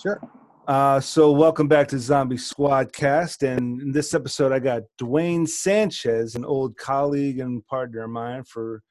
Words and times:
Sure. 0.00 0.20
Uh, 0.66 1.00
so 1.00 1.32
welcome 1.32 1.66
back 1.68 1.88
to 1.88 1.98
Zombie 1.98 2.36
Squadcast, 2.36 3.42
and 3.42 3.82
in 3.82 3.92
this 3.92 4.14
episode, 4.14 4.52
I 4.52 4.58
got 4.58 4.82
Dwayne 5.00 5.46
Sanchez, 5.48 6.34
an 6.34 6.44
old 6.44 6.76
colleague 6.76 7.40
and 7.40 7.66
partner 7.66 8.04
of 8.04 8.10
mine 8.10 8.44
for 8.44 8.82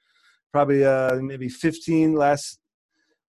probably 0.52 0.86
uh, 0.86 1.16
maybe 1.16 1.48
15 1.50 2.14
last. 2.14 2.60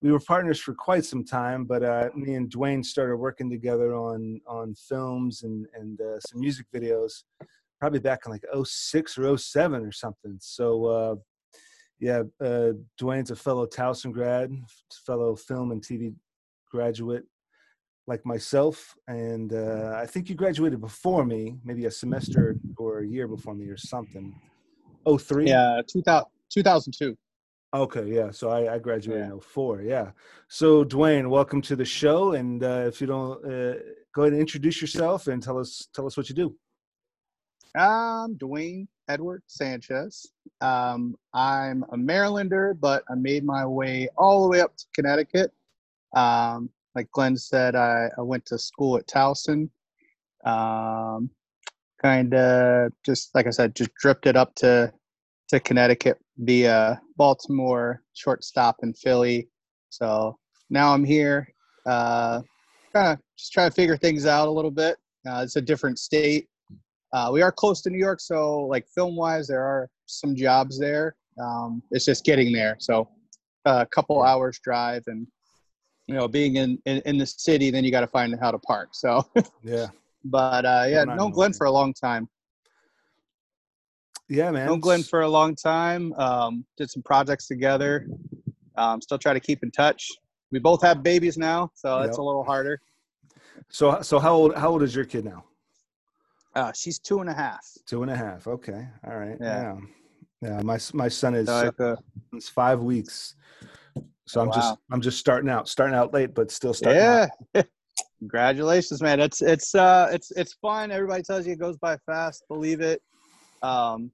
We 0.02 0.10
were 0.10 0.20
partners 0.20 0.58
for 0.58 0.74
quite 0.74 1.04
some 1.04 1.24
time, 1.24 1.64
but 1.64 1.84
uh, 1.84 2.10
me 2.16 2.34
and 2.34 2.50
Dwayne 2.50 2.84
started 2.84 3.16
working 3.16 3.48
together 3.48 3.94
on 3.94 4.40
on 4.46 4.74
films 4.74 5.44
and 5.44 5.66
and 5.74 6.00
uh, 6.00 6.18
some 6.20 6.40
music 6.40 6.66
videos, 6.74 7.22
probably 7.78 8.00
back 8.00 8.20
in 8.26 8.32
like 8.32 8.44
06 8.64 9.18
or 9.18 9.38
07 9.38 9.86
or 9.86 9.92
something. 9.92 10.36
So 10.40 10.84
uh, 10.86 11.14
yeah, 12.00 12.22
uh, 12.40 12.72
Dwayne's 13.00 13.30
a 13.30 13.36
fellow 13.36 13.66
Towson 13.66 14.12
grad, 14.12 14.50
fellow 15.06 15.36
film 15.36 15.70
and 15.70 15.80
TV 15.80 16.12
graduate 16.68 17.24
like 18.06 18.24
myself, 18.26 18.94
and 19.06 19.52
uh, 19.52 19.94
I 19.96 20.06
think 20.06 20.28
you 20.28 20.34
graduated 20.34 20.80
before 20.80 21.24
me, 21.24 21.56
maybe 21.64 21.86
a 21.86 21.90
semester 21.90 22.56
or 22.76 23.00
a 23.00 23.06
year 23.06 23.28
before 23.28 23.54
me 23.54 23.68
or 23.68 23.76
something. 23.76 24.34
Oh 25.06 25.18
three. 25.18 25.48
Yeah, 25.48 25.82
2000, 25.88 26.26
2002. 26.50 27.16
Okay, 27.74 28.06
yeah. 28.06 28.30
So 28.30 28.50
I, 28.50 28.74
I 28.74 28.78
graduated 28.78 29.30
in 29.30 29.40
04, 29.40 29.82
yeah. 29.82 30.10
So 30.48 30.84
Dwayne, 30.84 31.28
welcome 31.28 31.62
to 31.62 31.76
the 31.76 31.84
show, 31.84 32.32
and 32.32 32.62
uh, 32.62 32.84
if 32.86 33.00
you 33.00 33.06
don't, 33.06 33.38
uh, 33.44 33.78
go 34.14 34.22
ahead 34.22 34.32
and 34.32 34.40
introduce 34.40 34.80
yourself 34.80 35.28
and 35.28 35.42
tell 35.42 35.58
us 35.58 35.88
tell 35.94 36.06
us 36.06 36.16
what 36.16 36.28
you 36.28 36.34
do. 36.34 36.54
I'm 37.74 38.34
Dwayne 38.34 38.88
Edward 39.08 39.42
Sanchez. 39.46 40.26
Um, 40.60 41.16
I'm 41.32 41.84
a 41.84 41.96
Marylander, 41.96 42.78
but 42.78 43.04
I 43.10 43.14
made 43.14 43.44
my 43.44 43.64
way 43.64 44.08
all 44.18 44.42
the 44.42 44.48
way 44.48 44.60
up 44.60 44.76
to 44.76 44.84
Connecticut. 44.94 45.52
Um, 46.14 46.68
like 46.94 47.10
Glenn 47.12 47.36
said, 47.36 47.74
I, 47.74 48.08
I 48.18 48.22
went 48.22 48.44
to 48.46 48.58
school 48.58 48.96
at 48.96 49.06
Towson. 49.06 49.68
Um, 50.44 51.30
kind 52.02 52.34
of 52.34 52.92
just 53.04 53.34
like 53.34 53.46
I 53.46 53.50
said, 53.50 53.74
just 53.74 53.94
drifted 53.94 54.36
up 54.36 54.54
to 54.56 54.92
to 55.48 55.60
Connecticut 55.60 56.18
via 56.38 57.00
Baltimore, 57.16 58.02
shortstop 58.14 58.76
in 58.82 58.94
Philly. 58.94 59.48
So 59.90 60.38
now 60.70 60.92
I'm 60.94 61.04
here, 61.04 61.46
uh, 61.86 62.40
kind 62.92 63.12
of 63.12 63.18
just 63.36 63.52
trying 63.52 63.68
to 63.68 63.74
figure 63.74 63.96
things 63.96 64.26
out 64.26 64.48
a 64.48 64.50
little 64.50 64.70
bit. 64.70 64.96
Uh, 65.28 65.42
it's 65.44 65.56
a 65.56 65.60
different 65.60 65.98
state. 65.98 66.48
Uh, 67.12 67.28
we 67.32 67.42
are 67.42 67.52
close 67.52 67.82
to 67.82 67.90
New 67.90 67.98
York, 67.98 68.20
so 68.20 68.60
like 68.62 68.86
film 68.94 69.14
wise, 69.14 69.46
there 69.46 69.62
are 69.62 69.90
some 70.06 70.34
jobs 70.34 70.78
there. 70.78 71.14
Um, 71.38 71.82
it's 71.90 72.06
just 72.06 72.24
getting 72.24 72.52
there. 72.52 72.76
So 72.78 73.08
a 73.66 73.86
couple 73.86 74.22
hours 74.22 74.58
drive 74.64 75.02
and 75.06 75.26
you 76.12 76.18
know, 76.18 76.28
being 76.28 76.56
in, 76.56 76.78
in, 76.84 77.00
in 77.06 77.16
the 77.16 77.24
city, 77.24 77.70
then 77.70 77.84
you 77.84 77.90
got 77.90 78.02
to 78.02 78.06
find 78.06 78.36
how 78.38 78.50
to 78.50 78.58
park. 78.58 78.90
So, 78.92 79.26
yeah. 79.62 79.86
But 80.24 80.64
uh, 80.64 80.84
yeah, 80.86 81.02
known 81.02 81.32
Glenn 81.32 81.52
for 81.52 81.66
a 81.66 81.70
long 81.72 81.92
time. 81.92 82.28
Yeah, 84.28 84.52
man. 84.52 84.68
Known 84.68 84.78
Glenn 84.78 85.02
for 85.02 85.22
a 85.22 85.28
long 85.28 85.56
time. 85.56 86.12
Um, 86.12 86.64
did 86.76 86.88
some 86.92 87.02
projects 87.02 87.48
together. 87.48 88.06
Um, 88.76 89.00
still 89.00 89.18
try 89.18 89.32
to 89.32 89.40
keep 89.40 89.64
in 89.64 89.72
touch. 89.72 90.08
We 90.52 90.60
both 90.60 90.80
have 90.82 91.02
babies 91.02 91.36
now, 91.36 91.72
so 91.74 91.98
yep. 91.98 92.08
it's 92.08 92.18
a 92.18 92.22
little 92.22 92.44
harder. 92.44 92.80
So, 93.68 94.00
so 94.02 94.20
how 94.20 94.32
old? 94.32 94.54
How 94.54 94.68
old 94.68 94.84
is 94.84 94.94
your 94.94 95.06
kid 95.06 95.24
now? 95.24 95.42
Uh, 96.54 96.70
she's 96.72 97.00
two 97.00 97.18
and 97.18 97.28
a 97.28 97.34
half. 97.34 97.66
Two 97.84 98.02
and 98.02 98.12
a 98.12 98.16
half. 98.16 98.46
Okay. 98.46 98.86
All 99.04 99.16
right. 99.16 99.36
Yeah. 99.40 99.74
Yeah. 100.40 100.50
yeah 100.50 100.62
my 100.62 100.78
my 100.92 101.08
son 101.08 101.34
is 101.34 101.48
so 101.48 101.72
uh, 101.80 101.96
it's 102.32 102.48
five 102.48 102.80
weeks. 102.80 103.34
So 104.26 104.40
I'm 104.40 104.48
wow. 104.48 104.54
just 104.54 104.76
I'm 104.90 105.00
just 105.00 105.18
starting 105.18 105.50
out, 105.50 105.68
starting 105.68 105.96
out 105.96 106.12
late, 106.12 106.34
but 106.34 106.50
still 106.50 106.74
starting. 106.74 107.02
Yeah. 107.02 107.28
Congratulations, 108.20 109.02
man. 109.02 109.18
It's 109.18 109.42
it's 109.42 109.74
uh 109.74 110.08
it's 110.12 110.30
it's 110.32 110.54
fun. 110.54 110.92
Everybody 110.92 111.22
tells 111.22 111.46
you 111.46 111.54
it 111.54 111.58
goes 111.58 111.76
by 111.76 111.96
fast. 112.06 112.44
Believe 112.48 112.80
it. 112.80 113.02
Um, 113.62 114.12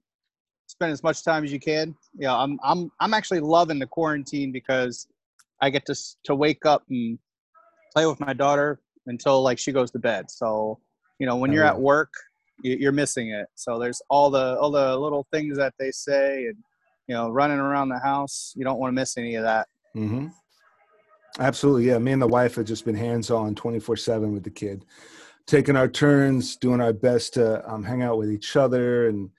spend 0.65 0.91
as 0.91 1.03
much 1.03 1.23
time 1.23 1.43
as 1.43 1.51
you 1.51 1.59
can. 1.59 1.95
Yeah, 2.17 2.35
I'm 2.35 2.59
I'm 2.63 2.91
I'm 2.99 3.13
actually 3.13 3.39
loving 3.41 3.77
the 3.77 3.85
quarantine 3.85 4.51
because 4.51 5.07
I 5.61 5.69
get 5.69 5.85
to 5.85 5.95
to 6.23 6.35
wake 6.35 6.65
up 6.65 6.83
and 6.89 7.19
play 7.93 8.05
with 8.07 8.19
my 8.19 8.33
daughter 8.33 8.79
until 9.05 9.41
like 9.43 9.59
she 9.59 9.71
goes 9.71 9.91
to 9.91 9.99
bed. 9.99 10.31
So 10.31 10.79
you 11.19 11.27
know 11.27 11.35
when 11.35 11.51
you're 11.51 11.65
at 11.65 11.79
work, 11.79 12.11
you're 12.63 12.91
missing 12.91 13.29
it. 13.29 13.47
So 13.55 13.77
there's 13.77 14.01
all 14.09 14.29
the 14.29 14.57
all 14.59 14.71
the 14.71 14.97
little 14.97 15.27
things 15.31 15.57
that 15.57 15.73
they 15.77 15.91
say 15.91 16.45
and 16.45 16.57
you 17.07 17.15
know 17.15 17.29
running 17.29 17.59
around 17.59 17.89
the 17.89 17.99
house. 17.99 18.53
You 18.55 18.63
don't 18.63 18.79
want 18.79 18.89
to 18.89 18.95
miss 18.95 19.17
any 19.17 19.35
of 19.35 19.43
that. 19.43 19.67
Mm-hmm. 19.95 20.27
Absolutely, 21.39 21.85
yeah. 21.85 21.97
Me 21.97 22.11
and 22.11 22.21
the 22.21 22.27
wife 22.27 22.55
have 22.55 22.65
just 22.65 22.85
been 22.85 22.95
hands 22.95 23.31
on, 23.31 23.55
twenty 23.55 23.79
four 23.79 23.95
seven 23.95 24.33
with 24.33 24.43
the 24.43 24.49
kid, 24.49 24.85
taking 25.45 25.75
our 25.75 25.87
turns, 25.87 26.55
doing 26.55 26.81
our 26.81 26.93
best 26.93 27.35
to 27.35 27.67
um, 27.71 27.83
hang 27.83 28.01
out 28.01 28.17
with 28.17 28.31
each 28.31 28.55
other, 28.55 29.07
and 29.07 29.29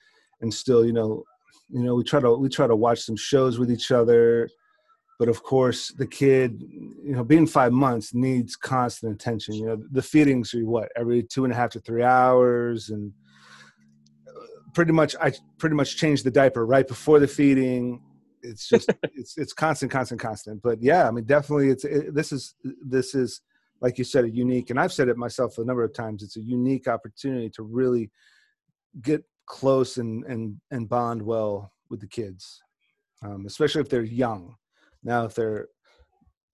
and 0.40 0.52
still, 0.52 0.84
you 0.84 0.92
know, 0.92 1.24
you 1.68 1.82
know, 1.82 1.94
we 1.94 2.04
try 2.04 2.20
to 2.20 2.32
we 2.34 2.48
try 2.48 2.66
to 2.66 2.76
watch 2.76 3.00
some 3.00 3.16
shows 3.16 3.58
with 3.58 3.70
each 3.70 3.90
other, 3.90 4.48
but 5.18 5.28
of 5.28 5.42
course, 5.42 5.88
the 5.88 6.06
kid, 6.06 6.62
you 6.62 7.12
know, 7.12 7.24
being 7.24 7.46
five 7.46 7.72
months 7.72 8.14
needs 8.14 8.56
constant 8.56 9.12
attention. 9.12 9.54
You 9.54 9.66
know, 9.66 9.82
the 9.90 10.02
feedings 10.02 10.54
are 10.54 10.64
what 10.64 10.90
every 10.96 11.22
two 11.22 11.44
and 11.44 11.52
a 11.52 11.56
half 11.56 11.70
to 11.70 11.80
three 11.80 12.02
hours, 12.04 12.88
and 12.88 13.12
uh, 14.26 14.40
pretty 14.72 14.92
much 14.92 15.14
I 15.20 15.32
pretty 15.58 15.76
much 15.76 15.96
change 15.96 16.22
the 16.22 16.30
diaper 16.30 16.64
right 16.64 16.86
before 16.88 17.18
the 17.18 17.28
feeding 17.28 18.00
it's 18.42 18.68
just 18.68 18.90
it's 19.14 19.36
it's 19.36 19.52
constant 19.52 19.90
constant 19.90 20.20
constant. 20.20 20.62
But 20.62 20.82
yeah 20.82 21.06
i 21.06 21.10
mean 21.10 21.24
definitely 21.24 21.68
it's 21.70 21.84
it, 21.84 22.14
this 22.14 22.32
is 22.32 22.54
this 22.84 23.14
is 23.14 23.40
like 23.80 23.98
you 23.98 24.04
said 24.04 24.24
a 24.24 24.30
unique 24.30 24.70
and 24.70 24.78
i've 24.78 24.92
said 24.92 25.08
it 25.08 25.16
myself 25.16 25.58
a 25.58 25.64
number 25.64 25.84
of 25.84 25.92
times 25.94 26.22
it's 26.22 26.36
a 26.36 26.42
unique 26.42 26.88
opportunity 26.88 27.50
to 27.50 27.62
really 27.62 28.10
get 29.02 29.24
close 29.46 29.96
and 29.96 30.24
and 30.24 30.60
and 30.70 30.88
bond 30.88 31.20
well 31.22 31.72
with 31.88 32.00
the 32.00 32.06
kids 32.06 32.62
um, 33.22 33.44
especially 33.46 33.80
if 33.82 33.88
they're 33.88 34.02
young. 34.02 34.56
Now 35.02 35.24
if 35.24 35.34
they're 35.34 35.68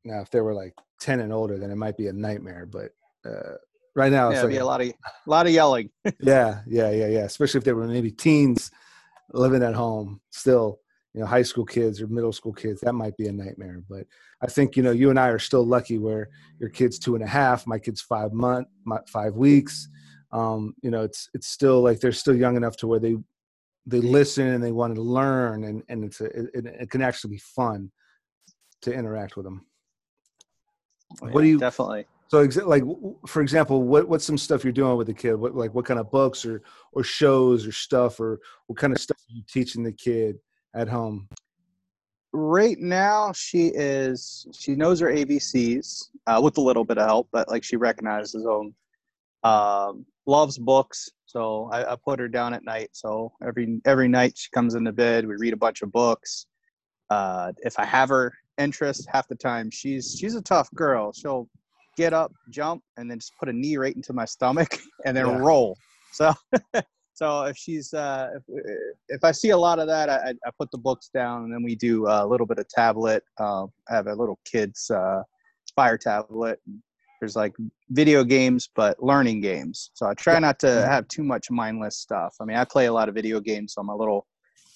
now 0.04 0.20
if 0.20 0.30
they 0.30 0.40
were 0.40 0.54
like 0.54 0.74
10 1.00 1.20
and 1.20 1.32
older 1.32 1.58
then 1.58 1.70
it 1.70 1.76
might 1.76 1.96
be 1.96 2.06
a 2.06 2.12
nightmare 2.12 2.64
but 2.64 2.90
uh, 3.28 3.54
right 3.96 4.12
now 4.12 4.28
it's 4.30 4.36
yeah, 4.36 4.42
like, 4.42 4.50
be 4.50 4.56
a 4.58 4.64
lot 4.64 4.80
of 4.80 4.88
a 4.88 4.94
lot 5.26 5.46
of 5.46 5.52
yelling. 5.52 5.90
Yeah 6.20 6.60
yeah 6.66 6.90
yeah 6.90 7.08
yeah 7.08 7.24
especially 7.24 7.58
if 7.58 7.64
they 7.64 7.72
were 7.72 7.86
maybe 7.86 8.12
teens 8.12 8.70
living 9.32 9.62
at 9.62 9.74
home 9.74 10.20
still 10.30 10.78
you 11.16 11.22
know 11.22 11.26
high 11.26 11.42
school 11.42 11.64
kids 11.64 12.00
or 12.00 12.06
middle 12.06 12.32
school 12.32 12.52
kids 12.52 12.82
that 12.82 12.92
might 12.92 13.16
be 13.16 13.26
a 13.26 13.32
nightmare. 13.32 13.82
But 13.88 14.06
i 14.42 14.46
think 14.46 14.76
you 14.76 14.82
know 14.82 14.90
you 14.90 15.08
and 15.08 15.18
i 15.18 15.28
are 15.28 15.38
still 15.38 15.66
lucky 15.66 15.96
where 15.96 16.28
your 16.60 16.68
kid's 16.68 16.98
two 16.98 17.14
and 17.14 17.24
a 17.24 17.26
half 17.26 17.66
my 17.66 17.78
kid's 17.78 18.02
five 18.02 18.32
month 18.32 18.68
five 19.08 19.34
weeks. 19.34 19.88
Um, 20.30 20.74
you 20.82 20.90
know 20.90 21.02
it's 21.02 21.30
it's 21.32 21.48
still 21.48 21.80
like 21.80 22.00
they're 22.00 22.12
still 22.12 22.36
young 22.36 22.56
enough 22.56 22.76
to 22.78 22.86
where 22.86 23.00
they 23.00 23.16
they 23.86 24.00
listen 24.00 24.48
and 24.48 24.62
they 24.62 24.72
want 24.72 24.94
to 24.94 25.00
learn 25.00 25.64
and 25.64 25.82
and 25.88 26.04
it's 26.04 26.20
a, 26.20 26.26
it, 26.26 26.66
it 26.66 26.90
can 26.90 27.00
actually 27.00 27.30
be 27.30 27.38
fun 27.38 27.90
to 28.82 28.92
interact 28.92 29.36
with 29.36 29.46
them 29.46 29.64
oh, 31.22 31.28
what 31.28 31.40
do 31.40 31.48
you 31.48 31.58
definitely. 31.58 32.06
So 32.28 32.42
like 32.66 32.82
for 33.26 33.40
example 33.40 33.84
what 33.84 34.08
what's 34.08 34.24
some 34.24 34.36
stuff 34.36 34.64
you're 34.64 34.72
doing 34.72 34.96
with 34.96 35.06
the 35.06 35.14
kid? 35.14 35.36
What 35.36 35.54
like 35.54 35.72
what 35.74 35.86
kind 35.86 36.00
of 36.00 36.10
books 36.10 36.44
or 36.44 36.62
or 36.92 37.04
shows 37.04 37.66
or 37.66 37.72
stuff 37.72 38.18
or 38.18 38.40
what 38.66 38.76
kind 38.78 38.92
of 38.92 39.00
stuff 39.00 39.16
are 39.16 39.32
you 39.32 39.44
teaching 39.48 39.84
the 39.84 39.92
kid 39.92 40.36
at 40.76 40.88
home? 40.88 41.28
Right 42.32 42.78
now, 42.78 43.32
she 43.32 43.68
is 43.68 44.46
she 44.52 44.74
knows 44.74 45.00
her 45.00 45.08
ABCs 45.08 46.10
uh, 46.26 46.40
with 46.42 46.58
a 46.58 46.60
little 46.60 46.84
bit 46.84 46.98
of 46.98 47.06
help, 47.06 47.28
but 47.32 47.48
like 47.48 47.64
she 47.64 47.76
recognizes 47.76 48.44
them. 48.44 48.74
Um, 49.42 50.04
loves 50.26 50.58
books, 50.58 51.08
so 51.24 51.68
I, 51.72 51.92
I, 51.92 51.96
put 51.96 52.18
her 52.18 52.26
down 52.26 52.52
at 52.52 52.64
night. 52.64 52.88
So 52.92 53.32
every 53.46 53.80
every 53.84 54.08
night 54.08 54.36
she 54.36 54.50
comes 54.50 54.74
into 54.74 54.92
bed, 54.92 55.26
we 55.26 55.36
read 55.36 55.52
a 55.52 55.56
bunch 55.56 55.82
of 55.82 55.92
books. 55.92 56.46
Uh, 57.10 57.52
if 57.58 57.78
I 57.78 57.84
have 57.84 58.08
her 58.08 58.32
interest, 58.58 59.06
half 59.10 59.28
the 59.28 59.36
time 59.36 59.70
she's 59.70 60.16
she's 60.18 60.34
a 60.34 60.42
tough 60.42 60.68
girl. 60.74 61.12
She'll 61.12 61.48
get 61.96 62.12
up, 62.12 62.32
jump, 62.50 62.82
and 62.96 63.10
then 63.10 63.18
just 63.18 63.36
put 63.38 63.48
a 63.48 63.52
knee 63.52 63.76
right 63.76 63.94
into 63.94 64.12
my 64.12 64.24
stomach 64.24 64.78
and 65.06 65.16
then 65.16 65.26
yeah. 65.26 65.38
roll. 65.38 65.78
So 66.12 66.34
so 67.16 67.44
if 67.44 67.56
she's 67.56 67.94
uh, 67.94 68.28
if, 68.36 68.42
if 69.08 69.24
I 69.24 69.32
see 69.32 69.50
a 69.50 69.56
lot 69.56 69.78
of 69.78 69.88
that, 69.88 70.10
I, 70.10 70.34
I 70.46 70.50
put 70.58 70.70
the 70.70 70.76
books 70.76 71.08
down, 71.08 71.44
and 71.44 71.52
then 71.52 71.62
we 71.62 71.74
do 71.74 72.06
a 72.06 72.26
little 72.26 72.46
bit 72.46 72.58
of 72.58 72.68
tablet. 72.68 73.24
Uh, 73.40 73.64
I 73.88 73.94
have 73.94 74.06
a 74.06 74.14
little 74.14 74.38
kids 74.44 74.90
uh, 74.90 75.22
fire 75.74 75.96
tablet. 75.96 76.60
There's 77.18 77.34
like 77.34 77.54
video 77.88 78.22
games, 78.22 78.68
but 78.76 79.02
learning 79.02 79.40
games. 79.40 79.90
So 79.94 80.06
I 80.06 80.12
try 80.12 80.38
not 80.38 80.58
to 80.58 80.66
mm-hmm. 80.66 80.90
have 80.90 81.08
too 81.08 81.22
much 81.22 81.50
mindless 81.50 81.96
stuff. 81.96 82.34
I 82.38 82.44
mean, 82.44 82.58
I 82.58 82.66
play 82.66 82.84
a 82.84 82.92
lot 82.92 83.08
of 83.08 83.14
video 83.14 83.40
games 83.40 83.76
on 83.78 83.86
my 83.86 83.94
little 83.94 84.26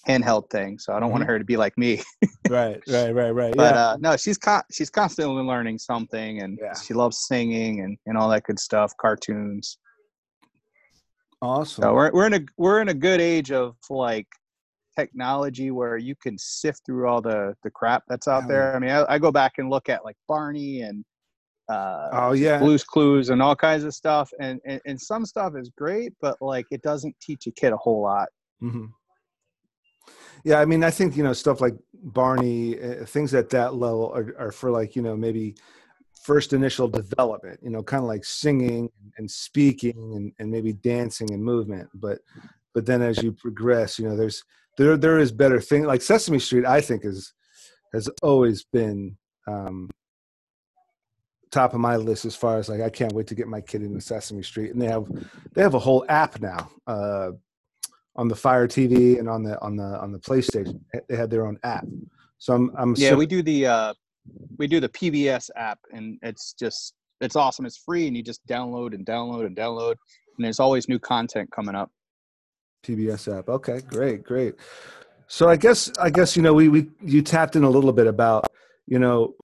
handheld 0.08 0.48
thing, 0.48 0.78
so 0.78 0.94
I 0.94 0.96
don't 0.98 1.10
mm-hmm. 1.10 1.19
want 1.19 1.25
her 1.26 1.38
to 1.38 1.44
be 1.44 1.58
like 1.58 1.76
me. 1.76 2.00
right, 2.48 2.81
right, 2.88 3.14
right, 3.14 3.32
right. 3.32 3.54
But 3.56 3.75
yeah. 3.75 3.86
uh, 3.88 3.96
no, 4.00 4.16
she's 4.16 4.38
con- 4.38 4.62
she's 4.72 4.88
constantly 4.88 5.43
learning 5.43 5.78
something, 5.78 6.40
and 6.40 6.58
yeah. 6.58 6.72
she 6.72 6.94
loves 6.94 7.26
singing 7.26 7.81
and 7.81 7.98
and 8.06 8.16
all 8.16 8.31
that 8.31 8.44
good 8.44 8.58
stuff, 8.58 8.96
cartoons. 8.98 9.76
Awesome. 11.42 11.82
So 11.82 11.94
we're 11.94 12.12
we're 12.12 12.26
in 12.26 12.34
a 12.34 12.40
we're 12.56 12.81
in 12.81 12.88
a 12.88 12.94
good 12.94 13.20
age 13.20 13.50
of 13.50 13.76
like 13.88 14.26
technology 14.98 15.70
where 15.70 15.96
you 15.96 16.14
can 16.14 16.37
sift 16.37 16.82
through 16.84 17.08
all 17.08 17.22
the 17.22 17.54
the 17.62 17.70
crap 17.70 18.02
that's 18.08 18.28
out 18.28 18.46
there. 18.46 18.75
I 18.75 18.78
mean, 18.78 18.90
I, 18.90 19.14
I, 19.14 19.19
go 19.19 19.32
back 19.32 19.54
and 19.58 19.70
look 19.70 19.88
at 19.88 20.04
like 20.04 20.16
Barney 20.28 20.82
and 20.82 21.04
uh, 21.70 22.08
oh 22.12 22.32
yeah, 22.32 22.58
Blues 22.58 22.84
Clues, 22.84 23.31
and 23.31 23.40
all 23.40 23.56
kinds 23.56 23.84
of 23.84 23.94
stuff. 23.94 24.31
And, 24.40 24.60
and 24.66 24.81
and 24.87 25.00
some 25.00 25.25
stuff 25.25 25.54
is 25.56 25.70
great, 25.76 26.12
but 26.20 26.37
like 26.42 26.66
it 26.70 26.82
doesn't 26.82 27.14
teach 27.22 27.46
a 27.46 27.52
kid 27.52 27.72
a 27.72 27.76
whole 27.76 28.02
lot. 28.02 28.28
Mm-hmm. 28.62 28.86
Yeah, 30.44 30.60
I 30.60 30.64
mean, 30.64 30.84
I 30.84 30.90
think 30.90 31.16
you 31.16 31.22
know 31.22 31.32
stuff 31.32 31.60
like 31.60 31.75
Barney, 31.94 32.81
uh, 32.81 33.04
things 33.06 33.32
at 33.34 33.50
that 33.50 33.75
level 33.75 34.12
are, 34.14 34.34
are 34.38 34.52
for 34.52 34.70
like 34.70 34.96
you 34.96 35.02
know 35.02 35.16
maybe 35.16 35.54
first 36.22 36.52
initial 36.52 36.87
development 36.87 37.58
you 37.62 37.70
know 37.70 37.82
kind 37.82 38.02
of 38.02 38.08
like 38.08 38.25
singing 38.25 38.90
and 39.17 39.31
speaking 39.31 40.14
and, 40.17 40.32
and 40.38 40.50
maybe 40.50 40.72
dancing 40.72 41.31
and 41.32 41.43
movement 41.43 41.88
but 41.94 42.19
but 42.75 42.84
then 42.84 43.00
as 43.00 43.22
you 43.22 43.32
progress 43.32 43.99
you 43.99 44.06
know 44.06 44.17
there's 44.17 44.44
there 44.76 44.96
there 44.96 45.19
is 45.19 45.32
better 45.32 45.61
thing 45.61 45.84
like 45.84 46.02
sesame 46.02 46.38
street 46.38 46.67
i 46.67 46.81
think 46.81 47.05
is 47.05 47.32
has 47.93 48.08
always 48.22 48.64
been 48.64 49.17
um 49.46 49.88
top 51.50 51.75
of 51.75 51.81
my 51.81 51.96
list 51.96 52.25
as 52.25 52.37
far 52.37 52.58
as 52.58 52.69
like 52.69 52.81
i 52.81 52.90
can't 52.90 53.12
wait 53.12 53.26
to 53.26 53.34
get 53.34 53.49
my 53.49 53.61
kid 53.61 53.82
into 53.82 54.00
sesame 54.00 54.43
street 54.43 54.72
and 54.72 54.81
they 54.81 54.87
have 54.87 55.06
they 55.55 55.62
have 55.62 55.75
a 55.75 55.78
whole 55.78 56.05
app 56.08 56.40
now 56.40 56.70
uh 56.87 57.31
on 58.17 58.28
the 58.28 58.37
fire 58.37 58.69
tv 58.69 59.19
and 59.19 59.28
on 59.28 59.43
the 59.43 59.61
on 59.62 59.75
the 59.75 59.99
on 60.00 60.12
the 60.12 60.19
playstation 60.19 60.81
they 61.08 61.17
had 61.17 61.31
their 61.31 61.46
own 61.46 61.58
app. 61.62 61.87
So 62.38 62.55
i'm 62.55 62.70
i'm 62.76 62.94
yeah 62.96 63.14
we 63.14 63.26
do 63.26 63.43
the 63.43 63.67
uh 63.67 63.94
we 64.59 64.67
do 64.67 64.81
the 64.81 64.88
PBS 64.88 65.50
app, 65.56 65.79
and 65.93 66.19
it's 66.23 66.55
just 66.59 66.94
it's 67.21 67.37
awesome. 67.37 67.67
It's 67.67 67.79
free, 67.79 68.06
and 68.06 68.17
you 68.17 68.23
just 68.23 68.44
download 68.47 68.94
and 68.94 69.05
download 69.05 69.47
and 69.47 69.56
download, 69.56 69.94
and 70.37 70.44
there's 70.44 70.61
always 70.61 70.88
new 70.88 70.99
content 70.99 71.50
coming 71.50 71.75
up. 71.75 71.91
PBS 72.85 73.38
app. 73.38 73.49
Okay, 73.49 73.81
great, 73.81 74.25
great. 74.25 74.55
So 75.27 75.49
I 75.49 75.56
guess 75.56 75.91
I 75.99 76.11
guess 76.11 76.37
you 76.37 76.43
know 76.43 76.55
we 76.55 76.69
we 76.69 76.88
you 77.03 77.23
tapped 77.23 77.56
in 77.56 77.65
a 77.65 77.71
little 77.71 77.93
bit 77.93 78.06
about 78.06 78.47
you 78.87 78.99
know 78.99 79.35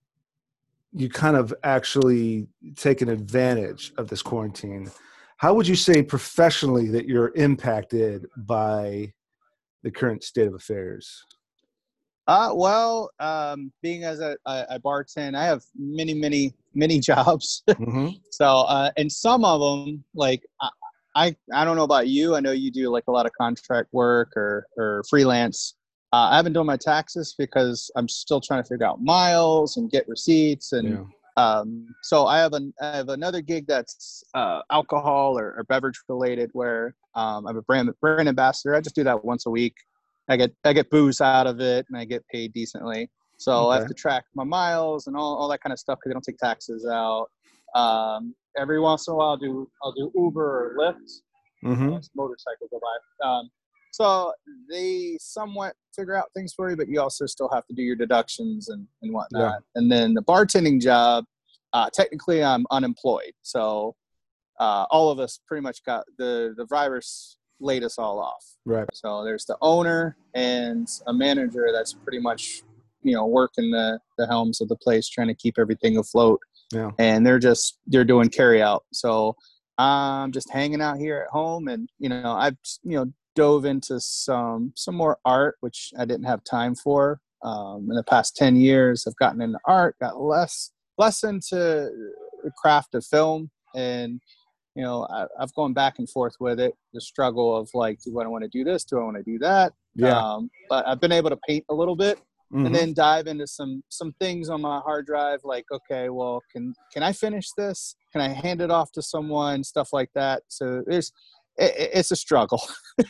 you 0.92 1.08
kind 1.08 1.36
of 1.36 1.54
actually 1.62 2.48
taken 2.76 3.08
advantage 3.08 3.92
of 3.98 4.08
this 4.08 4.22
quarantine. 4.22 4.90
How 5.36 5.52
would 5.52 5.68
you 5.68 5.76
say 5.76 6.02
professionally 6.02 6.88
that 6.88 7.06
you're 7.06 7.32
impacted 7.34 8.26
by 8.36 9.12
the 9.82 9.90
current 9.90 10.24
state 10.24 10.48
of 10.48 10.54
affairs? 10.54 11.22
Uh, 12.26 12.50
well, 12.52 13.10
um, 13.20 13.72
being 13.82 14.02
as 14.02 14.20
a, 14.20 14.36
a, 14.46 14.66
a 14.70 14.80
bartend, 14.80 15.36
I 15.36 15.44
have 15.44 15.62
many, 15.78 16.12
many, 16.12 16.54
many 16.74 16.98
jobs. 17.10 17.62
Mm-hmm. 17.68 18.08
so, 18.30 18.46
uh, 18.46 18.90
and 18.96 19.10
some 19.10 19.44
of 19.44 19.60
them, 19.60 20.04
like 20.14 20.42
I, 20.60 20.68
I, 21.14 21.36
I 21.54 21.64
don't 21.64 21.76
know 21.76 21.84
about 21.84 22.08
you. 22.08 22.34
I 22.34 22.40
know 22.40 22.52
you 22.52 22.70
do 22.70 22.90
like 22.90 23.04
a 23.08 23.12
lot 23.12 23.26
of 23.26 23.32
contract 23.32 23.88
work 23.92 24.32
or 24.36 24.66
or 24.76 25.02
freelance. 25.08 25.74
Uh, 26.12 26.28
I 26.30 26.36
haven't 26.36 26.52
done 26.52 26.66
my 26.66 26.76
taxes 26.76 27.34
because 27.38 27.90
I'm 27.96 28.08
still 28.08 28.40
trying 28.40 28.62
to 28.62 28.68
figure 28.68 28.86
out 28.86 29.02
miles 29.02 29.76
and 29.76 29.90
get 29.90 30.08
receipts 30.08 30.72
and. 30.72 30.88
Yeah. 30.88 31.04
Um, 31.38 31.94
so 32.02 32.24
I 32.24 32.38
have 32.38 32.54
an 32.54 32.72
I 32.80 32.96
have 32.96 33.10
another 33.10 33.42
gig 33.42 33.66
that's 33.66 34.24
uh, 34.32 34.62
alcohol 34.70 35.38
or, 35.38 35.54
or, 35.58 35.64
beverage 35.64 36.00
related 36.08 36.48
where 36.54 36.96
um, 37.14 37.46
I'm 37.46 37.58
a 37.58 37.60
brand 37.60 37.90
brand 38.00 38.26
ambassador. 38.26 38.74
I 38.74 38.80
just 38.80 38.94
do 38.94 39.04
that 39.04 39.22
once 39.22 39.44
a 39.44 39.50
week. 39.50 39.74
I 40.28 40.36
get 40.36 40.52
I 40.64 40.72
get 40.72 40.90
booze 40.90 41.20
out 41.20 41.46
of 41.46 41.60
it 41.60 41.86
and 41.88 41.98
I 41.98 42.04
get 42.04 42.26
paid 42.28 42.52
decently. 42.52 43.10
So 43.38 43.68
okay. 43.68 43.76
I 43.76 43.78
have 43.80 43.88
to 43.88 43.94
track 43.94 44.24
my 44.34 44.44
miles 44.44 45.06
and 45.06 45.16
all, 45.16 45.36
all 45.36 45.48
that 45.48 45.60
kind 45.60 45.72
of 45.72 45.78
stuff 45.78 45.98
because 45.98 46.10
they 46.10 46.14
don't 46.14 46.24
take 46.24 46.38
taxes 46.38 46.86
out. 46.90 47.28
Um, 47.74 48.34
every 48.58 48.80
once 48.80 49.06
in 49.06 49.12
a 49.12 49.16
while, 49.16 49.28
I'll 49.30 49.36
do 49.36 49.68
I'll 49.82 49.92
do 49.92 50.10
Uber 50.14 50.40
or 50.40 50.76
Lyft. 50.78 51.20
Mm-hmm. 51.64 51.96
motorcycle 52.14 52.68
go 52.70 52.80
by. 52.80 53.26
Um, 53.26 53.50
so 53.90 54.32
they 54.70 55.16
somewhat 55.18 55.74
figure 55.94 56.14
out 56.14 56.26
things 56.34 56.52
for 56.52 56.68
you, 56.68 56.76
but 56.76 56.86
you 56.86 57.00
also 57.00 57.24
still 57.24 57.48
have 57.52 57.66
to 57.66 57.74
do 57.74 57.82
your 57.82 57.96
deductions 57.96 58.68
and, 58.68 58.86
and 59.02 59.12
whatnot. 59.12 59.40
Yeah. 59.40 59.80
And 59.80 59.90
then 59.90 60.12
the 60.12 60.22
bartending 60.22 60.82
job, 60.82 61.24
uh, 61.72 61.88
technically 61.92 62.44
I'm 62.44 62.66
unemployed. 62.70 63.32
So 63.40 63.96
uh, 64.60 64.84
all 64.90 65.10
of 65.10 65.18
us 65.18 65.40
pretty 65.48 65.62
much 65.62 65.82
got 65.84 66.04
the, 66.18 66.54
the 66.58 66.66
virus 66.66 67.38
laid 67.60 67.84
us 67.84 67.98
all 67.98 68.18
off. 68.18 68.44
Right. 68.64 68.86
So 68.94 69.24
there's 69.24 69.44
the 69.44 69.56
owner 69.60 70.16
and 70.34 70.88
a 71.06 71.12
manager 71.12 71.68
that's 71.72 71.92
pretty 71.92 72.18
much, 72.18 72.62
you 73.02 73.14
know, 73.14 73.26
working 73.26 73.70
the, 73.70 73.98
the 74.18 74.26
helms 74.26 74.60
of 74.60 74.68
the 74.68 74.76
place, 74.76 75.08
trying 75.08 75.28
to 75.28 75.34
keep 75.34 75.58
everything 75.58 75.96
afloat. 75.96 76.40
Yeah. 76.72 76.90
And 76.98 77.26
they're 77.26 77.38
just, 77.38 77.78
they're 77.86 78.04
doing 78.04 78.28
carry 78.28 78.62
out. 78.62 78.84
So 78.92 79.36
I'm 79.78 80.32
just 80.32 80.50
hanging 80.50 80.82
out 80.82 80.98
here 80.98 81.24
at 81.26 81.32
home 81.32 81.68
and, 81.68 81.88
you 81.98 82.08
know, 82.08 82.32
I've, 82.32 82.56
you 82.82 82.96
know, 82.96 83.12
dove 83.34 83.66
into 83.66 84.00
some, 84.00 84.72
some 84.74 84.94
more 84.94 85.18
art, 85.24 85.56
which 85.60 85.92
I 85.98 86.04
didn't 86.04 86.24
have 86.24 86.42
time 86.44 86.74
for. 86.74 87.20
Um, 87.44 87.86
in 87.90 87.96
the 87.96 88.02
past 88.02 88.34
10 88.36 88.56
years, 88.56 89.06
I've 89.06 89.16
gotten 89.16 89.42
into 89.42 89.58
art, 89.66 89.96
got 90.00 90.20
less, 90.20 90.72
less 90.98 91.22
into 91.22 91.54
the 91.56 92.50
craft 92.56 92.94
of 92.94 93.04
film 93.04 93.50
and, 93.74 94.20
you 94.76 94.82
know, 94.82 95.06
I, 95.10 95.26
have 95.40 95.54
gone 95.54 95.72
back 95.72 95.98
and 95.98 96.08
forth 96.08 96.34
with 96.38 96.60
it. 96.60 96.74
The 96.92 97.00
struggle 97.00 97.56
of 97.56 97.70
like, 97.72 97.98
do 98.04 98.20
I 98.20 98.26
want 98.26 98.44
to 98.44 98.48
do 98.48 98.62
this? 98.62 98.84
Do 98.84 99.00
I 99.00 99.04
want 99.04 99.16
to 99.16 99.22
do 99.22 99.38
that? 99.38 99.72
Yeah. 99.94 100.18
Um, 100.18 100.50
but 100.68 100.86
I've 100.86 101.00
been 101.00 101.12
able 101.12 101.30
to 101.30 101.38
paint 101.48 101.64
a 101.70 101.74
little 101.74 101.96
bit, 101.96 102.18
mm-hmm. 102.52 102.66
and 102.66 102.74
then 102.74 102.92
dive 102.92 103.26
into 103.26 103.46
some 103.46 103.82
some 103.88 104.14
things 104.20 104.50
on 104.50 104.60
my 104.60 104.78
hard 104.80 105.06
drive. 105.06 105.40
Like, 105.44 105.64
okay, 105.72 106.10
well, 106.10 106.42
can 106.52 106.74
can 106.92 107.02
I 107.02 107.12
finish 107.12 107.48
this? 107.56 107.96
Can 108.12 108.20
I 108.20 108.28
hand 108.28 108.60
it 108.60 108.70
off 108.70 108.92
to 108.92 109.02
someone? 109.02 109.64
Stuff 109.64 109.94
like 109.94 110.10
that. 110.14 110.42
So 110.48 110.82
there's, 110.86 111.10
it, 111.56 111.72
it's 111.94 112.10
a 112.10 112.16
struggle. 112.16 112.60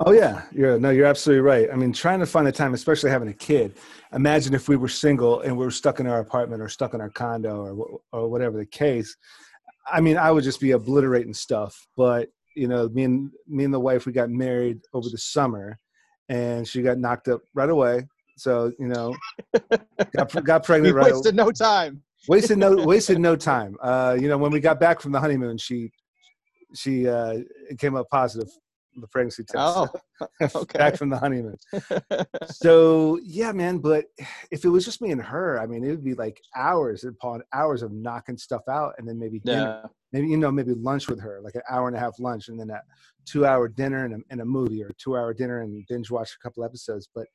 oh 0.00 0.12
yeah, 0.12 0.42
yeah. 0.52 0.76
No, 0.76 0.90
you're 0.90 1.06
absolutely 1.06 1.40
right. 1.40 1.70
I 1.72 1.76
mean, 1.76 1.94
trying 1.94 2.20
to 2.20 2.26
find 2.26 2.46
the 2.46 2.52
time, 2.52 2.74
especially 2.74 3.08
having 3.08 3.28
a 3.28 3.34
kid. 3.34 3.78
Imagine 4.12 4.52
if 4.52 4.68
we 4.68 4.76
were 4.76 4.88
single 4.88 5.40
and 5.40 5.56
we 5.56 5.64
were 5.64 5.70
stuck 5.70 6.00
in 6.00 6.06
our 6.06 6.20
apartment 6.20 6.60
or 6.60 6.68
stuck 6.68 6.92
in 6.92 7.00
our 7.00 7.10
condo 7.10 7.56
or 7.62 8.00
or 8.12 8.28
whatever 8.28 8.58
the 8.58 8.66
case 8.66 9.16
I 9.90 10.00
mean, 10.00 10.16
I 10.16 10.30
would 10.30 10.44
just 10.44 10.60
be 10.60 10.72
obliterating 10.72 11.34
stuff. 11.34 11.86
But 11.96 12.28
you 12.54 12.68
know, 12.68 12.88
me 12.88 13.04
and 13.04 13.30
me 13.46 13.64
and 13.64 13.74
the 13.74 13.80
wife, 13.80 14.06
we 14.06 14.12
got 14.12 14.30
married 14.30 14.80
over 14.92 15.08
the 15.08 15.18
summer, 15.18 15.78
and 16.28 16.66
she 16.66 16.82
got 16.82 16.98
knocked 16.98 17.28
up 17.28 17.40
right 17.54 17.70
away. 17.70 18.06
So 18.36 18.72
you 18.78 18.88
know, 18.88 19.14
got 20.14 20.44
got 20.44 20.64
pregnant 20.64 20.94
right. 20.94 21.12
Wasted 21.12 21.34
no 21.34 21.50
time. 21.50 22.02
Wasted 22.28 22.58
no 22.58 22.74
wasted 22.74 23.20
no 23.20 23.36
time. 23.36 23.76
Uh, 23.80 24.16
you 24.20 24.28
know, 24.28 24.36
when 24.36 24.50
we 24.50 24.60
got 24.60 24.80
back 24.80 25.00
from 25.00 25.12
the 25.12 25.20
honeymoon, 25.20 25.56
she 25.56 25.90
she 26.74 27.08
uh, 27.08 27.38
came 27.78 27.94
up 27.94 28.08
positive 28.10 28.50
the 29.00 29.08
pregnancy 29.08 29.44
test. 29.44 29.56
Oh, 29.58 29.88
okay. 30.54 30.78
back 30.78 30.96
from 30.96 31.10
the 31.10 31.18
honeymoon. 31.18 31.56
so 32.46 33.18
yeah, 33.22 33.52
man. 33.52 33.78
But 33.78 34.06
if 34.50 34.64
it 34.64 34.68
was 34.68 34.84
just 34.84 35.00
me 35.00 35.10
and 35.10 35.22
her, 35.22 35.60
I 35.60 35.66
mean, 35.66 35.84
it 35.84 35.90
would 35.90 36.04
be 36.04 36.14
like 36.14 36.40
hours 36.56 37.04
upon 37.04 37.42
hours 37.52 37.82
of 37.82 37.92
knocking 37.92 38.38
stuff 38.38 38.62
out, 38.68 38.94
and 38.98 39.08
then 39.08 39.18
maybe 39.18 39.40
dinner, 39.40 39.88
maybe 40.12 40.28
you 40.28 40.36
know, 40.36 40.50
maybe 40.50 40.74
lunch 40.74 41.08
with 41.08 41.20
her, 41.20 41.40
like 41.42 41.54
an 41.54 41.62
hour 41.70 41.88
and 41.88 41.96
a 41.96 42.00
half 42.00 42.18
lunch, 42.18 42.48
and 42.48 42.58
then 42.58 42.70
a 42.70 42.80
two-hour 43.26 43.68
dinner 43.68 44.04
and 44.04 44.14
a, 44.14 44.18
and 44.30 44.40
a 44.40 44.44
movie, 44.44 44.82
or 44.82 44.90
two-hour 44.98 45.34
dinner 45.34 45.60
and 45.62 45.84
binge 45.88 46.10
watch 46.10 46.30
a 46.34 46.42
couple 46.42 46.64
episodes. 46.64 47.08
But 47.14 47.26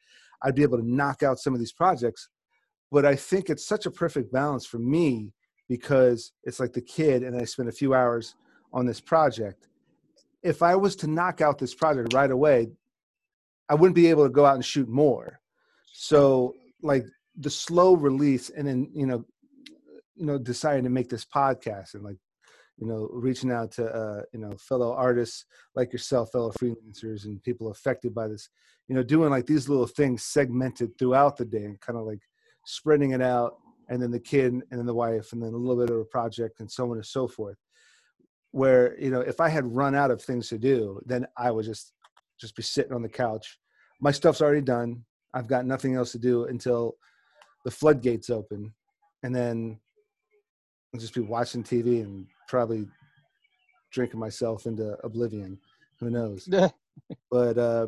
I'd 0.43 0.55
be 0.55 0.63
able 0.63 0.77
to 0.77 0.87
knock 0.87 1.23
out 1.23 1.39
some 1.39 1.53
of 1.53 1.59
these 1.59 1.73
projects. 1.73 2.29
But 2.91 3.05
I 3.05 3.15
think 3.15 3.49
it's 3.49 3.65
such 3.65 3.85
a 3.85 3.91
perfect 3.91 4.31
balance 4.31 4.65
for 4.65 4.77
me 4.77 5.33
because 5.67 6.31
it's 6.43 6.59
like 6.59 6.73
the 6.73 6.81
kid, 6.81 7.23
and 7.23 7.39
I 7.39 7.45
spend 7.45 7.69
a 7.69 7.73
few 7.73 7.93
hours 7.93 8.35
on 8.73 8.85
this 8.85 8.99
project 8.99 9.67
if 10.43 10.61
I 10.61 10.75
was 10.75 10.95
to 10.97 11.07
knock 11.07 11.41
out 11.41 11.57
this 11.57 11.73
project 11.73 12.13
right 12.13 12.29
away, 12.29 12.67
I 13.69 13.75
wouldn't 13.75 13.95
be 13.95 14.07
able 14.07 14.25
to 14.25 14.29
go 14.29 14.45
out 14.45 14.55
and 14.55 14.65
shoot 14.65 14.89
more. 14.89 15.39
So 15.93 16.53
like 16.81 17.05
the 17.37 17.49
slow 17.49 17.95
release 17.95 18.49
and 18.49 18.67
then, 18.67 18.91
you 18.93 19.07
know, 19.07 19.25
you 20.15 20.25
know, 20.25 20.37
deciding 20.37 20.83
to 20.83 20.89
make 20.89 21.09
this 21.09 21.25
podcast 21.25 21.95
and 21.95 22.03
like, 22.03 22.17
you 22.77 22.87
know, 22.87 23.09
reaching 23.11 23.51
out 23.51 23.71
to, 23.73 23.87
uh, 23.87 24.21
you 24.33 24.39
know, 24.39 24.51
fellow 24.57 24.93
artists 24.93 25.45
like 25.75 25.93
yourself, 25.93 26.31
fellow 26.31 26.51
freelancers 26.51 27.25
and 27.25 27.41
people 27.43 27.71
affected 27.71 28.13
by 28.13 28.27
this, 28.27 28.49
you 28.87 28.95
know, 28.95 29.03
doing 29.03 29.29
like 29.29 29.45
these 29.45 29.69
little 29.69 29.87
things 29.87 30.23
segmented 30.23 30.97
throughout 30.99 31.37
the 31.37 31.45
day 31.45 31.63
and 31.63 31.79
kind 31.79 31.97
of 31.97 32.05
like 32.05 32.21
spreading 32.65 33.11
it 33.11 33.21
out 33.21 33.55
and 33.89 34.01
then 34.01 34.11
the 34.11 34.19
kid 34.19 34.53
and 34.53 34.63
then 34.69 34.85
the 34.85 34.93
wife 34.93 35.31
and 35.31 35.41
then 35.41 35.53
a 35.53 35.57
little 35.57 35.83
bit 35.83 35.93
of 35.93 35.99
a 35.99 36.05
project 36.05 36.59
and 36.59 36.69
so 36.69 36.89
on 36.91 36.97
and 36.97 37.05
so 37.05 37.27
forth 37.27 37.57
where 38.53 38.97
you 38.99 39.11
know 39.11 39.19
if 39.19 39.41
i 39.41 39.49
had 39.49 39.75
run 39.75 39.93
out 39.93 40.11
of 40.11 40.21
things 40.21 40.47
to 40.47 40.57
do 40.57 41.01
then 41.05 41.27
i 41.37 41.51
would 41.51 41.65
just 41.65 41.93
just 42.43 42.55
be 42.55 42.63
sitting 42.63 42.93
on 42.93 43.01
the 43.01 43.09
couch. 43.09 43.57
My 44.01 44.11
stuff's 44.11 44.41
already 44.41 44.61
done. 44.61 45.05
I've 45.33 45.47
got 45.47 45.65
nothing 45.65 45.95
else 45.95 46.11
to 46.11 46.19
do 46.19 46.45
until 46.45 46.97
the 47.63 47.71
floodgates 47.71 48.29
open. 48.29 48.73
And 49.23 49.33
then 49.33 49.79
i'll 50.93 50.99
just 50.99 51.15
be 51.15 51.21
watching 51.21 51.63
tv 51.63 52.03
and 52.03 52.27
probably 52.47 52.85
drinking 53.91 54.19
myself 54.19 54.65
into 54.65 54.97
oblivion. 55.03 55.57
Who 55.99 56.09
knows? 56.09 56.47
But 57.31 57.57
uh 57.57 57.87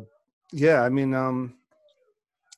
yeah 0.52 0.82
i 0.82 0.88
mean 0.88 1.14
um 1.14 1.54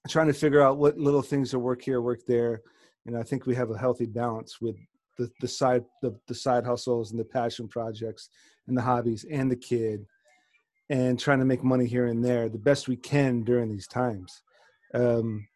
trying 0.08 0.28
to 0.28 0.32
figure 0.32 0.62
out 0.62 0.78
what 0.78 0.96
little 0.96 1.20
things 1.20 1.50
to 1.50 1.58
work 1.58 1.82
here 1.82 2.00
work 2.00 2.24
there. 2.26 2.62
And 3.04 3.14
i 3.18 3.22
think 3.22 3.44
we 3.44 3.54
have 3.54 3.70
a 3.70 3.76
healthy 3.76 4.06
balance 4.06 4.62
with 4.62 4.76
the 5.18 5.30
the 5.40 5.48
side 5.48 5.84
the, 6.02 6.14
the 6.26 6.34
side 6.34 6.64
hustles 6.64 7.10
and 7.10 7.20
the 7.20 7.25
passion 7.25 7.68
projects 7.68 8.30
and 8.66 8.76
the 8.76 8.82
hobbies 8.82 9.25
and 9.30 9.50
the 9.50 9.56
kid 9.56 10.06
and 10.90 11.18
trying 11.18 11.38
to 11.38 11.44
make 11.44 11.62
money 11.62 11.87
here 11.87 12.06
and 12.06 12.25
there 12.25 12.48
the 12.48 12.58
best 12.58 12.88
we 12.88 12.96
can 12.96 13.42
during 13.42 13.70
these 13.70 13.87
times 13.87 14.42
um 14.94 15.46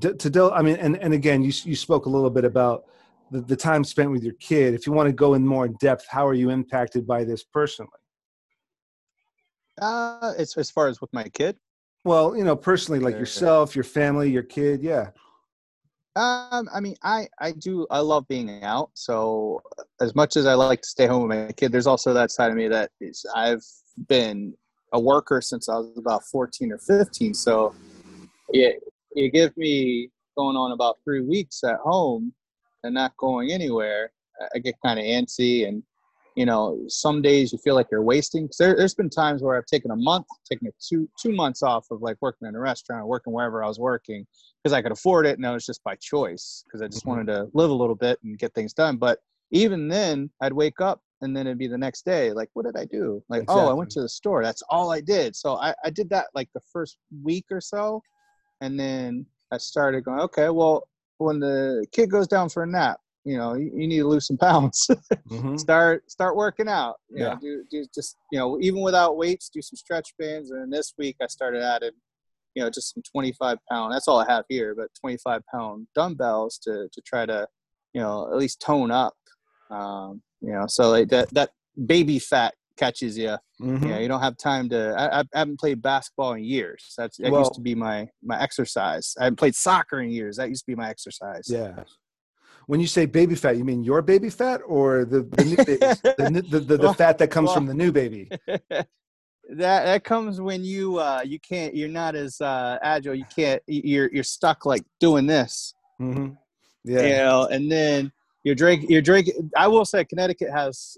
to, 0.00 0.14
to 0.14 0.28
del- 0.28 0.52
i 0.52 0.62
mean 0.62 0.76
and, 0.76 0.96
and 0.96 1.14
again 1.14 1.42
you 1.42 1.52
you 1.64 1.76
spoke 1.76 2.06
a 2.06 2.10
little 2.10 2.30
bit 2.30 2.44
about 2.44 2.84
the, 3.30 3.40
the 3.40 3.56
time 3.56 3.84
spent 3.84 4.10
with 4.10 4.22
your 4.22 4.34
kid. 4.34 4.74
If 4.74 4.86
you 4.86 4.92
want 4.92 5.08
to 5.08 5.12
go 5.12 5.34
in 5.34 5.46
more 5.46 5.68
depth, 5.68 6.06
how 6.08 6.26
are 6.26 6.34
you 6.34 6.50
impacted 6.50 7.06
by 7.06 7.24
this 7.24 7.42
personally? 7.42 7.90
Uh, 9.80 10.32
it's 10.38 10.56
as 10.56 10.70
far 10.70 10.88
as 10.88 11.00
with 11.00 11.12
my 11.12 11.24
kid. 11.24 11.56
Well, 12.04 12.36
you 12.36 12.44
know, 12.44 12.56
personally, 12.56 13.00
like 13.00 13.18
yourself, 13.18 13.74
your 13.76 13.84
family, 13.84 14.30
your 14.30 14.42
kid. 14.42 14.82
Yeah. 14.82 15.10
Um, 16.18 16.68
I 16.74 16.80
mean, 16.80 16.96
I 17.04 17.28
I 17.38 17.52
do 17.52 17.86
I 17.90 18.00
love 18.00 18.26
being 18.26 18.64
out. 18.64 18.90
So 18.94 19.62
as 20.00 20.16
much 20.16 20.36
as 20.36 20.46
I 20.46 20.54
like 20.54 20.82
to 20.82 20.88
stay 20.88 21.06
home 21.06 21.28
with 21.28 21.38
my 21.38 21.52
kid, 21.52 21.70
there's 21.70 21.86
also 21.86 22.12
that 22.12 22.32
side 22.32 22.50
of 22.50 22.56
me 22.56 22.66
that 22.66 22.90
is 23.00 23.24
I've 23.36 23.62
been 24.08 24.54
a 24.92 24.98
worker 24.98 25.40
since 25.40 25.68
I 25.68 25.76
was 25.76 25.96
about 25.96 26.24
14 26.24 26.72
or 26.72 26.78
15. 26.78 27.34
So 27.34 27.72
it 28.48 28.82
you 29.14 29.30
give 29.30 29.56
me 29.56 30.10
going 30.36 30.56
on 30.56 30.72
about 30.72 30.96
three 31.04 31.20
weeks 31.20 31.62
at 31.62 31.76
home 31.76 32.32
and 32.82 32.94
not 32.94 33.16
going 33.16 33.52
anywhere. 33.52 34.10
I 34.52 34.58
get 34.58 34.74
kind 34.84 34.98
of 34.98 35.04
antsy 35.04 35.68
and 35.68 35.84
you 36.34 36.46
know 36.46 36.78
some 36.86 37.20
days 37.22 37.52
you 37.52 37.58
feel 37.58 37.74
like 37.74 37.88
you're 37.90 38.02
wasting 38.02 38.48
there, 38.58 38.80
has 38.80 38.94
been 38.94 39.10
times 39.10 39.42
where 39.42 39.56
i've 39.56 39.66
taken 39.66 39.90
a 39.90 39.96
month 39.96 40.24
taken 40.48 40.68
a 40.68 40.70
two 40.80 41.08
two 41.20 41.32
months 41.32 41.64
off 41.64 41.86
of 41.90 42.00
like 42.00 42.16
working 42.20 42.46
in 42.46 42.54
a 42.54 42.60
restaurant 42.60 43.08
working 43.08 43.32
wherever 43.32 43.64
i 43.64 43.66
was 43.66 43.80
working 43.80 44.24
because 44.68 44.76
i 44.76 44.82
could 44.82 44.92
afford 44.92 45.26
it 45.26 45.36
and 45.36 45.46
it 45.46 45.50
was 45.50 45.64
just 45.64 45.82
by 45.84 45.94
choice 45.96 46.64
because 46.66 46.82
i 46.82 46.86
just 46.86 47.00
mm-hmm. 47.00 47.10
wanted 47.10 47.26
to 47.26 47.48
live 47.54 47.70
a 47.70 47.74
little 47.74 47.94
bit 47.94 48.18
and 48.22 48.38
get 48.38 48.52
things 48.54 48.72
done 48.72 48.96
but 48.96 49.18
even 49.50 49.88
then 49.88 50.30
i'd 50.42 50.52
wake 50.52 50.80
up 50.80 51.00
and 51.22 51.36
then 51.36 51.46
it'd 51.46 51.58
be 51.58 51.66
the 51.66 51.78
next 51.78 52.04
day 52.04 52.32
like 52.32 52.50
what 52.52 52.66
did 52.66 52.76
i 52.76 52.84
do 52.84 53.22
like 53.28 53.42
exactly. 53.42 53.64
oh 53.64 53.70
i 53.70 53.72
went 53.72 53.90
to 53.90 54.02
the 54.02 54.08
store 54.08 54.42
that's 54.42 54.62
all 54.68 54.92
i 54.92 55.00
did 55.00 55.34
so 55.34 55.54
I, 55.56 55.74
I 55.84 55.90
did 55.90 56.10
that 56.10 56.26
like 56.34 56.48
the 56.54 56.60
first 56.72 56.98
week 57.22 57.46
or 57.50 57.60
so 57.60 58.02
and 58.60 58.78
then 58.78 59.24
i 59.52 59.56
started 59.56 60.04
going 60.04 60.20
okay 60.20 60.50
well 60.50 60.86
when 61.16 61.40
the 61.40 61.86
kid 61.92 62.10
goes 62.10 62.28
down 62.28 62.48
for 62.48 62.62
a 62.62 62.66
nap 62.66 62.98
you 63.24 63.36
know 63.36 63.54
you, 63.54 63.70
you 63.74 63.88
need 63.88 63.98
to 63.98 64.06
lose 64.06 64.26
some 64.26 64.36
pounds 64.48 64.86
mm-hmm. 65.30 65.56
start 65.56 66.08
start 66.10 66.36
working 66.36 66.68
out 66.68 66.96
you 67.08 67.22
yeah 67.22 67.30
know, 67.30 67.38
do, 67.40 67.64
do 67.70 67.86
just 67.94 68.16
you 68.30 68.38
know 68.38 68.58
even 68.60 68.82
without 68.82 69.16
weights 69.16 69.48
do 69.48 69.62
some 69.62 69.76
stretch 69.76 70.14
bands 70.18 70.50
and 70.50 70.72
this 70.72 70.92
week 70.98 71.16
i 71.22 71.26
started 71.26 71.62
adding 71.62 71.90
you 72.58 72.64
know 72.64 72.70
just 72.70 72.92
some 72.92 73.02
25 73.12 73.56
pound 73.70 73.92
that's 73.92 74.08
all 74.08 74.18
i 74.18 74.28
have 74.28 74.44
here 74.48 74.74
but 74.74 74.88
25 75.00 75.42
pound 75.52 75.86
dumbbells 75.94 76.58
to 76.58 76.88
to 76.92 77.00
try 77.02 77.24
to 77.24 77.46
you 77.94 78.00
know 78.00 78.28
at 78.32 78.36
least 78.36 78.60
tone 78.60 78.90
up 78.90 79.14
um 79.70 80.20
you 80.40 80.52
know 80.52 80.64
so 80.66 80.90
like 80.90 81.08
that 81.08 81.30
that 81.30 81.50
baby 81.86 82.18
fat 82.18 82.54
catches 82.76 83.18
you. 83.18 83.36
Mm-hmm. 83.60 83.82
You 83.82 83.90
know, 83.90 83.98
you 83.98 84.08
don't 84.08 84.20
have 84.20 84.36
time 84.36 84.68
to. 84.68 84.94
I, 84.96 85.20
I 85.20 85.24
haven't 85.34 85.58
played 85.58 85.82
basketball 85.82 86.34
in 86.34 86.44
years. 86.44 86.94
That's 86.96 87.16
that 87.18 87.32
well, 87.32 87.40
used 87.40 87.54
to 87.54 87.60
be 87.60 87.74
my 87.74 88.08
my 88.22 88.40
exercise. 88.40 89.14
I 89.18 89.24
haven't 89.24 89.36
played 89.36 89.56
soccer 89.56 90.00
in 90.00 90.10
years. 90.10 90.36
That 90.36 90.48
used 90.48 90.64
to 90.64 90.70
be 90.70 90.76
my 90.76 90.88
exercise. 90.88 91.46
Yeah, 91.48 91.82
when 92.66 92.80
you 92.80 92.86
say 92.86 93.06
baby 93.06 93.34
fat, 93.34 93.56
you 93.56 93.64
mean 93.64 93.82
your 93.82 94.02
baby 94.02 94.30
fat 94.30 94.60
or 94.66 95.04
the 95.04 95.22
the 95.22 95.44
new 95.44 95.56
the, 95.56 96.44
the, 96.48 96.60
the, 96.60 96.76
the, 96.76 96.94
fat 96.94 97.18
that 97.18 97.30
comes 97.30 97.52
from 97.52 97.66
the 97.66 97.74
new 97.74 97.90
baby? 97.90 98.30
that 99.48 99.84
that 99.84 100.04
comes 100.04 100.40
when 100.40 100.64
you 100.64 100.98
uh, 100.98 101.22
you 101.24 101.38
can't 101.40 101.74
you're 101.74 101.88
not 101.88 102.14
as 102.14 102.40
uh, 102.40 102.78
agile. 102.82 103.14
You 103.14 103.24
can't 103.34 103.62
you're 103.66 104.10
you're 104.12 104.24
stuck 104.24 104.66
like 104.66 104.82
doing 105.00 105.26
this. 105.26 105.74
Mm-hmm. 106.00 106.34
Yeah, 106.84 107.02
you 107.02 107.16
know, 107.16 107.48
and 107.50 107.70
then 107.70 108.12
you're 108.44 108.54
drink 108.54 108.84
you're 108.88 109.02
drinking. 109.02 109.50
I 109.56 109.68
will 109.68 109.84
say 109.84 110.04
Connecticut 110.04 110.50
has 110.50 110.96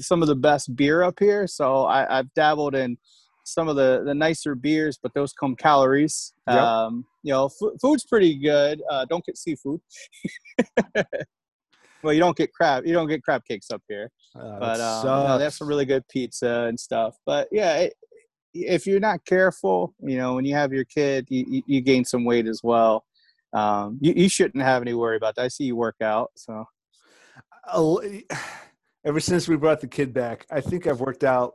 some 0.00 0.22
of 0.22 0.28
the 0.28 0.36
best 0.36 0.74
beer 0.76 1.02
up 1.02 1.18
here, 1.18 1.46
so 1.46 1.84
I, 1.84 2.18
I've 2.18 2.32
dabbled 2.34 2.74
in 2.74 2.98
some 3.44 3.68
of 3.68 3.76
the 3.76 4.02
the 4.04 4.14
nicer 4.14 4.54
beers, 4.54 4.98
but 5.02 5.14
those 5.14 5.32
come 5.32 5.56
calories. 5.56 6.32
Yep. 6.48 6.58
Um, 6.58 7.06
you 7.22 7.32
know, 7.32 7.46
f- 7.46 7.80
food's 7.80 8.04
pretty 8.04 8.34
good. 8.34 8.82
Uh, 8.90 9.04
don't 9.06 9.24
get 9.24 9.38
seafood. 9.38 9.80
well, 12.06 12.14
you 12.14 12.20
don't 12.20 12.36
get 12.36 12.52
crab. 12.52 12.86
You 12.86 12.92
don't 12.92 13.08
get 13.08 13.22
crab 13.22 13.42
cakes 13.44 13.70
up 13.70 13.82
here, 13.88 14.10
uh, 14.34 14.58
but 14.58 14.80
um, 14.80 15.38
they 15.38 15.44
have 15.44 15.54
some 15.54 15.68
really 15.68 15.84
good 15.84 16.06
pizza 16.08 16.66
and 16.68 16.78
stuff. 16.78 17.16
But 17.26 17.48
yeah, 17.52 17.76
it, 17.76 17.94
if 18.54 18.86
you're 18.86 19.00
not 19.00 19.24
careful, 19.26 19.94
you 20.00 20.16
know, 20.16 20.34
when 20.34 20.44
you 20.44 20.54
have 20.54 20.72
your 20.72 20.84
kid, 20.84 21.26
you, 21.28 21.62
you 21.66 21.80
gain 21.80 22.04
some 22.04 22.24
weight 22.24 22.46
as 22.46 22.60
well. 22.62 23.04
Um, 23.52 23.98
you, 24.00 24.14
you 24.16 24.28
shouldn't 24.28 24.64
have 24.64 24.82
any 24.82 24.94
worry 24.94 25.16
about 25.16 25.34
that. 25.36 25.42
I 25.42 25.48
see 25.48 25.64
you 25.64 25.76
work 25.76 25.96
out, 26.02 26.30
so. 26.36 26.64
Ever 29.04 29.20
since 29.20 29.46
we 29.46 29.56
brought 29.56 29.80
the 29.80 29.86
kid 29.86 30.12
back, 30.14 30.46
I 30.50 30.60
think 30.60 30.86
I've 30.86 31.00
worked 31.00 31.24
out 31.24 31.54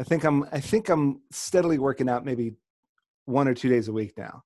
I 0.00 0.02
think 0.02 0.24
I'm 0.24 0.44
I 0.50 0.60
think 0.60 0.88
I'm 0.88 1.20
steadily 1.30 1.78
working 1.78 2.08
out 2.08 2.24
maybe 2.24 2.54
one 3.26 3.46
or 3.48 3.54
two 3.54 3.68
days 3.68 3.88
a 3.88 3.92
week 3.92 4.14
now. 4.16 4.42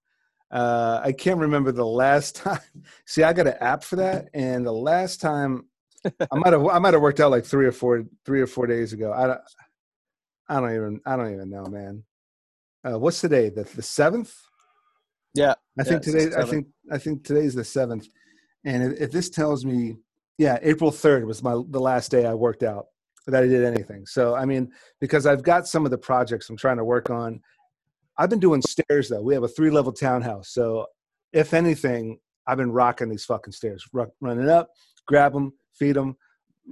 Uh, 0.54 1.00
I 1.02 1.10
can't 1.10 1.40
remember 1.40 1.72
the 1.72 1.84
last 1.84 2.36
time. 2.36 2.60
See, 3.06 3.24
I 3.24 3.32
got 3.32 3.48
an 3.48 3.56
app 3.60 3.82
for 3.82 3.96
that, 3.96 4.28
and 4.32 4.64
the 4.64 4.72
last 4.72 5.20
time 5.20 5.66
I 6.04 6.36
might 6.36 6.52
have 6.52 6.66
I 6.68 6.78
might 6.78 6.94
have 6.94 7.02
worked 7.02 7.20
out 7.20 7.32
like 7.32 7.44
three 7.44 7.66
or 7.66 7.72
four 7.72 8.04
three 8.24 8.40
or 8.40 8.46
four 8.46 8.66
days 8.66 8.92
ago. 8.92 9.12
I 9.12 9.26
don't 9.26 9.40
I 10.48 10.60
don't 10.60 10.74
even 10.74 11.00
I 11.04 11.16
don't 11.16 11.32
even 11.34 11.50
know, 11.50 11.64
man. 11.66 12.04
Uh, 12.86 12.98
what's 12.98 13.20
today? 13.20 13.48
The 13.48 13.64
the 13.64 13.82
seventh? 13.82 14.34
Yeah, 15.34 15.54
I 15.78 15.82
think 15.82 16.06
yeah, 16.06 16.12
today. 16.12 16.36
I 16.36 16.44
think 16.44 16.66
I 16.92 16.98
think 16.98 17.24
today's 17.24 17.54
the 17.54 17.64
seventh, 17.64 18.06
and 18.64 18.92
if, 18.92 19.00
if 19.00 19.10
this 19.10 19.30
tells 19.30 19.64
me, 19.64 19.96
yeah, 20.38 20.58
April 20.62 20.92
third 20.92 21.26
was 21.26 21.42
my 21.42 21.60
the 21.70 21.80
last 21.80 22.12
day 22.12 22.26
I 22.26 22.34
worked 22.34 22.62
out 22.62 22.86
that 23.26 23.42
I 23.42 23.46
did 23.46 23.64
anything. 23.64 24.06
So 24.06 24.36
I 24.36 24.44
mean, 24.44 24.70
because 25.00 25.26
I've 25.26 25.42
got 25.42 25.66
some 25.66 25.84
of 25.84 25.90
the 25.90 25.98
projects 25.98 26.48
I'm 26.48 26.56
trying 26.56 26.76
to 26.76 26.84
work 26.84 27.10
on. 27.10 27.40
I've 28.16 28.30
been 28.30 28.40
doing 28.40 28.62
stairs 28.62 29.08
though. 29.08 29.22
We 29.22 29.34
have 29.34 29.42
a 29.42 29.48
three 29.48 29.70
level 29.70 29.92
townhouse, 29.92 30.50
so 30.50 30.86
if 31.32 31.54
anything, 31.54 32.18
I've 32.46 32.58
been 32.58 32.72
rocking 32.72 33.08
these 33.08 33.24
fucking 33.24 33.52
stairs, 33.52 33.84
Run 33.92 34.08
running 34.20 34.48
up, 34.48 34.70
grab 35.06 35.32
them, 35.32 35.52
feed 35.72 35.96
them, 35.96 36.16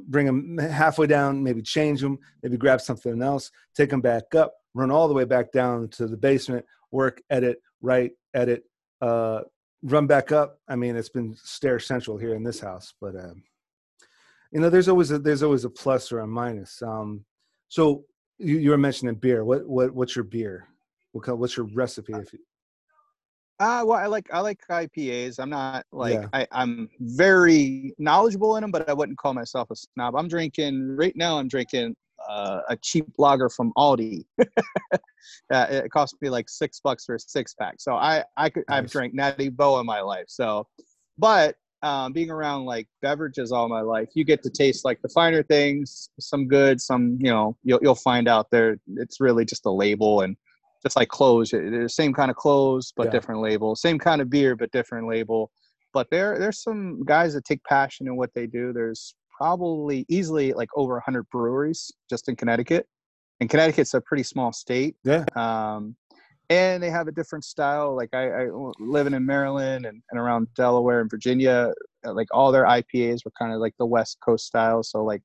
bring 0.09 0.27
them 0.27 0.59
halfway 0.59 1.07
down, 1.07 1.43
maybe 1.43 1.63
change 1.63 2.01
them, 2.01 2.19
maybe 2.43 2.57
grab 2.57 2.81
something 2.81 3.23
else, 3.23 3.51
take 3.75 3.91
them 3.91 4.01
back 4.01 4.35
up, 4.35 4.55
run 4.75 4.91
all 4.91 5.09
the 5.09 5.15
way 5.15 5.25
back 5.25 5.51
down 5.53 5.89
to 5.89 6.07
the 6.07 6.17
basement, 6.17 6.65
work, 6.91 7.21
edit, 7.31 7.61
write, 7.81 8.13
edit, 8.35 8.65
uh, 9.01 9.41
run 9.83 10.07
back 10.07 10.31
up. 10.31 10.59
I 10.69 10.77
mean, 10.77 10.95
it's 10.95 11.09
been 11.09 11.35
stair 11.43 11.81
central 11.81 12.17
here 12.19 12.35
in 12.35 12.45
this 12.45 12.61
house, 12.61 12.95
but. 13.01 13.17
Um, 13.17 13.43
you 14.53 14.61
know 14.61 14.71
there's 14.71 14.89
always 14.89 15.11
a 15.11 15.19
there's 15.19 15.43
always 15.43 15.65
a 15.65 15.71
plus 15.71 16.13
or 16.13 16.21
a 16.21 16.27
minus 16.27 16.83
um 16.83 17.25
so 17.69 18.05
you, 18.39 18.59
you 18.59 18.71
were 18.71 18.79
mentioning 18.79 19.15
beer 19.15 19.45
what 19.45 19.67
what 19.67 19.93
what's 19.93 20.15
your 20.15 20.25
beer 20.25 20.69
what 21.13 21.39
what's 21.39 21.57
your 21.57 21.67
recipe 21.67 22.13
if 22.15 22.33
you 22.33 22.39
uh, 23.61 23.85
well, 23.85 23.97
I 23.97 24.07
like 24.07 24.29
I 24.33 24.41
like 24.41 24.59
IPAs. 24.69 25.39
I'm 25.39 25.51
not 25.51 25.87
like 25.93 26.15
yeah. 26.15 26.27
I, 26.33 26.49
I'm 26.51 26.91
very 26.99 27.95
knowledgeable 27.97 28.57
in 28.57 28.63
them, 28.63 28.73
but 28.73 28.89
I 28.89 28.93
wouldn't 28.93 29.19
call 29.19 29.35
myself 29.35 29.71
a 29.71 29.77
snob. 29.77 30.17
I'm 30.17 30.27
drinking 30.27 30.97
right 30.97 31.15
now. 31.15 31.39
I'm 31.39 31.47
drinking 31.47 31.95
uh, 32.29 32.63
a 32.69 32.77
cheap 32.77 33.07
lager 33.19 33.49
from 33.49 33.73
Aldi. 33.77 34.25
uh, 34.41 34.97
it 35.51 35.93
cost 35.93 36.17
me 36.21 36.29
like 36.29 36.49
six 36.49 36.81
bucks 36.81 37.05
for 37.05 37.15
a 37.15 37.21
six 37.21 37.55
pack. 37.55 37.77
So 37.79 37.95
I 37.95 38.25
I 38.37 38.51
could 38.51 38.65
nice. 38.69 38.79
I've 38.79 38.91
drank 38.91 39.15
Natty 39.15 39.49
Boh 39.49 39.79
in 39.79 39.87
my 39.87 40.01
life. 40.01 40.27
So, 40.27 40.67
but 41.17 41.55
um, 41.83 42.13
being 42.13 42.31
around 42.31 42.65
like 42.65 42.89
beverages 43.01 43.53
all 43.53 43.69
my 43.69 43.81
life, 43.81 44.09
you 44.15 44.25
get 44.25 44.43
to 44.43 44.51
taste 44.51 44.85
like 44.85 45.01
the 45.03 45.09
finer 45.09 45.45
things, 45.45 46.11
some 46.19 46.49
good, 46.49 46.81
some 46.81 47.17
you 47.21 47.31
know 47.31 47.57
you'll 47.63 47.79
you'll 47.81 47.95
find 47.95 48.27
out 48.27 48.51
there 48.51 48.79
it's 48.97 49.21
really 49.21 49.45
just 49.45 49.67
a 49.67 49.71
label 49.71 50.23
and 50.23 50.37
just 50.83 50.97
like 50.97 51.09
clothes, 51.09 51.51
the 51.51 51.89
same 51.89 52.13
kind 52.13 52.31
of 52.31 52.37
clothes 52.37 52.93
but 52.97 53.07
yeah. 53.07 53.13
different 53.13 53.41
label, 53.41 53.77
same 53.77 53.99
kind 53.99 54.21
of 54.21 54.31
beer 54.31 54.57
but 54.57 54.71
different 54.73 55.09
label. 55.09 55.51
But 55.93 56.09
there 56.11 56.39
there's 56.39 56.63
some 56.63 57.03
guys 57.05 57.35
that 57.35 57.45
take 57.45 57.63
passion 57.65 58.07
in 58.07 58.17
what 58.17 58.31
they 58.35 58.47
do. 58.47 58.73
There's 58.73 59.15
probably 59.37 60.07
easily 60.09 60.53
like 60.53 60.69
over 60.77 60.95
100 60.95 61.29
breweries 61.31 61.91
just 62.09 62.29
in 62.29 62.37
Connecticut. 62.37 62.87
And 63.41 63.51
Connecticut's 63.51 63.95
a 63.95 64.01
pretty 64.01 64.23
small 64.23 64.53
state. 64.53 64.95
Yeah. 65.05 65.25
Um, 65.35 65.97
and 66.49 66.83
they 66.83 66.91
have 66.91 67.09
a 67.09 67.13
different 67.13 67.45
style. 67.45 67.97
Like 67.97 68.11
I, 68.13 68.29
I 68.29 68.49
living 68.79 69.15
in 69.15 69.25
Maryland 69.25 69.87
and, 69.87 70.03
and 70.11 70.21
around 70.21 70.49
Delaware 70.55 71.01
and 71.01 71.11
Virginia, 71.11 71.73
uh, 72.07 72.13
like 72.13 72.29
all 72.31 72.53
their 72.53 72.65
IPAs 72.65 73.25
were 73.25 73.33
kind 73.39 73.53
of 73.53 73.61
like 73.61 73.75
the 73.79 73.87
West 73.87 74.19
Coast 74.25 74.47
style. 74.47 74.83
So 74.83 75.03
like 75.03 75.23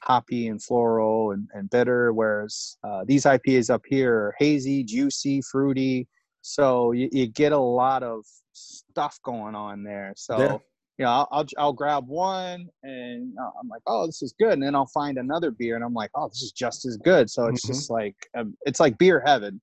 hoppy 0.00 0.48
and 0.48 0.62
floral 0.62 1.32
and, 1.32 1.48
and 1.54 1.70
bitter, 1.70 2.12
whereas 2.12 2.76
uh, 2.84 3.04
these 3.06 3.24
IPAs 3.24 3.70
up 3.70 3.82
here 3.86 4.14
are 4.14 4.34
hazy, 4.38 4.84
juicy, 4.84 5.40
fruity. 5.50 6.06
So 6.42 6.92
you, 6.92 7.08
you 7.12 7.26
get 7.26 7.52
a 7.52 7.58
lot 7.58 8.02
of 8.02 8.24
stuff 8.52 9.18
going 9.22 9.54
on 9.54 9.82
there. 9.82 10.12
So 10.16 10.38
yeah. 10.38 10.52
you 10.98 11.04
know, 11.04 11.10
I'll, 11.10 11.28
I'll, 11.30 11.46
I'll 11.58 11.72
grab 11.72 12.06
one 12.06 12.68
and 12.82 13.34
uh, 13.38 13.50
I'm 13.60 13.68
like, 13.68 13.82
oh, 13.86 14.06
this 14.06 14.22
is 14.22 14.34
good, 14.38 14.52
and 14.52 14.62
then 14.62 14.74
I'll 14.74 14.86
find 14.86 15.18
another 15.18 15.50
beer 15.50 15.76
and 15.76 15.84
I'm 15.84 15.94
like, 15.94 16.10
oh, 16.14 16.28
this 16.28 16.42
is 16.42 16.52
just 16.52 16.86
as 16.86 16.96
good. 16.96 17.28
So 17.30 17.46
it's 17.46 17.64
mm-hmm. 17.64 17.72
just 17.72 17.90
like 17.90 18.16
um, 18.36 18.56
it's 18.62 18.80
like 18.80 18.98
beer 18.98 19.22
heaven. 19.24 19.60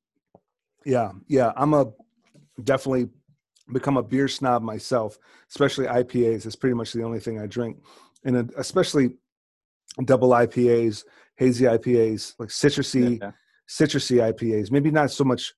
Yeah, 0.86 1.12
yeah. 1.28 1.52
I'm 1.56 1.74
a 1.74 1.88
definitely 2.64 3.10
become 3.74 3.98
a 3.98 4.04
beer 4.04 4.28
snob 4.28 4.62
myself, 4.62 5.18
especially 5.50 5.88
IPAs. 5.88 6.46
It's 6.46 6.56
pretty 6.56 6.76
much 6.76 6.94
the 6.94 7.04
only 7.04 7.20
thing 7.20 7.40
I 7.40 7.48
drink, 7.48 7.78
and 8.24 8.52
especially 8.58 9.16
double 10.04 10.30
IPAs, 10.30 11.04
hazy 11.38 11.66
IPAs, 11.66 12.34
like 12.40 12.50
citrusy, 12.50 13.20
yeah. 13.22 13.32
citrusy 13.70 14.18
IPAs. 14.18 14.72
Maybe 14.72 14.92
not 14.92 15.12
so 15.12 15.24
much 15.24 15.54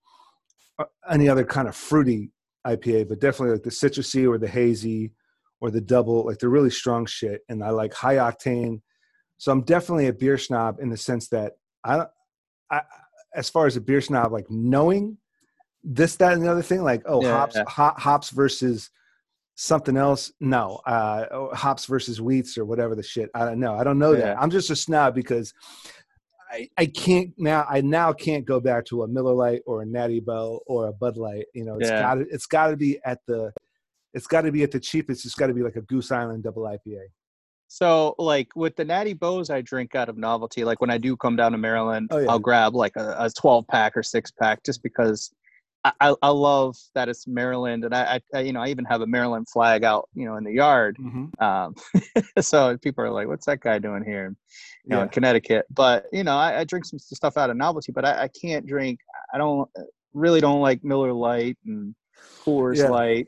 uh, 0.78 0.86
any 1.10 1.28
other 1.30 1.44
kind 1.44 1.68
of 1.68 1.76
fruity 1.76 2.32
IPA, 2.66 3.10
but 3.10 3.20
definitely 3.20 3.54
like 3.54 3.64
the 3.64 3.70
citrusy 3.70 4.28
or 4.28 4.38
the 4.38 4.48
hazy 4.48 5.12
or 5.60 5.72
the 5.72 5.82
double, 5.82 6.26
like 6.26 6.38
the 6.38 6.50
really 6.50 6.70
strong 6.70 7.06
shit. 7.06 7.42
And 7.50 7.64
I 7.64 7.72
like 7.72 7.94
high 7.94 8.16
octane. 8.16 8.82
So 9.38 9.52
I'm 9.52 9.62
definitely 9.62 10.08
a 10.08 10.14
beer 10.14 10.38
snob 10.38 10.80
in 10.80 10.90
the 10.90 10.98
sense 10.98 11.30
that 11.30 11.54
I, 11.84 12.06
I 12.70 12.82
as 13.34 13.50
far 13.50 13.66
as 13.68 13.76
a 13.76 13.82
beer 13.82 14.02
snob, 14.02 14.32
like 14.32 14.50
knowing 14.50 15.18
this, 15.84 16.16
that, 16.18 16.34
and 16.34 16.44
the 16.44 16.52
other 16.52 16.62
thing, 16.62 16.84
like 16.84 17.04
oh, 17.06 17.22
Yeah, 17.22 17.32
hops, 17.32 17.58
hop, 17.68 18.00
hops 18.00 18.30
versus 18.32 18.90
something 19.58 19.98
else. 19.98 20.32
No, 20.40 20.80
uh, 20.86 21.26
oh, 21.32 21.54
hops 21.54 21.86
versus 21.86 22.22
wheats 22.22 22.58
or 22.58 22.64
whatever 22.64 22.96
the 22.96 23.04
shit. 23.04 23.30
I 23.34 23.44
don't 23.44 23.60
know. 23.60 23.76
I 23.76 23.84
don't 23.84 23.98
know 24.00 24.14
Yeah. 24.14 24.20
that. 24.22 24.42
I'm 24.42 24.52
just 24.52 24.70
a 24.70 24.76
snob 24.76 25.16
because 25.16 25.54
I, 26.52 26.70
I 26.78 26.86
can't 26.86 27.34
now. 27.38 27.66
I 27.70 27.82
now 27.82 28.14
can't 28.14 28.46
go 28.46 28.60
back 28.62 28.86
to 28.86 29.04
a 29.04 29.08
Miller 29.08 29.34
Lite 29.34 29.64
or 29.66 29.82
a 29.82 29.86
Natty 29.86 30.20
Boh 30.22 30.62
or 30.68 30.88
a 30.88 30.94
Bud 30.94 31.18
Light. 31.18 31.46
You 31.54 31.66
know, 31.66 31.78
it's 31.80 31.90
Yeah. 31.90 32.00
got 32.00 32.18
it's 32.20 32.46
got 32.46 32.68
to 32.68 32.78
be 32.78 33.00
at 33.04 33.20
the 33.28 33.52
it's 34.14 34.28
got 34.28 34.42
to 34.42 34.52
be 34.52 34.64
at 34.64 34.72
the 34.72 34.80
cheapest. 34.80 35.26
It's 35.26 35.36
got 35.36 35.48
to 35.48 35.54
be 35.54 35.62
like 35.64 35.76
a 35.76 35.82
Goose 35.82 36.12
Island 36.12 36.44
double 36.44 36.64
IPA. 36.64 37.02
So, 37.68 38.16
like 38.18 38.56
with 38.56 38.78
the 38.78 38.86
Natty 38.86 39.14
Bohs, 39.14 39.50
I 39.54 39.60
drink 39.62 39.94
out 39.94 40.08
of 40.08 40.18
novelty. 40.18 40.64
Like 40.64 40.80
when 40.80 40.90
I 40.90 40.98
do 40.98 41.18
come 41.18 41.36
down 41.36 41.52
to 41.52 41.58
Maryland, 41.58 42.08
Oh, 42.12 42.20
yeah. 42.20 42.30
I'll 42.32 42.40
grab 42.40 42.74
like 42.76 42.96
a, 42.96 43.16
a 43.20 43.30
12 43.30 43.68
pack 43.68 43.98
or 43.98 44.04
six 44.04 44.32
pack 44.32 44.64
just 44.64 44.82
because 44.84 45.30
I, 46.00 46.16
I, 46.22 46.30
love 46.30 46.76
that 46.96 47.10
it's 47.10 47.28
Maryland, 47.28 47.84
and 47.84 47.94
I, 47.94 48.22
I, 48.34 48.40
you 48.40 48.54
know, 48.54 48.62
I 48.62 48.70
even 48.70 48.86
have 48.86 49.02
a 49.02 49.08
Maryland 49.08 49.48
flag 49.50 49.84
out, 49.84 50.10
you 50.14 50.26
know, 50.26 50.36
in 50.38 50.44
the 50.44 50.52
yard. 50.52 50.98
Um, 51.40 51.76
so 52.42 52.78
people 52.78 53.04
are 53.04 53.10
like, 53.10 53.28
"What's 53.28 53.46
that 53.46 53.60
guy 53.60 53.80
doing 53.80 54.04
here?" 54.04 54.36
You 54.84 54.90
know, 54.92 54.98
Yeah. 54.98 55.04
in 55.04 55.10
Connecticut. 55.10 55.66
But 55.70 56.06
you 56.12 56.24
know, 56.24 56.38
I, 56.38 56.60
I 56.60 56.64
drink 56.64 56.86
some 56.86 57.00
stuff 57.00 57.38
out 57.38 57.50
of 57.50 57.58
novelty, 57.58 57.92
but 57.92 58.06
I, 58.06 58.24
I 58.24 58.28
can't 58.30 58.66
drink. 58.66 59.00
I 59.34 59.38
don't 59.38 59.70
really 60.14 60.42
don't 60.42 60.62
like 60.62 60.84
Miller 60.84 61.14
Lite 61.14 61.58
and 61.66 61.96
Coors 62.44 62.78
Yeah. 62.78 62.90
Light. 62.90 63.28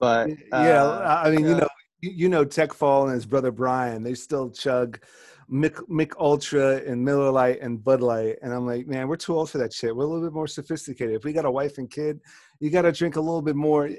But 0.00 0.30
yeah, 0.52 0.84
uh, 0.84 1.22
I 1.24 1.30
mean, 1.30 1.46
you 1.46 1.54
know, 1.54 1.68
you 2.00 2.28
know, 2.28 2.44
Tech 2.44 2.72
Fall 2.72 3.04
and 3.06 3.14
his 3.14 3.26
brother 3.26 3.50
Brian, 3.50 4.02
they 4.02 4.14
still 4.14 4.50
chug 4.50 5.00
Mick, 5.50 5.88
Mich 5.88 6.12
Ultra 6.18 6.76
and 6.86 7.04
Miller 7.04 7.30
Lite 7.30 7.60
and 7.60 7.82
Bud 7.82 8.00
Light, 8.00 8.36
and 8.42 8.52
I'm 8.52 8.66
like, 8.66 8.86
man, 8.86 9.08
we're 9.08 9.16
too 9.16 9.36
old 9.36 9.50
for 9.50 9.58
that 9.58 9.72
shit. 9.72 9.94
We're 9.94 10.04
a 10.04 10.06
little 10.06 10.24
bit 10.24 10.32
more 10.32 10.46
sophisticated. 10.46 11.14
If 11.14 11.24
we 11.24 11.32
got 11.32 11.44
a 11.44 11.50
wife 11.50 11.78
and 11.78 11.90
kid, 11.90 12.20
you 12.60 12.70
got 12.70 12.82
to 12.82 12.92
drink 12.92 13.16
a 13.16 13.20
little 13.20 13.42
bit 13.42 13.56
more. 13.56 13.90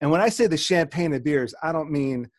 And 0.00 0.10
when 0.10 0.20
I 0.20 0.28
say 0.28 0.46
the 0.46 0.56
champagne 0.56 1.12
of 1.12 1.24
beers, 1.24 1.54
I 1.62 1.72
don't 1.72 1.90
mean 1.90 2.30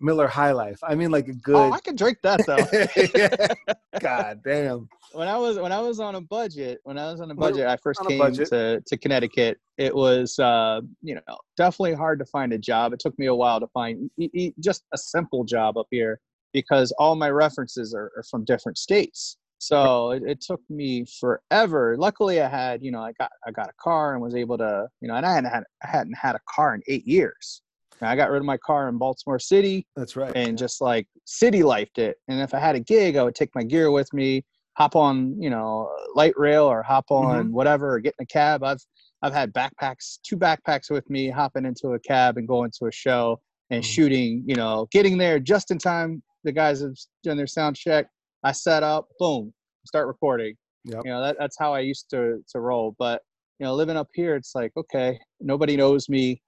Miller 0.00 0.28
High 0.28 0.52
Life. 0.52 0.78
I 0.82 0.94
mean 0.94 1.10
like 1.10 1.28
a 1.28 1.32
good. 1.32 1.56
oh, 1.56 1.70
good. 1.70 1.76
I 1.76 1.80
can 1.80 1.96
drink 1.96 2.18
that 2.22 2.46
though. 2.46 3.48
God 4.00 4.40
damn. 4.44 4.88
when 5.12 5.26
I 5.26 5.36
was 5.36 5.58
when 5.58 5.72
I 5.72 5.80
was 5.80 6.00
on 6.00 6.14
a 6.14 6.20
budget, 6.20 6.80
when 6.84 6.98
I 6.98 7.10
was 7.10 7.20
on 7.20 7.30
a 7.30 7.34
budget, 7.34 7.66
I 7.66 7.76
first 7.76 8.00
came 8.06 8.32
to 8.32 8.80
to 8.80 8.96
Connecticut. 8.96 9.58
It 9.76 9.94
was 9.94 10.38
uh, 10.38 10.82
you 11.02 11.16
know 11.16 11.38
definitely 11.56 11.94
hard 11.94 12.18
to 12.20 12.26
find 12.26 12.52
a 12.52 12.58
job. 12.58 12.92
It 12.92 13.00
took 13.00 13.18
me 13.18 13.26
a 13.26 13.34
while 13.34 13.60
to 13.60 13.66
find 13.68 14.10
e- 14.18 14.30
e- 14.32 14.54
just 14.60 14.84
a 14.94 14.98
simple 14.98 15.44
job 15.44 15.76
up 15.76 15.86
here 15.90 16.20
because 16.52 16.92
all 16.98 17.14
my 17.16 17.30
references 17.30 17.94
are, 17.94 18.10
are 18.16 18.24
from 18.30 18.44
different 18.44 18.78
states. 18.78 19.36
So 19.60 20.12
it, 20.12 20.22
it 20.24 20.40
took 20.40 20.60
me 20.70 21.04
forever. 21.20 21.96
Luckily, 21.98 22.40
I 22.40 22.48
had 22.48 22.82
you 22.82 22.92
know 22.92 23.00
I 23.02 23.12
got 23.18 23.30
I 23.46 23.50
got 23.50 23.68
a 23.68 23.72
car 23.80 24.12
and 24.14 24.22
was 24.22 24.34
able 24.36 24.56
to 24.58 24.86
you 25.00 25.08
know 25.08 25.14
and 25.14 25.26
I 25.26 25.34
hadn't 25.34 25.50
had 25.50 25.64
I 25.84 25.88
hadn't 25.88 26.14
had 26.14 26.36
a 26.36 26.40
car 26.48 26.74
in 26.74 26.82
eight 26.86 27.06
years. 27.06 27.62
And 28.00 28.08
I 28.08 28.14
got 28.14 28.30
rid 28.30 28.38
of 28.38 28.44
my 28.44 28.56
car 28.58 28.88
in 28.88 28.96
Baltimore 28.96 29.40
City 29.40 29.84
That's 29.96 30.14
right. 30.14 30.30
and 30.36 30.56
just 30.56 30.80
like 30.80 31.08
city 31.24 31.62
lifed 31.62 31.98
it. 31.98 32.16
And 32.28 32.40
if 32.40 32.54
I 32.54 32.60
had 32.60 32.76
a 32.76 32.80
gig, 32.80 33.16
I 33.16 33.24
would 33.24 33.34
take 33.34 33.52
my 33.56 33.64
gear 33.64 33.90
with 33.90 34.12
me, 34.14 34.44
hop 34.74 34.94
on, 34.94 35.34
you 35.42 35.50
know, 35.50 35.90
light 36.14 36.34
rail 36.36 36.66
or 36.66 36.84
hop 36.84 37.06
on 37.10 37.50
whatever, 37.50 37.94
or 37.94 37.98
get 37.98 38.14
in 38.20 38.22
a 38.22 38.26
cab. 38.26 38.62
I've 38.62 38.78
I've 39.22 39.32
had 39.34 39.52
backpacks, 39.52 40.18
two 40.22 40.36
backpacks 40.36 40.88
with 40.90 41.10
me, 41.10 41.28
hopping 41.30 41.64
into 41.64 41.88
a 41.94 41.98
cab 41.98 42.36
and 42.36 42.46
going 42.46 42.70
to 42.78 42.86
a 42.86 42.92
show 42.92 43.40
and 43.70 43.82
Mhm. 43.82 43.86
shooting. 43.88 44.44
You 44.46 44.54
know, 44.54 44.86
getting 44.92 45.18
there 45.18 45.40
just 45.40 45.72
in 45.72 45.78
time. 45.78 46.22
The 46.44 46.52
guys 46.52 46.80
have 46.80 46.94
done 47.24 47.36
their 47.36 47.46
sound 47.46 47.76
check. 47.76 48.06
I 48.44 48.52
set 48.52 48.82
up, 48.82 49.08
boom, 49.18 49.52
start 49.86 50.06
recording. 50.06 50.54
Yep. 50.84 51.02
You 51.04 51.10
know, 51.10 51.22
that, 51.22 51.36
that's 51.38 51.56
how 51.58 51.74
I 51.74 51.80
used 51.80 52.08
to 52.10 52.42
to 52.50 52.60
roll. 52.60 52.94
But 52.98 53.22
you 53.58 53.66
know, 53.66 53.74
living 53.74 53.96
up 53.96 54.08
here, 54.14 54.36
it's 54.36 54.54
like 54.54 54.72
okay, 54.76 55.18
nobody 55.40 55.76
knows 55.76 56.08
me. 56.08 56.40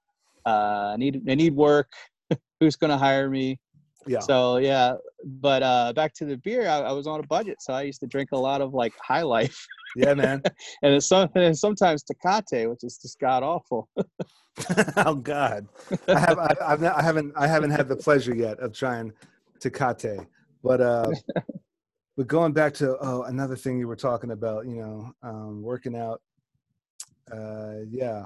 Uh, 0.46 0.92
I 0.94 0.96
need 0.96 1.22
I 1.28 1.34
need 1.34 1.54
work. 1.54 1.92
Who's 2.60 2.76
gonna 2.76 2.98
hire 2.98 3.28
me? 3.28 3.58
yeah. 4.06 4.20
So 4.20 4.56
yeah, 4.58 4.94
but 5.24 5.62
uh, 5.62 5.92
back 5.92 6.14
to 6.14 6.24
the 6.24 6.36
beer, 6.38 6.68
I, 6.68 6.78
I 6.78 6.92
was 6.92 7.06
on 7.06 7.20
a 7.20 7.26
budget, 7.26 7.56
so 7.60 7.72
I 7.72 7.82
used 7.82 8.00
to 8.00 8.06
drink 8.06 8.30
a 8.32 8.38
lot 8.38 8.60
of 8.60 8.72
like 8.74 8.92
High 9.02 9.22
Life, 9.22 9.66
yeah, 9.96 10.14
man. 10.14 10.42
and 10.82 10.94
it's 10.94 11.06
some, 11.06 11.28
and 11.34 11.56
sometimes 11.56 12.04
Tecate, 12.04 12.68
which 12.68 12.80
is 12.82 12.98
just 12.98 13.18
god 13.18 13.42
awful. 13.42 13.88
oh 14.96 15.14
God, 15.14 15.68
I 16.08 16.18
have 16.18 16.38
I, 16.38 16.54
I've 16.64 16.84
I 16.84 17.02
haven't 17.02 17.32
I 17.36 17.46
haven't 17.46 17.70
had 17.70 17.88
the 17.88 17.96
pleasure 17.96 18.34
yet 18.34 18.58
of 18.60 18.72
trying 18.72 19.12
Tecate, 19.60 20.26
but 20.62 20.80
uh, 20.80 21.10
but 22.16 22.26
going 22.26 22.52
back 22.52 22.74
to 22.74 22.96
oh 23.00 23.22
another 23.24 23.56
thing 23.56 23.78
you 23.78 23.88
were 23.88 23.96
talking 23.96 24.30
about, 24.30 24.66
you 24.66 24.76
know, 24.76 25.12
um, 25.22 25.62
working 25.62 25.96
out. 25.96 26.20
Uh, 27.32 27.84
yeah, 27.88 28.24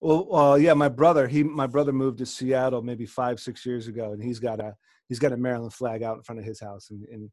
well, 0.00 0.26
well, 0.30 0.58
yeah. 0.58 0.74
My 0.74 0.88
brother, 0.88 1.28
he 1.28 1.42
my 1.42 1.66
brother 1.66 1.92
moved 1.92 2.18
to 2.18 2.26
Seattle 2.26 2.82
maybe 2.82 3.06
five 3.06 3.38
six 3.38 3.66
years 3.66 3.86
ago, 3.86 4.12
and 4.12 4.22
he's 4.22 4.40
got 4.40 4.58
a 4.58 4.74
he's 5.08 5.18
got 5.18 5.32
a 5.32 5.36
Maryland 5.36 5.74
flag 5.74 6.02
out 6.02 6.16
in 6.16 6.22
front 6.22 6.38
of 6.38 6.44
his 6.44 6.60
house, 6.60 6.90
and, 6.90 7.04
and 7.08 7.30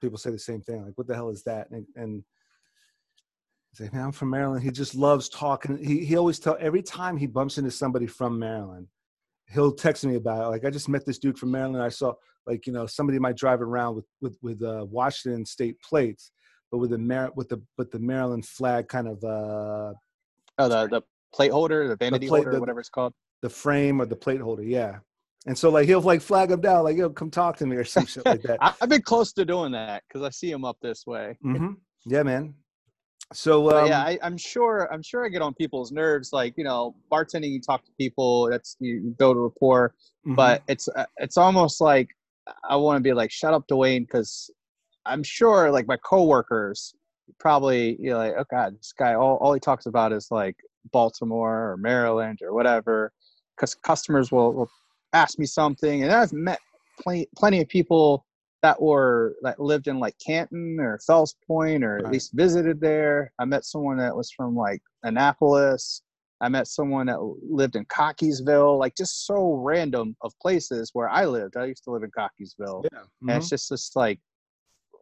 people 0.00 0.18
say 0.18 0.30
the 0.30 0.38
same 0.38 0.60
thing, 0.60 0.84
like, 0.84 0.96
"What 0.96 1.06
the 1.06 1.14
hell 1.14 1.30
is 1.30 1.42
that?" 1.44 1.70
And, 1.70 1.86
and 1.96 2.22
man, 3.92 4.04
I'm 4.04 4.12
from 4.12 4.30
Maryland. 4.30 4.62
He 4.62 4.70
just 4.70 4.94
loves 4.94 5.28
talking. 5.28 5.78
He 5.78 6.04
he 6.04 6.16
always 6.16 6.38
tell 6.38 6.56
every 6.60 6.82
time 6.82 7.16
he 7.16 7.26
bumps 7.26 7.56
into 7.56 7.70
somebody 7.70 8.06
from 8.06 8.38
Maryland, 8.38 8.88
he'll 9.48 9.72
text 9.72 10.04
me 10.04 10.16
about 10.16 10.44
it. 10.44 10.48
Like 10.48 10.64
I 10.64 10.70
just 10.70 10.88
met 10.88 11.06
this 11.06 11.18
dude 11.18 11.38
from 11.38 11.50
Maryland. 11.50 11.82
I 11.82 11.88
saw 11.88 12.12
like 12.46 12.66
you 12.66 12.72
know 12.72 12.86
somebody 12.86 13.18
might 13.18 13.36
drive 13.36 13.60
around 13.62 13.96
with 13.96 14.06
with 14.20 14.36
with 14.42 14.62
uh, 14.62 14.86
Washington 14.90 15.44
state 15.46 15.76
plates, 15.80 16.32
but 16.70 16.78
with 16.78 16.90
the 16.90 16.98
Mar- 16.98 17.32
with 17.36 17.48
the 17.48 17.60
with 17.78 17.90
the 17.90 17.98
Maryland 17.98 18.46
flag 18.46 18.88
kind 18.88 19.08
of 19.08 19.22
uh 19.24 19.92
Oh, 20.58 20.68
the 20.68 20.88
the 20.88 21.02
plate 21.34 21.52
holder, 21.52 21.88
the 21.88 21.96
vanity 21.96 22.26
plate- 22.28 22.38
holder, 22.44 22.52
the- 22.52 22.60
whatever 22.60 22.80
it's 22.80 22.88
called. 22.90 23.12
the 23.42 23.48
frame 23.50 24.00
or 24.00 24.06
the 24.06 24.16
plate 24.16 24.40
holder. 24.40 24.62
Yeah. 24.62 24.98
And 25.46 25.56
so 25.56 25.70
like 25.70 25.86
he'll 25.86 26.02
like 26.02 26.20
flag 26.20 26.50
him 26.50 26.60
down, 26.60 26.84
like 26.84 26.96
yo, 26.98 27.08
come 27.08 27.30
talk 27.30 27.56
to 27.58 27.66
me 27.66 27.76
or 27.76 27.84
some 27.84 28.04
shit 28.04 28.26
like 28.26 28.42
that. 28.48 28.58
I've 28.60 28.88
been 28.90 29.00
close 29.02 29.32
to 29.34 29.44
doing 29.46 29.72
that 29.72 30.02
because 30.06 30.22
I 30.22 30.30
see 30.30 30.50
him 30.50 30.64
up 30.66 30.76
this 30.82 31.06
way. 31.06 31.38
hmm 31.42 31.72
Yeah, 32.04 32.22
man. 32.24 32.54
So 33.32 33.70
um, 33.70 33.86
yeah, 33.86 34.00
I, 34.00 34.18
I'm 34.22 34.36
sure. 34.36 34.92
I'm 34.92 35.02
sure 35.02 35.24
I 35.24 35.28
get 35.28 35.40
on 35.40 35.54
people's 35.54 35.92
nerves. 35.92 36.30
Like 36.32 36.54
you 36.58 36.64
know, 36.64 36.96
bartending, 37.12 37.50
you 37.52 37.60
talk 37.60 37.84
to 37.84 37.92
people. 37.96 38.50
That's 38.50 38.76
you 38.80 39.14
build 39.18 39.36
a 39.36 39.40
rapport. 39.40 39.94
mhm. 40.26 40.34
but 40.36 40.62
it's 40.68 40.88
uh, 40.88 41.06
it's 41.18 41.36
almost 41.36 41.80
like 41.80 42.08
I 42.68 42.76
want 42.76 42.96
to 42.96 43.02
be 43.02 43.12
like 43.12 43.30
shut 43.30 43.54
up 43.54 43.66
Dwayne 43.68 44.00
because 44.00 44.50
I'm 45.06 45.22
sure 45.22 45.70
like 45.70 45.86
my 45.86 45.96
coworkers 45.98 46.94
probably 47.38 47.96
you 48.00 48.10
know 48.10 48.18
like 48.18 48.34
oh 48.36 48.44
god 48.50 48.76
this 48.76 48.92
guy 48.92 49.14
all, 49.14 49.36
all 49.36 49.52
he 49.54 49.60
talks 49.60 49.86
about 49.86 50.12
is 50.12 50.28
like 50.30 50.56
Baltimore 50.92 51.70
or 51.70 51.76
Maryland 51.76 52.40
or 52.42 52.52
whatever 52.52 53.12
because 53.56 53.74
customers 53.74 54.32
will, 54.32 54.52
will 54.52 54.70
ask 55.12 55.38
me 55.38 55.46
something 55.46 56.02
and 56.02 56.12
I've 56.12 56.32
met 56.32 56.58
plenty 57.00 57.28
plenty 57.36 57.60
of 57.60 57.68
people 57.68 58.24
that 58.62 58.80
were 58.80 59.36
that 59.42 59.58
lived 59.58 59.88
in 59.88 59.98
like 59.98 60.14
Canton 60.24 60.78
or 60.80 60.98
Fells 60.98 61.34
Point 61.46 61.82
or 61.82 61.98
at 61.98 62.10
least 62.10 62.32
visited 62.34 62.80
there. 62.80 63.32
I 63.38 63.44
met 63.44 63.64
someone 63.64 63.96
that 63.98 64.14
was 64.14 64.30
from 64.30 64.54
like 64.54 64.82
Annapolis. 65.02 66.02
I 66.40 66.48
met 66.48 66.66
someone 66.66 67.06
that 67.06 67.20
lived 67.42 67.76
in 67.76 67.84
Cockeysville, 67.86 68.78
like 68.78 68.96
just 68.96 69.26
so 69.26 69.54
random 69.54 70.16
of 70.22 70.32
places 70.40 70.90
where 70.94 71.08
I 71.08 71.26
lived. 71.26 71.56
I 71.56 71.66
used 71.66 71.84
to 71.84 71.90
live 71.90 72.02
in 72.02 72.10
Cockeysville. 72.10 72.84
yeah. 72.92 73.00
And 73.20 73.30
mhm. 73.30 73.36
it's 73.36 73.50
just 73.50 73.68
just 73.68 73.94
like, 73.96 74.20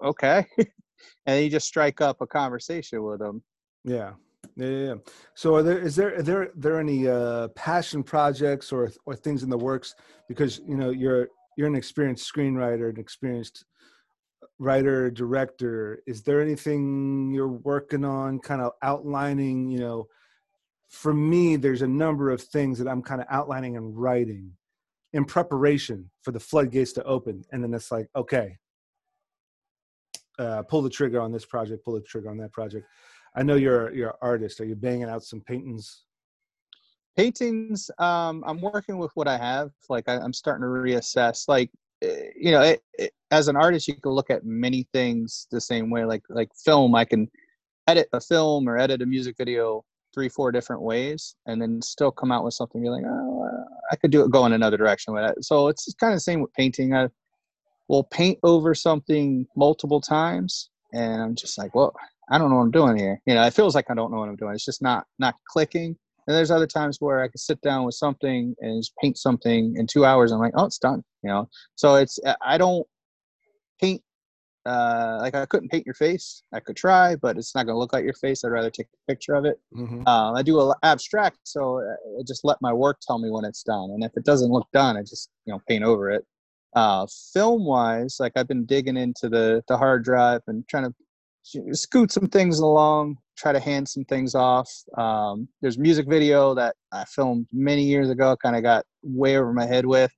okay. 0.04 0.44
and 1.26 1.44
you 1.44 1.50
just 1.50 1.68
strike 1.68 2.00
up 2.00 2.20
a 2.20 2.26
conversation 2.26 3.02
with 3.02 3.20
them. 3.20 3.42
Yeah. 3.84 4.12
Yeah, 4.56 4.66
yeah. 4.66 4.94
So, 5.34 5.54
are 5.54 5.62
there 5.62 5.78
is 5.78 5.94
there 5.94 6.16
are 6.16 6.22
there 6.22 6.50
there 6.56 6.80
any 6.80 7.06
uh, 7.06 7.48
passion 7.48 8.02
projects 8.02 8.72
or 8.72 8.90
or 9.06 9.14
things 9.14 9.44
in 9.44 9.50
the 9.50 9.58
works? 9.58 9.94
Because 10.28 10.60
you 10.66 10.76
know 10.76 10.90
you're 10.90 11.28
you're 11.56 11.68
an 11.68 11.76
experienced 11.76 12.32
screenwriter, 12.32 12.90
an 12.90 12.98
experienced 12.98 13.64
writer, 14.58 15.10
director. 15.10 16.02
Is 16.06 16.22
there 16.22 16.40
anything 16.40 17.30
you're 17.32 17.48
working 17.48 18.04
on, 18.04 18.40
kind 18.40 18.60
of 18.60 18.72
outlining? 18.82 19.70
You 19.70 19.78
know, 19.78 20.08
for 20.88 21.12
me, 21.12 21.56
there's 21.56 21.82
a 21.82 21.88
number 21.88 22.30
of 22.30 22.40
things 22.40 22.78
that 22.78 22.88
I'm 22.88 23.02
kind 23.02 23.20
of 23.20 23.26
outlining 23.30 23.76
and 23.76 23.96
writing 23.96 24.52
in 25.12 25.24
preparation 25.24 26.10
for 26.22 26.32
the 26.32 26.40
floodgates 26.40 26.92
to 26.94 27.04
open, 27.04 27.44
and 27.52 27.62
then 27.62 27.72
it's 27.74 27.90
like, 27.90 28.08
okay, 28.16 28.56
uh, 30.38 30.62
pull 30.62 30.82
the 30.82 30.90
trigger 30.90 31.20
on 31.20 31.32
this 31.32 31.44
project, 31.44 31.84
pull 31.84 31.94
the 31.94 32.00
trigger 32.00 32.30
on 32.30 32.38
that 32.38 32.52
project. 32.52 32.86
I 33.34 33.42
know 33.42 33.56
you're 33.56 33.92
you're 33.94 34.10
an 34.10 34.16
artist. 34.22 34.60
Are 34.60 34.64
you 34.64 34.74
banging 34.74 35.08
out 35.08 35.22
some 35.22 35.40
paintings? 35.42 36.04
Paintings, 37.16 37.90
um, 37.98 38.44
I'm 38.46 38.60
working 38.60 38.96
with 38.96 39.10
what 39.14 39.26
I 39.26 39.36
have. 39.36 39.70
Like 39.88 40.08
I, 40.08 40.18
I'm 40.18 40.32
starting 40.32 40.62
to 40.62 40.68
reassess. 40.68 41.48
Like, 41.48 41.70
eh, 42.00 42.28
you 42.36 42.52
know, 42.52 42.62
it, 42.62 42.80
it, 42.94 43.12
as 43.32 43.48
an 43.48 43.56
artist, 43.56 43.88
you 43.88 43.94
can 43.94 44.12
look 44.12 44.30
at 44.30 44.44
many 44.44 44.88
things 44.92 45.48
the 45.50 45.60
same 45.60 45.90
way. 45.90 46.04
Like 46.04 46.22
like 46.28 46.48
film, 46.64 46.94
I 46.94 47.04
can 47.04 47.28
edit 47.88 48.08
a 48.12 48.20
film 48.20 48.68
or 48.68 48.78
edit 48.78 49.02
a 49.02 49.06
music 49.06 49.36
video 49.36 49.84
three, 50.14 50.28
four 50.28 50.52
different 50.52 50.82
ways, 50.82 51.36
and 51.46 51.60
then 51.60 51.80
still 51.82 52.10
come 52.10 52.32
out 52.32 52.44
with 52.44 52.54
something. 52.54 52.82
You're 52.82 52.94
like, 52.94 53.04
oh, 53.06 53.44
uh, 53.44 53.64
I 53.90 53.96
could 53.96 54.10
do 54.10 54.22
it, 54.24 54.30
go 54.30 54.46
in 54.46 54.52
another 54.52 54.76
direction 54.76 55.14
with 55.14 55.24
it. 55.24 55.44
So 55.44 55.68
it's 55.68 55.92
kind 56.00 56.12
of 56.12 56.16
the 56.16 56.22
same 56.22 56.40
with 56.40 56.52
painting. 56.54 56.94
I 56.94 57.08
will 57.88 58.04
paint 58.04 58.38
over 58.42 58.74
something 58.74 59.46
multiple 59.56 60.00
times, 60.00 60.70
and 60.92 61.22
I'm 61.22 61.34
just 61.34 61.58
like, 61.58 61.74
well, 61.74 61.94
I 62.30 62.38
don't 62.38 62.50
know 62.50 62.56
what 62.56 62.62
I'm 62.62 62.70
doing 62.70 62.96
here. 62.96 63.20
You 63.26 63.34
know, 63.34 63.44
it 63.44 63.54
feels 63.54 63.74
like 63.74 63.90
I 63.90 63.94
don't 63.94 64.12
know 64.12 64.18
what 64.18 64.28
I'm 64.28 64.36
doing. 64.36 64.54
It's 64.54 64.64
just 64.64 64.82
not 64.82 65.04
not 65.18 65.34
clicking. 65.48 65.96
And 66.26 66.36
there's 66.36 66.50
other 66.50 66.66
times 66.66 66.98
where 67.00 67.22
I 67.22 67.28
can 67.28 67.38
sit 67.38 67.58
down 67.62 67.86
with 67.86 67.94
something 67.94 68.54
and 68.60 68.82
just 68.82 68.92
paint 69.00 69.16
something 69.16 69.74
in 69.78 69.86
two 69.86 70.04
hours. 70.04 70.30
I'm 70.30 70.38
like, 70.38 70.52
oh, 70.56 70.66
it's 70.66 70.78
done. 70.78 71.02
You 71.22 71.30
know, 71.30 71.48
so 71.74 71.94
it's 71.94 72.18
I 72.42 72.58
don't 72.58 72.86
paint 73.80 74.02
uh, 74.68 75.18
like 75.20 75.34
I 75.34 75.46
couldn't 75.46 75.70
paint 75.70 75.86
your 75.86 75.94
face. 75.94 76.42
I 76.52 76.60
could 76.60 76.76
try, 76.76 77.16
but 77.16 77.38
it's 77.38 77.54
not 77.54 77.64
going 77.64 77.74
to 77.74 77.78
look 77.78 77.94
like 77.94 78.04
your 78.04 78.14
face. 78.14 78.44
I'd 78.44 78.48
rather 78.48 78.70
take 78.70 78.86
a 78.86 79.10
picture 79.12 79.34
of 79.34 79.46
it. 79.46 79.58
Mm-hmm. 79.74 80.06
Um, 80.06 80.36
I 80.36 80.42
do 80.42 80.60
a 80.60 80.74
abstract, 80.82 81.38
so 81.44 81.78
I 81.78 82.22
just 82.26 82.44
let 82.44 82.58
my 82.60 82.72
work 82.72 82.98
tell 83.00 83.18
me 83.18 83.30
when 83.30 83.46
it's 83.46 83.62
done. 83.62 83.90
And 83.90 84.04
if 84.04 84.12
it 84.16 84.24
doesn't 84.24 84.52
look 84.52 84.68
done, 84.72 84.96
I 84.96 85.00
just 85.00 85.30
you 85.46 85.52
know 85.52 85.60
paint 85.66 85.84
over 85.84 86.10
it. 86.10 86.24
Uh, 86.76 87.06
film 87.32 87.64
wise, 87.64 88.18
like 88.20 88.32
I've 88.36 88.48
been 88.48 88.66
digging 88.66 88.98
into 88.98 89.30
the 89.30 89.62
the 89.68 89.78
hard 89.78 90.04
drive 90.04 90.42
and 90.48 90.68
trying 90.68 90.84
to 90.84 90.94
scoot 91.74 92.12
some 92.12 92.28
things 92.28 92.58
along, 92.58 93.16
try 93.38 93.52
to 93.52 93.60
hand 93.60 93.88
some 93.88 94.04
things 94.04 94.34
off. 94.34 94.70
Um, 94.98 95.48
there's 95.62 95.78
music 95.78 96.06
video 96.06 96.54
that 96.54 96.76
I 96.92 97.04
filmed 97.04 97.46
many 97.52 97.84
years 97.84 98.10
ago, 98.10 98.36
kind 98.42 98.54
of 98.54 98.62
got 98.62 98.84
way 99.02 99.38
over 99.38 99.54
my 99.54 99.66
head 99.66 99.86
with. 99.86 100.12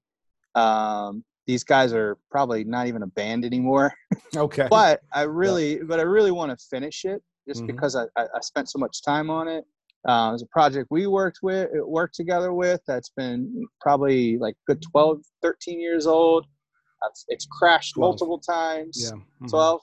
Um, 0.57 1.23
these 1.51 1.65
guys 1.65 1.93
are 1.93 2.17
probably 2.31 2.63
not 2.63 2.87
even 2.87 3.03
a 3.03 3.07
band 3.09 3.45
anymore. 3.45 3.93
Okay. 4.37 4.69
but 4.71 5.01
I 5.13 5.23
really, 5.23 5.79
yeah. 5.79 5.83
but 5.89 5.99
I 5.99 6.05
really 6.05 6.31
want 6.31 6.57
to 6.57 6.67
finish 6.71 7.05
it 7.05 7.21
just 7.49 7.63
mm-hmm. 7.63 7.75
because 7.75 7.97
I, 7.97 8.05
I, 8.17 8.41
spent 8.43 8.71
so 8.71 8.79
much 8.79 9.03
time 9.03 9.29
on 9.29 9.49
it. 9.49 9.65
Uh, 10.09 10.29
it 10.29 10.33
was 10.35 10.43
a 10.43 10.47
project 10.47 10.87
we 10.89 11.09
worked 11.09 11.41
with, 11.43 11.69
worked 11.85 12.15
together 12.15 12.53
with. 12.53 12.81
That's 12.87 13.09
been 13.09 13.67
probably 13.81 14.39
like 14.39 14.55
good 14.69 14.81
12, 14.83 15.23
13 15.43 15.81
years 15.81 16.07
old. 16.07 16.47
It's 17.27 17.45
crashed 17.51 17.95
12. 17.95 18.09
multiple 18.09 18.39
times. 18.39 19.03
Yeah. 19.03 19.19
Mm-hmm. 19.19 19.47
12. 19.49 19.81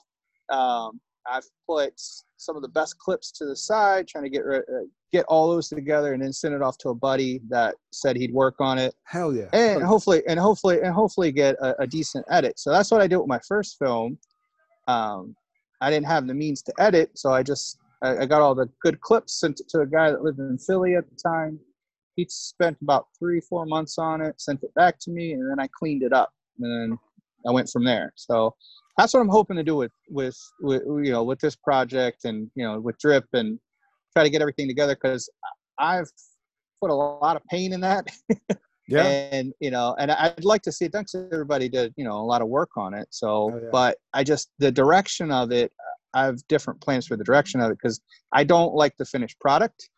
Um, 0.50 1.00
I've 1.30 1.44
put 1.66 1.92
some 2.36 2.56
of 2.56 2.62
the 2.62 2.68
best 2.68 2.98
clips 2.98 3.30
to 3.32 3.44
the 3.44 3.56
side, 3.56 4.08
trying 4.08 4.24
to 4.24 4.30
get 4.30 4.42
uh, 4.42 4.60
get 5.12 5.24
all 5.26 5.50
those 5.50 5.68
together, 5.68 6.12
and 6.12 6.22
then 6.22 6.32
send 6.32 6.54
it 6.54 6.62
off 6.62 6.78
to 6.78 6.90
a 6.90 6.94
buddy 6.94 7.40
that 7.48 7.74
said 7.92 8.16
he'd 8.16 8.32
work 8.32 8.56
on 8.60 8.78
it. 8.78 8.94
Hell 9.04 9.34
yeah! 9.34 9.48
And 9.52 9.82
hopefully, 9.82 10.22
and 10.26 10.38
hopefully, 10.38 10.80
and 10.82 10.92
hopefully 10.92 11.32
get 11.32 11.56
a, 11.56 11.82
a 11.82 11.86
decent 11.86 12.24
edit. 12.30 12.58
So 12.58 12.70
that's 12.70 12.90
what 12.90 13.00
I 13.00 13.06
did 13.06 13.16
with 13.18 13.28
my 13.28 13.40
first 13.46 13.76
film. 13.78 14.18
Um, 14.86 15.34
I 15.80 15.90
didn't 15.90 16.06
have 16.06 16.26
the 16.26 16.34
means 16.34 16.62
to 16.62 16.72
edit, 16.78 17.10
so 17.14 17.32
I 17.32 17.42
just 17.42 17.78
I, 18.02 18.18
I 18.18 18.26
got 18.26 18.42
all 18.42 18.54
the 18.54 18.68
good 18.82 19.00
clips, 19.00 19.40
sent 19.40 19.60
it 19.60 19.68
to 19.70 19.80
a 19.80 19.86
guy 19.86 20.10
that 20.10 20.22
lived 20.22 20.38
in 20.38 20.58
Philly 20.58 20.96
at 20.96 21.04
the 21.08 21.16
time. 21.16 21.58
He 22.16 22.26
spent 22.28 22.76
about 22.82 23.06
three, 23.18 23.40
four 23.40 23.64
months 23.64 23.96
on 23.98 24.20
it, 24.20 24.40
sent 24.40 24.62
it 24.64 24.74
back 24.74 24.98
to 25.00 25.10
me, 25.10 25.32
and 25.32 25.48
then 25.48 25.60
I 25.60 25.68
cleaned 25.68 26.02
it 26.02 26.12
up, 26.12 26.32
and 26.58 26.90
then 26.90 26.98
I 27.46 27.52
went 27.52 27.70
from 27.70 27.84
there. 27.84 28.12
So 28.16 28.56
that's 28.98 29.14
what 29.14 29.20
I'm 29.20 29.28
hoping 29.28 29.56
to 29.56 29.62
do 29.62 29.76
with, 29.76 29.92
with, 30.10 30.36
with 30.60 30.82
you 30.84 31.12
know 31.12 31.22
with 31.22 31.38
this 31.38 31.54
project 31.54 32.24
and 32.24 32.50
you 32.56 32.64
know 32.64 32.80
with 32.80 32.98
drip 32.98 33.24
and 33.32 33.58
try 34.12 34.24
to 34.24 34.30
get 34.30 34.42
everything 34.42 34.66
together 34.66 34.96
because 34.96 35.30
I've 35.78 36.10
put 36.80 36.90
a 36.90 36.94
lot 36.94 37.36
of 37.36 37.42
pain 37.46 37.72
in 37.72 37.80
that. 37.80 38.08
yeah. 38.88 39.04
And 39.04 39.52
you 39.60 39.70
know, 39.70 39.94
and 39.98 40.10
I'd 40.10 40.44
like 40.44 40.62
to 40.62 40.72
see 40.72 40.86
it. 40.86 40.92
Thanks 40.92 41.14
everybody 41.14 41.68
did 41.68 41.94
you 41.96 42.04
know 42.04 42.18
a 42.18 42.26
lot 42.26 42.42
of 42.42 42.48
work 42.48 42.70
on 42.76 42.92
it. 42.92 43.06
So, 43.10 43.28
oh, 43.28 43.60
yeah. 43.62 43.68
but 43.70 43.98
I 44.12 44.24
just 44.24 44.50
the 44.58 44.72
direction 44.72 45.30
of 45.30 45.52
it. 45.52 45.72
I 46.14 46.24
have 46.24 46.38
different 46.48 46.80
plans 46.80 47.06
for 47.06 47.16
the 47.16 47.24
direction 47.24 47.60
of 47.60 47.70
it 47.70 47.78
because 47.80 48.00
I 48.32 48.42
don't 48.42 48.74
like 48.74 48.96
the 48.96 49.04
finished 49.04 49.38
product. 49.38 49.90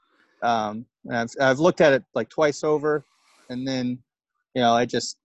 Um, 0.43 0.85
I've 1.11 1.31
I've 1.41 1.59
looked 1.59 1.81
at 1.81 1.95
it 1.95 2.05
like 2.15 2.29
twice 2.29 2.65
over, 2.65 3.05
and 3.49 3.67
then 3.67 3.99
you 4.55 4.61
know 4.61 4.75
I 4.75 4.85
just 4.85 5.17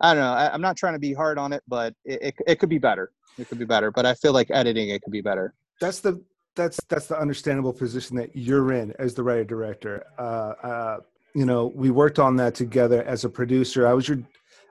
I 0.00 0.14
don't 0.14 0.22
know. 0.22 0.32
I, 0.32 0.54
am 0.54 0.60
not 0.60 0.76
trying 0.76 0.92
to 0.92 0.98
be 0.98 1.12
hard 1.12 1.38
on 1.38 1.52
it, 1.52 1.62
but 1.66 1.94
it, 2.04 2.22
it, 2.22 2.34
it 2.46 2.58
could 2.60 2.68
be 2.68 2.78
better. 2.78 3.10
It 3.36 3.48
could 3.48 3.58
be 3.58 3.64
better, 3.64 3.90
but 3.90 4.06
I 4.06 4.14
feel 4.14 4.32
like 4.32 4.48
editing 4.50 4.90
it 4.90 5.02
could 5.02 5.12
be 5.12 5.20
better. 5.20 5.54
That's 5.80 6.00
the 6.00 6.22
that's 6.56 6.80
that's 6.88 7.06
the 7.06 7.18
understandable 7.18 7.72
position 7.72 8.16
that 8.16 8.34
you're 8.34 8.72
in 8.72 8.92
as 8.98 9.14
the 9.14 9.22
writer 9.22 9.44
director. 9.44 10.04
Uh, 10.18 10.66
uh, 10.66 10.96
you 11.34 11.46
know, 11.46 11.66
we 11.74 11.90
worked 11.90 12.18
on 12.18 12.36
that 12.36 12.54
together 12.54 13.02
as 13.04 13.24
a 13.24 13.28
producer. 13.28 13.86
I 13.86 13.92
was 13.92 14.08
your 14.08 14.18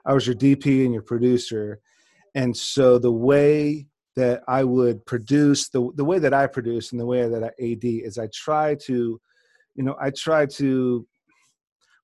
I 0.04 0.12
was 0.12 0.26
your 0.26 0.36
DP 0.36 0.84
and 0.84 0.92
your 0.92 1.02
producer, 1.02 1.80
and 2.34 2.56
so 2.56 2.98
the 2.98 3.12
way 3.12 3.86
that 4.16 4.42
I 4.48 4.64
would 4.64 5.04
produce 5.06 5.68
the 5.68 5.90
the 5.94 6.04
way 6.04 6.18
that 6.18 6.34
I 6.34 6.46
produce 6.46 6.92
and 6.92 7.00
the 7.00 7.06
way 7.06 7.28
that 7.28 7.42
I 7.42 7.48
AD 7.62 7.84
is 7.84 8.18
I 8.18 8.28
try 8.34 8.74
to, 8.86 9.20
you 9.74 9.82
know, 9.82 9.96
I 10.00 10.10
try 10.10 10.44
to, 10.46 11.06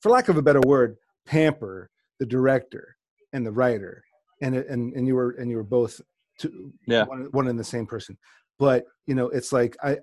for 0.01 0.11
lack 0.11 0.29
of 0.29 0.37
a 0.37 0.43
better 0.43 0.61
word, 0.61 0.97
pamper 1.27 1.91
the 2.21 2.27
director 2.27 2.97
and 3.35 3.45
the 3.45 3.53
writer, 3.53 4.03
and 4.41 4.55
and 4.55 4.95
and 4.95 5.07
you 5.07 5.15
were 5.15 5.33
and 5.33 5.51
you 5.51 5.57
were 5.57 5.65
both 5.65 6.01
two, 6.39 6.73
yeah 6.87 7.05
one, 7.05 7.25
one 7.33 7.49
and 7.49 7.59
the 7.59 7.65
same 7.65 7.85
person. 7.85 8.17
But 8.59 8.87
you 9.07 9.15
know, 9.15 9.29
it's 9.29 9.53
like 9.53 9.77
I 9.83 9.99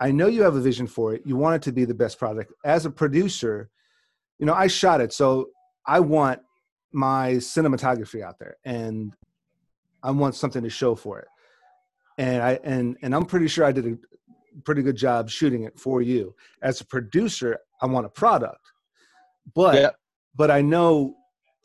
I 0.00 0.10
know 0.10 0.28
you 0.28 0.42
have 0.42 0.56
a 0.56 0.60
vision 0.60 0.86
for 0.86 1.14
it. 1.14 1.22
You 1.26 1.36
want 1.36 1.56
it 1.56 1.62
to 1.62 1.72
be 1.72 1.84
the 1.84 1.94
best 1.94 2.18
product. 2.18 2.52
As 2.64 2.86
a 2.86 2.90
producer, 2.90 3.68
you 4.38 4.46
know, 4.46 4.54
I 4.54 4.68
shot 4.68 5.00
it, 5.00 5.12
so 5.12 5.48
I 5.86 6.00
want 6.00 6.40
my 6.92 7.32
cinematography 7.32 8.22
out 8.22 8.38
there, 8.38 8.56
and 8.64 9.14
I 10.02 10.12
want 10.12 10.34
something 10.34 10.62
to 10.62 10.70
show 10.70 10.94
for 10.94 11.18
it. 11.18 11.28
And 12.18 12.42
I 12.42 12.58
and 12.64 12.96
and 13.02 13.14
I'm 13.14 13.26
pretty 13.26 13.48
sure 13.48 13.64
I 13.64 13.72
did 13.72 13.86
a 13.86 13.96
pretty 14.64 14.82
good 14.82 14.96
job 14.96 15.28
shooting 15.28 15.64
it 15.64 15.78
for 15.78 16.00
you. 16.00 16.34
As 16.62 16.80
a 16.80 16.86
producer, 16.86 17.58
I 17.82 17.86
want 17.86 18.06
a 18.06 18.10
product, 18.10 18.64
but 19.54 19.74
yeah. 19.74 19.90
but 20.34 20.50
I 20.50 20.62
know 20.62 21.16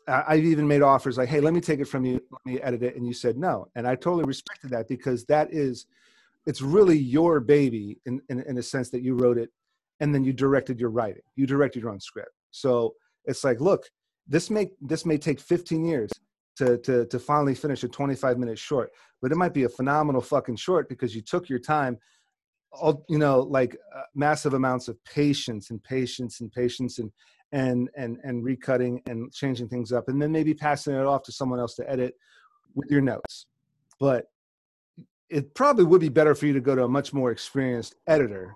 I've 0.08 0.44
even 0.44 0.66
made 0.66 0.82
offers 0.82 1.18
like, 1.18 1.28
hey, 1.28 1.40
let 1.40 1.54
me 1.54 1.60
take 1.60 1.80
it 1.80 1.86
from 1.86 2.04
you, 2.04 2.20
let 2.30 2.44
me 2.44 2.60
edit 2.60 2.82
it. 2.82 2.96
And 2.96 3.06
you 3.06 3.12
said 3.12 3.36
no. 3.36 3.68
And 3.74 3.86
I 3.86 3.94
totally 3.94 4.24
respected 4.24 4.70
that 4.70 4.88
because 4.88 5.24
that 5.26 5.52
is, 5.52 5.86
it's 6.46 6.60
really 6.60 6.98
your 6.98 7.40
baby 7.40 7.98
in, 8.06 8.20
in, 8.28 8.40
in 8.42 8.58
a 8.58 8.62
sense 8.62 8.90
that 8.90 9.02
you 9.02 9.14
wrote 9.14 9.38
it 9.38 9.50
and 10.00 10.14
then 10.14 10.24
you 10.24 10.32
directed 10.32 10.80
your 10.80 10.90
writing. 10.90 11.22
You 11.36 11.46
directed 11.46 11.82
your 11.82 11.90
own 11.90 12.00
script. 12.00 12.32
So 12.50 12.94
it's 13.24 13.44
like, 13.44 13.60
look, 13.60 13.84
this 14.26 14.50
may, 14.50 14.70
this 14.80 15.06
may 15.06 15.18
take 15.18 15.40
15 15.40 15.84
years 15.84 16.10
to, 16.56 16.78
to, 16.78 17.06
to 17.06 17.18
finally 17.18 17.54
finish 17.54 17.84
a 17.84 17.88
25 17.88 18.38
minute 18.38 18.58
short, 18.58 18.90
but 19.20 19.30
it 19.30 19.36
might 19.36 19.54
be 19.54 19.64
a 19.64 19.68
phenomenal 19.68 20.20
fucking 20.20 20.56
short 20.56 20.88
because 20.88 21.14
you 21.14 21.22
took 21.22 21.48
your 21.48 21.60
time 21.60 21.98
all 22.72 23.04
you 23.08 23.18
know 23.18 23.40
like 23.40 23.76
uh, 23.94 24.02
massive 24.14 24.54
amounts 24.54 24.88
of 24.88 25.02
patience 25.04 25.70
and 25.70 25.82
patience 25.84 26.40
and 26.40 26.50
patience 26.52 26.98
and 26.98 27.10
and 27.52 27.90
and 27.96 28.18
and 28.24 28.42
recutting 28.44 29.06
and 29.06 29.32
changing 29.32 29.68
things 29.68 29.92
up 29.92 30.08
and 30.08 30.20
then 30.20 30.32
maybe 30.32 30.54
passing 30.54 30.94
it 30.94 31.06
off 31.06 31.22
to 31.22 31.32
someone 31.32 31.60
else 31.60 31.74
to 31.74 31.88
edit 31.90 32.14
with 32.74 32.90
your 32.90 33.00
notes. 33.00 33.46
But 34.00 34.26
it 35.28 35.54
probably 35.54 35.84
would 35.84 36.00
be 36.00 36.08
better 36.08 36.34
for 36.34 36.46
you 36.46 36.52
to 36.54 36.60
go 36.60 36.74
to 36.74 36.84
a 36.84 36.88
much 36.88 37.12
more 37.12 37.30
experienced 37.30 37.94
editor 38.06 38.54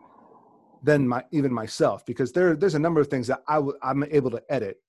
than 0.83 1.07
my 1.07 1.25
even 1.31 1.53
myself 1.53 2.05
because 2.07 2.33
there 2.33 2.57
there's 2.57 2.75
a 2.75 2.79
number 2.79 3.01
of 3.01 3.09
things 3.09 3.27
that 3.27 3.43
I 3.49 3.57
w- 3.57 3.79
I'm 3.83 4.05
able 4.05 4.31
to 4.31 4.43
edit 4.49 4.81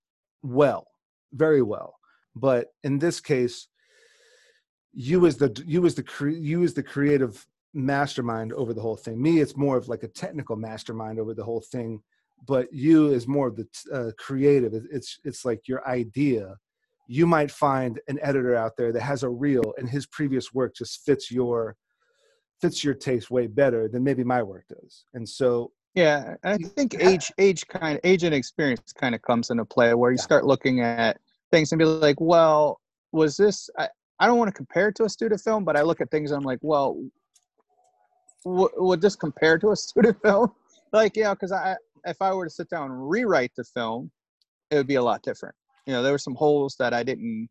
well 0.42 0.86
very 1.32 1.62
well. 1.62 1.98
But 2.34 2.68
in 2.84 2.98
this 2.98 3.20
case 3.20 3.68
you 4.92 5.26
as 5.26 5.36
the 5.36 5.62
you 5.66 5.84
as 5.86 5.94
the 5.94 6.02
cre- 6.02 6.28
you 6.28 6.62
as 6.64 6.74
the 6.74 6.82
creative 6.82 7.46
mastermind 7.74 8.52
over 8.54 8.72
the 8.72 8.80
whole 8.80 8.96
thing. 8.96 9.20
Me 9.20 9.40
it's 9.40 9.56
more 9.56 9.76
of 9.76 9.88
like 9.88 10.02
a 10.02 10.08
technical 10.08 10.56
mastermind 10.56 11.18
over 11.18 11.34
the 11.34 11.44
whole 11.44 11.60
thing 11.60 12.02
but 12.46 12.72
you 12.72 13.08
is 13.12 13.26
more 13.26 13.48
of 13.48 13.56
the 13.56 13.66
uh, 13.92 14.10
creative 14.18 14.72
it's 14.90 15.18
it's 15.24 15.44
like 15.44 15.66
your 15.66 15.86
idea. 15.88 16.56
You 17.06 17.26
might 17.26 17.50
find 17.50 18.00
an 18.08 18.18
editor 18.20 18.54
out 18.54 18.72
there 18.76 18.92
that 18.92 19.00
has 19.00 19.22
a 19.22 19.30
reel 19.30 19.72
and 19.78 19.88
his 19.88 20.06
previous 20.06 20.52
work 20.52 20.74
just 20.74 21.04
fits 21.04 21.30
your 21.30 21.76
fits 22.60 22.84
your 22.84 22.94
taste 22.94 23.30
way 23.30 23.46
better 23.46 23.88
than 23.88 24.02
maybe 24.04 24.24
my 24.24 24.42
work 24.42 24.64
does. 24.68 25.04
And 25.14 25.28
so 25.28 25.72
yeah 25.94 26.34
i 26.44 26.56
think 26.56 26.94
age 27.02 27.32
age 27.38 27.66
kind 27.66 27.98
age 28.04 28.22
and 28.22 28.34
experience 28.34 28.92
kind 28.92 29.14
of 29.14 29.22
comes 29.22 29.50
into 29.50 29.64
play 29.64 29.94
where 29.94 30.10
you 30.10 30.16
yeah. 30.16 30.22
start 30.22 30.44
looking 30.44 30.80
at 30.80 31.18
things 31.50 31.72
and 31.72 31.78
be 31.78 31.84
like 31.84 32.20
well 32.20 32.80
was 33.12 33.36
this 33.36 33.70
i, 33.78 33.88
I 34.20 34.26
don't 34.26 34.38
want 34.38 34.48
to 34.48 34.54
compare 34.54 34.88
it 34.88 34.94
to 34.96 35.04
a 35.04 35.08
student 35.08 35.40
film 35.40 35.64
but 35.64 35.76
i 35.76 35.82
look 35.82 36.00
at 36.00 36.10
things 36.10 36.30
and 36.30 36.38
i'm 36.38 36.44
like 36.44 36.60
well 36.62 37.02
w- 38.44 38.70
would 38.76 39.00
this 39.00 39.16
compare 39.16 39.58
to 39.58 39.70
a 39.70 39.76
student 39.88 40.20
film 40.22 40.52
like 40.92 41.16
yeah 41.16 41.34
because 41.34 41.52
i 41.52 41.76
if 42.04 42.20
I 42.20 42.32
were 42.32 42.46
to 42.46 42.50
sit 42.50 42.68
down 42.70 42.90
and 42.90 43.10
rewrite 43.10 43.52
the 43.56 43.64
film, 43.64 44.10
it 44.70 44.76
would 44.76 44.86
be 44.86 44.96
a 44.96 45.02
lot 45.02 45.22
different. 45.22 45.54
You 45.86 45.94
know, 45.94 46.02
there 46.02 46.12
were 46.12 46.18
some 46.18 46.34
holes 46.34 46.76
that 46.78 46.92
I 46.92 47.02
didn't 47.02 47.48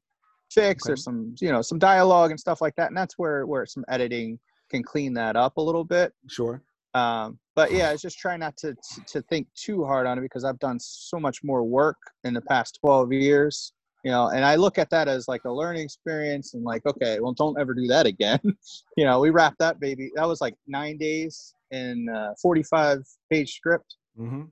fix 0.52 0.86
okay. 0.86 0.94
or 0.94 0.96
some, 0.96 1.36
you 1.42 1.52
know, 1.52 1.62
some 1.62 1.80
dialogue 1.80 2.32
and 2.32 2.40
stuff 2.40 2.62
like 2.62 2.76
that. 2.76 2.88
And 2.88 2.98
that's 2.98 3.18
where, 3.18 3.46
where 3.46 3.66
some 3.66 3.84
editing 3.88 4.40
can 4.70 4.84
clean 4.84 5.14
that 5.14 5.36
up 5.36 5.58
a 5.58 5.62
little 5.62 5.84
bit. 5.84 6.14
Sure. 6.30 6.62
Um, 6.94 7.40
but 7.56 7.72
yeah, 7.72 7.92
it's 7.92 8.02
just 8.02 8.18
trying 8.18 8.40
not 8.40 8.58
to, 8.58 8.74
to, 8.74 9.02
to 9.08 9.22
think 9.24 9.48
too 9.56 9.86
hard 9.86 10.08
on 10.08 10.18
it 10.18 10.22
because 10.22 10.44
I've 10.44 10.60
done 10.60 10.80
so 10.80 11.20
much 11.20 11.44
more 11.44 11.64
work 11.64 11.98
in 12.24 12.34
the 12.34 12.42
past 12.42 12.80
12 12.82 13.14
years, 13.14 13.74
you 14.04 14.12
know, 14.12 14.30
and 14.30 14.46
I 14.46 14.56
look 14.56 14.78
at 14.78 14.90
that 14.92 15.08
as 15.08 15.28
like 15.28 15.44
a 15.46 15.52
learning 15.52 15.84
experience 15.84 16.54
and 16.54 16.64
like, 16.64 16.86
okay, 16.86 17.20
well, 17.20 17.34
don't 17.34 17.60
ever 17.60 17.74
do 17.74 17.88
that 17.88 18.06
again. 18.06 18.40
you 18.98 19.06
know, 19.06 19.20
we 19.20 19.32
wrapped 19.32 19.60
that 19.60 19.80
baby. 19.80 20.12
That 20.16 20.28
was 20.28 20.42
like 20.42 20.56
nine 20.68 20.98
days 20.98 21.54
in 21.72 22.08
45 22.42 23.04
page 23.32 23.56
script 23.56 23.96
Mm-hmm. 24.20 24.44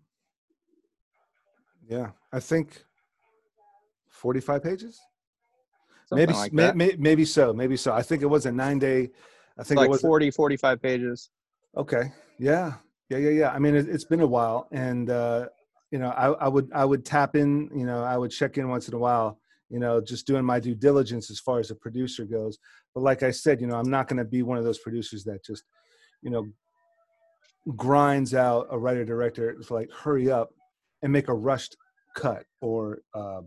Yeah, 1.87 2.11
I 2.31 2.39
think 2.39 2.83
forty-five 4.09 4.63
pages. 4.63 4.99
Something 6.07 6.27
maybe 6.27 6.37
like 6.37 6.53
may, 6.53 6.71
may, 6.73 6.95
maybe 6.97 7.25
so, 7.25 7.53
maybe 7.53 7.77
so. 7.77 7.91
I 7.91 8.01
think 8.03 8.21
it 8.21 8.27
was 8.27 8.45
a 8.45 8.51
nine-day. 8.51 9.09
I 9.57 9.63
think 9.63 9.79
like 9.79 9.87
it 9.87 9.89
was 9.89 10.01
40, 10.01 10.29
45 10.31 10.81
pages. 10.81 11.29
Okay. 11.75 12.11
Yeah. 12.37 12.73
Yeah. 13.09 13.17
Yeah. 13.17 13.29
Yeah. 13.29 13.49
I 13.51 13.59
mean, 13.59 13.75
it, 13.75 13.89
it's 13.89 14.05
been 14.05 14.21
a 14.21 14.27
while, 14.27 14.67
and 14.71 15.09
uh, 15.09 15.47
you 15.91 15.99
know, 15.99 16.09
I, 16.09 16.27
I 16.27 16.47
would 16.47 16.69
I 16.73 16.85
would 16.85 17.05
tap 17.05 17.35
in. 17.35 17.69
You 17.75 17.85
know, 17.85 18.03
I 18.03 18.17
would 18.17 18.31
check 18.31 18.57
in 18.57 18.69
once 18.69 18.87
in 18.87 18.93
a 18.93 18.99
while. 18.99 19.39
You 19.69 19.79
know, 19.79 19.99
just 19.99 20.27
doing 20.27 20.45
my 20.45 20.59
due 20.59 20.75
diligence 20.75 21.31
as 21.31 21.39
far 21.39 21.59
as 21.59 21.71
a 21.71 21.75
producer 21.75 22.23
goes. 22.23 22.59
But 22.93 23.01
like 23.01 23.23
I 23.23 23.31
said, 23.31 23.59
you 23.59 23.67
know, 23.67 23.75
I'm 23.75 23.89
not 23.89 24.07
going 24.07 24.17
to 24.17 24.25
be 24.25 24.43
one 24.43 24.59
of 24.59 24.63
those 24.63 24.77
producers 24.77 25.23
that 25.23 25.43
just, 25.43 25.63
you 26.21 26.29
know, 26.29 26.47
grinds 27.75 28.33
out 28.33 28.67
a 28.69 28.77
writer 28.77 29.05
director. 29.05 29.49
It's 29.49 29.71
like 29.71 29.91
hurry 29.91 30.29
up 30.29 30.51
and 31.01 31.11
make 31.11 31.27
a 31.27 31.33
rushed 31.33 31.75
cut 32.15 32.45
or 32.61 32.99
uh, 33.13 33.41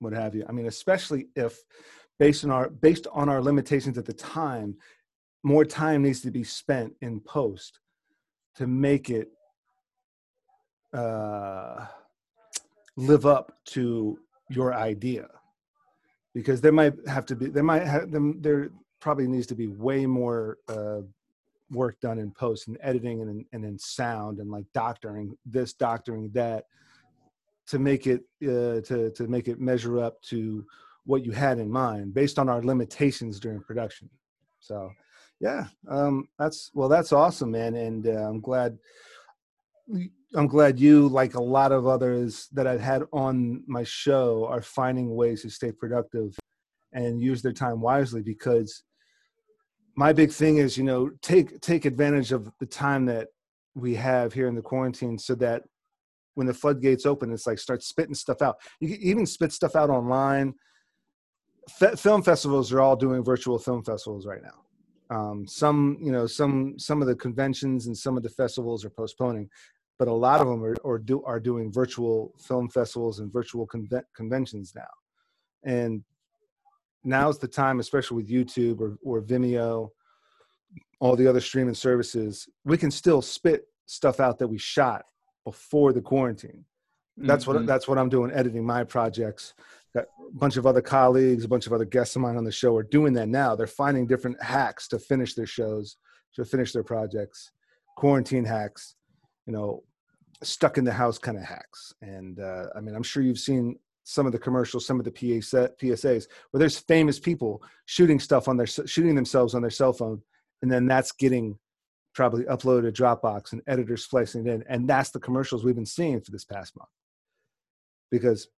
what 0.00 0.12
have 0.12 0.34
you. 0.34 0.44
I 0.48 0.52
mean, 0.52 0.66
especially 0.66 1.28
if 1.36 1.58
based 2.18 2.44
on 2.44 2.50
our 2.50 2.68
based 2.68 3.06
on 3.12 3.28
our 3.28 3.42
limitations 3.42 3.98
at 3.98 4.04
the 4.04 4.12
time, 4.12 4.76
more 5.42 5.64
time 5.64 6.02
needs 6.02 6.20
to 6.22 6.30
be 6.30 6.44
spent 6.44 6.92
in 7.00 7.20
post 7.20 7.80
to 8.56 8.66
make 8.66 9.10
it 9.10 9.28
uh, 10.92 11.86
live 12.96 13.26
up 13.26 13.52
to 13.64 14.18
your 14.48 14.74
idea 14.74 15.28
because 16.34 16.60
there 16.60 16.72
might 16.72 16.94
have 17.08 17.24
to 17.26 17.36
be 17.36 17.46
there 17.46 17.62
might 17.62 17.84
have 17.84 18.10
there 18.42 18.70
probably 19.00 19.26
needs 19.26 19.46
to 19.46 19.54
be 19.54 19.66
way 19.66 20.04
more 20.06 20.58
uh, 20.68 21.00
work 21.70 22.00
done 22.00 22.18
in 22.18 22.30
post 22.32 22.68
and 22.68 22.78
editing 22.82 23.20
and, 23.22 23.44
and 23.52 23.64
in 23.64 23.78
sound 23.78 24.38
and 24.38 24.50
like 24.50 24.66
doctoring 24.74 25.36
this 25.46 25.72
doctoring 25.72 26.30
that 26.32 26.64
to 27.66 27.78
make 27.78 28.06
it 28.06 28.22
uh, 28.42 28.80
to 28.82 29.12
to 29.14 29.28
make 29.28 29.48
it 29.48 29.60
measure 29.60 30.02
up 30.02 30.20
to 30.22 30.64
what 31.04 31.24
you 31.24 31.32
had 31.32 31.58
in 31.58 31.70
mind 31.70 32.12
based 32.12 32.38
on 32.38 32.48
our 32.48 32.62
limitations 32.62 33.38
during 33.40 33.60
production. 33.60 34.08
So 34.60 34.90
yeah 35.40 35.64
um 35.88 36.28
that's 36.38 36.70
well 36.74 36.88
that's 36.88 37.12
awesome 37.12 37.50
man 37.50 37.74
and 37.74 38.06
uh, 38.06 38.28
i'm 38.28 38.40
glad 38.40 38.78
i'm 40.36 40.46
glad 40.46 40.78
you 40.78 41.08
like 41.08 41.34
a 41.34 41.42
lot 41.42 41.72
of 41.72 41.86
others 41.86 42.48
that 42.52 42.66
i've 42.66 42.80
had 42.80 43.02
on 43.12 43.64
my 43.66 43.82
show 43.82 44.46
are 44.46 44.62
finding 44.62 45.14
ways 45.14 45.42
to 45.42 45.50
stay 45.50 45.72
productive 45.72 46.38
and 46.92 47.20
use 47.20 47.42
their 47.42 47.52
time 47.52 47.80
wisely 47.80 48.22
because 48.22 48.82
my 50.00 50.14
big 50.14 50.32
thing 50.32 50.56
is 50.56 50.78
you 50.78 50.84
know 50.90 51.10
take 51.20 51.60
take 51.60 51.84
advantage 51.84 52.32
of 52.32 52.50
the 52.58 52.64
time 52.64 53.04
that 53.04 53.28
we 53.74 53.94
have 53.94 54.32
here 54.32 54.48
in 54.48 54.54
the 54.54 54.62
quarantine 54.62 55.18
so 55.18 55.34
that 55.34 55.62
when 56.36 56.46
the 56.46 56.54
floodgates 56.54 57.04
open 57.04 57.30
it's 57.30 57.46
like 57.46 57.58
start 57.58 57.82
spitting 57.82 58.14
stuff 58.14 58.40
out. 58.40 58.56
You 58.80 58.88
can 58.88 59.02
even 59.02 59.26
spit 59.26 59.52
stuff 59.52 59.76
out 59.76 59.90
online. 59.90 60.54
Film 61.96 62.22
festivals 62.22 62.72
are 62.72 62.80
all 62.80 62.96
doing 62.96 63.22
virtual 63.22 63.58
film 63.58 63.84
festivals 63.84 64.26
right 64.26 64.42
now. 64.50 65.16
Um, 65.16 65.46
some 65.46 65.98
you 66.00 66.12
know 66.12 66.26
some 66.26 66.78
some 66.78 67.02
of 67.02 67.08
the 67.08 67.16
conventions 67.26 67.86
and 67.86 67.96
some 68.04 68.16
of 68.16 68.22
the 68.22 68.34
festivals 68.40 68.84
are 68.86 68.90
postponing 69.02 69.50
but 69.98 70.08
a 70.08 70.22
lot 70.28 70.40
of 70.40 70.46
them 70.48 70.64
are, 70.64 70.76
are 70.82 70.98
do 70.98 71.22
are 71.24 71.38
doing 71.38 71.70
virtual 71.70 72.32
film 72.38 72.70
festivals 72.70 73.20
and 73.20 73.30
virtual 73.30 73.66
conve- 73.66 74.10
conventions 74.16 74.72
now. 74.74 74.92
And 75.62 76.02
now's 77.04 77.38
the 77.38 77.48
time 77.48 77.80
especially 77.80 78.16
with 78.16 78.28
youtube 78.30 78.80
or, 78.80 78.96
or 79.02 79.22
vimeo 79.22 79.88
all 81.00 81.16
the 81.16 81.26
other 81.26 81.40
streaming 81.40 81.74
services 81.74 82.48
we 82.64 82.76
can 82.76 82.90
still 82.90 83.22
spit 83.22 83.64
stuff 83.86 84.20
out 84.20 84.38
that 84.38 84.46
we 84.48 84.58
shot 84.58 85.04
before 85.44 85.92
the 85.92 86.00
quarantine. 86.02 86.64
That's 87.16 87.46
what 87.46 87.56
Mhm. 87.56 87.66
that's 87.66 87.88
what 87.88 87.98
i'm 87.98 88.08
doing 88.08 88.30
editing 88.30 88.64
my 88.64 88.84
projects. 88.84 89.54
Got 89.94 90.04
a 90.04 90.32
bunch 90.38 90.56
of 90.56 90.66
other 90.66 90.80
colleagues 90.82 91.44
a 91.44 91.48
bunch 91.48 91.66
of 91.66 91.72
other 91.72 91.84
guests 91.86 92.14
of 92.14 92.22
mine 92.22 92.36
on 92.36 92.44
the 92.44 92.52
show 92.52 92.76
are 92.76 92.82
doing 92.84 93.12
that 93.14 93.28
now. 93.28 93.56
They're 93.56 93.66
finding 93.66 94.06
different 94.06 94.40
hacks 94.42 94.86
to 94.88 94.98
finish 94.98 95.34
their 95.34 95.46
shows 95.46 95.96
to 96.34 96.44
finish 96.44 96.72
their 96.72 96.84
projects 96.84 97.50
quarantine 97.96 98.44
hacks 98.44 98.94
you 99.46 99.52
know 99.52 99.82
stuck 100.42 100.78
in 100.78 100.84
the 100.84 100.92
house 100.92 101.18
kind 101.18 101.36
of 101.36 101.44
hacks. 101.44 101.92
And 102.02 102.38
uh, 102.38 102.66
i 102.76 102.80
mean 102.80 102.94
i'm 102.94 103.02
sure 103.02 103.22
you've 103.22 103.38
seen 103.40 103.76
some 104.04 104.26
of 104.26 104.32
the 104.32 104.38
commercials 104.38 104.86
some 104.86 104.98
of 104.98 105.04
the 105.04 105.10
PA 105.10 105.40
psas 105.40 106.26
where 106.50 106.58
there's 106.58 106.78
famous 106.78 107.18
people 107.18 107.62
shooting 107.86 108.18
stuff 108.18 108.48
on 108.48 108.56
their 108.56 108.66
shooting 108.66 109.14
themselves 109.14 109.54
on 109.54 109.62
their 109.62 109.70
cell 109.70 109.92
phone 109.92 110.20
and 110.62 110.70
then 110.70 110.86
that's 110.86 111.12
getting 111.12 111.58
probably 112.14 112.44
uploaded 112.44 112.92
to 112.92 113.02
dropbox 113.02 113.52
and 113.52 113.62
editors 113.66 114.04
splicing 114.04 114.46
it 114.46 114.52
in 114.52 114.64
and 114.68 114.88
that's 114.88 115.10
the 115.10 115.20
commercials 115.20 115.64
we've 115.64 115.74
been 115.74 115.86
seeing 115.86 116.20
for 116.20 116.30
this 116.30 116.44
past 116.44 116.76
month 116.76 116.88
because 118.10 118.48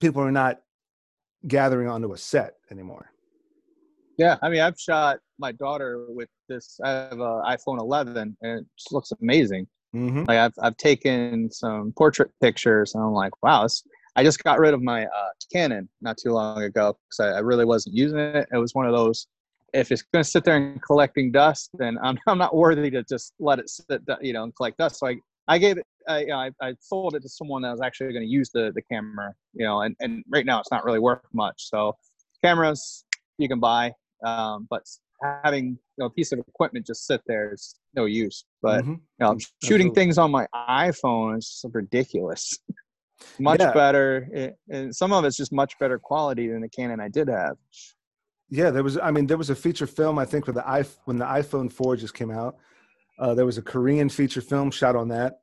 people 0.00 0.22
are 0.22 0.32
not 0.32 0.60
gathering 1.46 1.88
onto 1.88 2.12
a 2.12 2.18
set 2.18 2.54
anymore 2.70 3.10
Yeah, 4.20 4.36
I 4.42 4.50
mean, 4.50 4.60
I've 4.60 4.78
shot 4.78 5.18
my 5.38 5.52
daughter 5.52 6.04
with 6.10 6.28
this. 6.46 6.78
I 6.84 6.90
have 6.90 7.12
an 7.12 7.42
iPhone 7.48 7.80
11, 7.80 8.36
and 8.42 8.60
it 8.60 8.66
just 8.78 8.92
looks 8.92 9.12
amazing. 9.22 9.66
mm-hmm. 9.96 10.24
Like 10.28 10.38
I've 10.38 10.52
I've 10.62 10.76
taken 10.76 11.50
some 11.50 11.94
portrait 11.96 12.30
pictures, 12.42 12.94
and 12.94 13.02
I'm 13.02 13.14
like, 13.14 13.32
wow, 13.42 13.62
this, 13.62 13.82
I 14.16 14.24
just 14.24 14.42
got 14.42 14.58
rid 14.58 14.74
of 14.74 14.82
my 14.82 15.04
uh, 15.04 15.28
Canon 15.52 15.88
not 16.00 16.16
too 16.18 16.32
long 16.32 16.62
ago 16.62 16.96
because 17.08 17.20
I, 17.20 17.36
I 17.36 17.40
really 17.40 17.64
wasn't 17.64 17.94
using 17.94 18.18
it. 18.18 18.48
It 18.52 18.56
was 18.56 18.74
one 18.74 18.86
of 18.86 18.92
those. 18.92 19.26
If 19.72 19.92
it's 19.92 20.02
going 20.02 20.24
to 20.24 20.28
sit 20.28 20.44
there 20.44 20.56
and 20.56 20.82
collecting 20.82 21.30
dust, 21.30 21.70
then 21.74 21.96
I'm 22.02 22.18
I'm 22.26 22.38
not 22.38 22.54
worthy 22.54 22.90
to 22.90 23.02
just 23.04 23.34
let 23.38 23.58
it 23.58 23.68
sit, 23.70 24.02
you 24.20 24.32
know, 24.32 24.44
and 24.44 24.54
collect 24.54 24.78
dust. 24.78 24.98
So 24.98 25.06
I 25.08 25.16
I 25.48 25.58
gave 25.58 25.78
it. 25.78 25.86
I, 26.08 26.20
you 26.20 26.26
know, 26.28 26.36
I, 26.36 26.50
I 26.62 26.74
sold 26.80 27.14
it 27.14 27.22
to 27.22 27.28
someone 27.28 27.62
that 27.62 27.70
was 27.70 27.80
actually 27.80 28.12
going 28.12 28.24
to 28.24 28.30
use 28.30 28.50
the 28.50 28.72
the 28.74 28.82
camera, 28.82 29.32
you 29.54 29.64
know, 29.64 29.82
and, 29.82 29.94
and 30.00 30.24
right 30.28 30.46
now 30.46 30.60
it's 30.60 30.70
not 30.70 30.84
really 30.84 30.98
worth 30.98 31.20
much. 31.32 31.68
So 31.68 31.96
cameras 32.42 33.04
you 33.38 33.48
can 33.48 33.60
buy, 33.60 33.92
um, 34.24 34.66
but 34.70 34.82
having 35.44 35.66
you 35.66 35.78
know, 35.98 36.06
a 36.06 36.10
piece 36.10 36.32
of 36.32 36.38
equipment 36.40 36.86
just 36.86 37.06
sit 37.06 37.20
there 37.26 37.52
is 37.52 37.76
no 37.94 38.06
use. 38.06 38.44
But 38.62 38.84
Mhm. 38.84 38.88
you 38.96 39.00
know, 39.20 39.36
shooting 39.62 39.88
Absolutely. 39.88 39.94
things 39.94 40.18
on 40.18 40.30
my 40.30 40.46
iPhone 40.54 41.38
is 41.38 41.64
ridiculous. 41.72 42.58
much 43.38 43.60
Yeah. 43.60 43.72
better, 43.72 44.52
and 44.70 44.94
some 44.94 45.12
of 45.12 45.24
it's 45.24 45.36
just 45.36 45.52
much 45.52 45.78
better 45.78 45.98
quality 45.98 46.48
than 46.48 46.60
the 46.60 46.68
Canon 46.68 47.00
I 47.00 47.08
did 47.08 47.28
have. 47.28 47.56
yeah 48.52 48.70
there 48.70 48.82
was 48.82 48.98
i 48.98 49.10
mean 49.12 49.26
there 49.26 49.38
was 49.38 49.50
a 49.50 49.54
feature 49.54 49.86
film 49.86 50.18
i 50.18 50.24
think 50.24 50.46
with 50.46 50.56
the 50.56 50.68
i 50.68 50.82
when 51.04 51.16
the 51.18 51.24
iphone 51.40 51.70
4 51.72 51.94
just 51.96 52.14
came 52.14 52.32
out 52.32 52.56
uh, 53.20 53.32
there 53.32 53.46
was 53.46 53.58
a 53.58 53.62
korean 53.62 54.08
feature 54.08 54.40
film 54.40 54.70
shot 54.72 54.96
on 54.96 55.06
that 55.08 55.40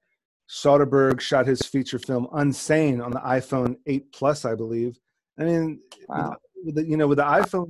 soderbergh 0.50 1.20
shot 1.22 1.46
his 1.48 1.62
feature 1.62 2.00
film 2.00 2.28
unsane 2.34 3.04
on 3.04 3.12
the 3.12 3.20
iphone 3.38 3.78
8 3.86 4.12
plus 4.12 4.44
i 4.46 4.54
believe 4.56 5.00
i 5.40 5.44
mean 5.44 5.80
Wow. 6.10 6.36
with 6.66 6.76
the, 6.76 6.84
you 6.86 6.98
know 6.98 7.08
with 7.08 7.18
the 7.18 7.24
iphone 7.40 7.70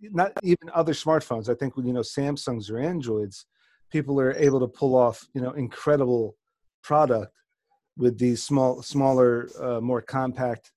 not 0.00 0.32
even 0.42 0.70
other 0.74 0.94
smartphones 0.94 1.48
i 1.50 1.54
think 1.54 1.76
with 1.76 1.86
you 1.86 1.92
know 1.92 2.00
samsungs 2.00 2.70
or 2.70 2.78
androids 2.78 3.44
people 3.90 4.18
are 4.20 4.32
able 4.46 4.60
to 4.60 4.68
pull 4.68 4.94
off 4.96 5.26
you 5.34 5.40
know 5.42 5.50
incredible 5.52 6.34
product 6.82 7.32
with 7.96 8.18
these 8.18 8.42
small 8.42 8.82
smaller 8.82 9.48
uh, 9.60 9.80
more 9.80 10.02
compact 10.02 10.72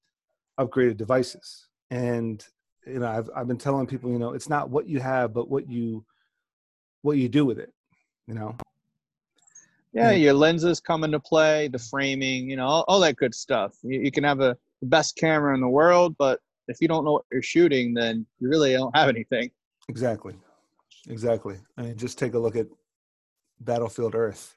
upgraded 0.60 0.98
devices. 0.98 1.68
And 1.92 2.46
you 2.86 3.00
know 3.00 3.08
I've, 3.08 3.30
I've 3.36 3.48
been 3.48 3.58
telling 3.58 3.88
people 3.88 4.12
you 4.12 4.20
know 4.20 4.34
it's 4.34 4.50
not 4.50 4.70
what 4.70 4.88
you 4.88 5.00
have 5.00 5.34
but 5.34 5.50
what 5.50 5.68
you 5.68 6.06
what 7.02 7.18
you 7.18 7.28
do 7.28 7.46
with 7.46 7.58
it 7.58 7.74
you 8.28 8.34
know? 8.34 8.56
Yeah, 9.94 10.12
your 10.12 10.34
lenses 10.34 10.82
come 10.82 11.06
into 11.06 11.22
play, 11.22 11.70
the 11.70 11.80
framing, 11.80 12.50
you 12.50 12.58
know, 12.58 12.66
all, 12.66 12.86
all 12.88 13.00
that 13.00 13.16
good 13.16 13.34
stuff. 13.34 13.78
You, 13.82 14.02
you 14.02 14.12
can 14.12 14.26
have 14.26 14.42
a 14.42 14.58
the 14.82 14.88
best 14.88 15.16
camera 15.16 15.56
in 15.56 15.62
the 15.62 15.70
world, 15.70 16.18
but 16.18 16.42
if 16.68 16.82
you 16.82 16.90
don't 16.90 17.06
know 17.06 17.14
what 17.14 17.26
you're 17.32 17.42
shooting, 17.42 17.94
then 17.94 18.26
you 18.40 18.50
really 18.50 18.74
don't 18.74 18.96
have 18.96 19.08
anything. 19.08 19.52
exactly. 19.88 20.36
Exactly. 21.08 21.58
I 21.78 21.84
mean 21.84 21.98
just 21.98 22.18
take 22.20 22.34
a 22.34 22.40
look 22.40 22.56
at 22.56 22.68
battlefield 23.62 24.16
earth 24.16 24.55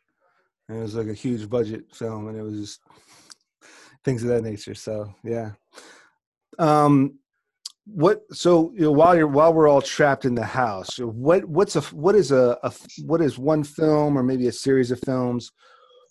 and 0.68 0.78
it 0.78 0.82
was 0.82 0.94
like 0.94 1.08
a 1.08 1.14
huge 1.14 1.48
budget 1.48 1.84
film 1.94 2.28
and 2.28 2.36
it 2.36 2.42
was 2.42 2.58
just 2.58 2.80
things 4.04 4.22
of 4.22 4.28
that 4.28 4.42
nature 4.42 4.74
so 4.74 5.12
yeah. 5.24 5.52
Um 6.58 7.18
what 7.90 8.22
so 8.30 8.70
you 8.74 8.82
know 8.82 8.92
while 8.92 9.16
you're 9.16 9.26
while 9.26 9.52
we're 9.52 9.68
all 9.68 9.80
trapped 9.80 10.26
in 10.26 10.34
the 10.34 10.44
house 10.44 10.98
what 10.98 11.42
what's 11.46 11.74
a 11.74 11.80
what 11.94 12.14
is 12.14 12.32
a, 12.32 12.58
a 12.62 12.72
what 13.06 13.22
is 13.22 13.38
one 13.38 13.64
film 13.64 14.18
or 14.18 14.22
maybe 14.22 14.46
a 14.46 14.52
series 14.52 14.90
of 14.90 15.00
films 15.00 15.50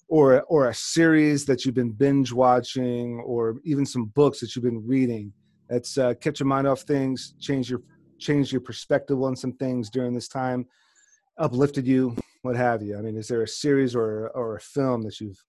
or 0.08 0.42
or 0.44 0.70
a 0.70 0.74
series 0.74 1.46
that 1.46 1.66
you've 1.66 1.76
been 1.76 1.92
binge 1.92 2.34
watching 2.34 3.20
or 3.20 3.58
even 3.64 3.86
some 3.86 4.06
books 4.06 4.40
that 4.40 4.56
you've 4.56 4.66
been 4.66 4.86
reading 4.88 5.32
that's 5.70 6.00
uh, 6.00 6.16
kept 6.16 6.40
your 6.40 6.48
mind 6.48 6.66
off 6.66 6.82
things 6.82 7.36
change 7.40 7.70
your 7.70 7.82
change 8.18 8.52
your 8.52 8.62
perspective 8.62 9.22
on 9.22 9.36
some 9.36 9.54
things 9.54 9.90
during 9.92 10.16
this 10.16 10.28
time 10.28 10.66
uplifted 11.38 11.86
you 11.86 12.16
what 12.48 12.56
have 12.56 12.82
you 12.82 12.98
i 12.98 13.02
mean 13.02 13.18
is 13.18 13.28
there 13.28 13.42
a 13.44 13.48
series 13.48 13.96
or 13.96 14.30
or 14.30 14.56
a 14.56 14.60
film 14.60 15.02
that 15.02 15.20
you've 15.22 15.44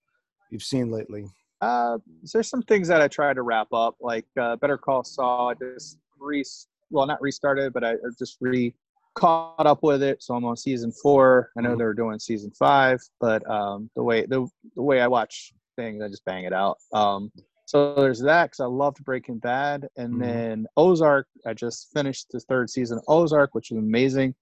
you've 0.51 0.63
seen 0.63 0.91
lately 0.91 1.25
Uh, 1.61 1.97
there's 2.31 2.49
some 2.49 2.61
things 2.63 2.87
that 2.87 3.01
I 3.01 3.09
try 3.09 3.33
to 3.33 3.41
wrap 3.41 3.67
up, 3.73 3.95
like 3.99 4.25
uh, 4.39 4.55
Better 4.61 4.77
Call 4.77 5.03
Saul. 5.03 5.49
I 5.51 5.55
just 5.55 5.97
re, 6.17 6.41
well, 6.89 7.05
not 7.05 7.21
restarted, 7.21 7.73
but 7.73 7.83
I 7.83 7.95
just 8.17 8.37
re 8.39 8.73
caught 9.15 9.67
up 9.73 9.83
with 9.83 10.01
it. 10.01 10.23
So 10.23 10.35
I'm 10.35 10.45
on 10.45 10.55
season 10.55 10.91
four. 11.03 11.51
I 11.57 11.61
know 11.61 11.73
Mhm. 11.75 11.77
they're 11.79 11.93
doing 12.03 12.17
season 12.17 12.51
five, 12.51 12.99
but 13.19 13.41
um, 13.57 13.89
the 13.97 14.03
way 14.09 14.25
the 14.25 14.47
the 14.77 14.81
way 14.89 15.01
I 15.01 15.07
watch 15.07 15.51
things. 15.75 16.01
I 16.01 16.07
just 16.07 16.23
bang 16.23 16.45
it 16.45 16.53
out. 16.53 16.77
Um, 16.93 17.29
so 17.65 17.93
there's 17.93 18.21
that 18.21 18.45
because 18.45 18.61
I 18.61 18.69
loved 18.83 19.03
Breaking 19.03 19.39
Bad, 19.39 19.79
and 19.97 20.13
Mhm. 20.13 20.19
then 20.25 20.67
Ozark. 20.77 21.27
I 21.45 21.53
just 21.53 21.91
finished 21.91 22.27
the 22.31 22.39
third 22.39 22.69
season 22.69 22.99
of 22.99 23.03
Ozark, 23.09 23.49
which 23.53 23.69
is 23.71 23.77
amazing. 23.77 24.33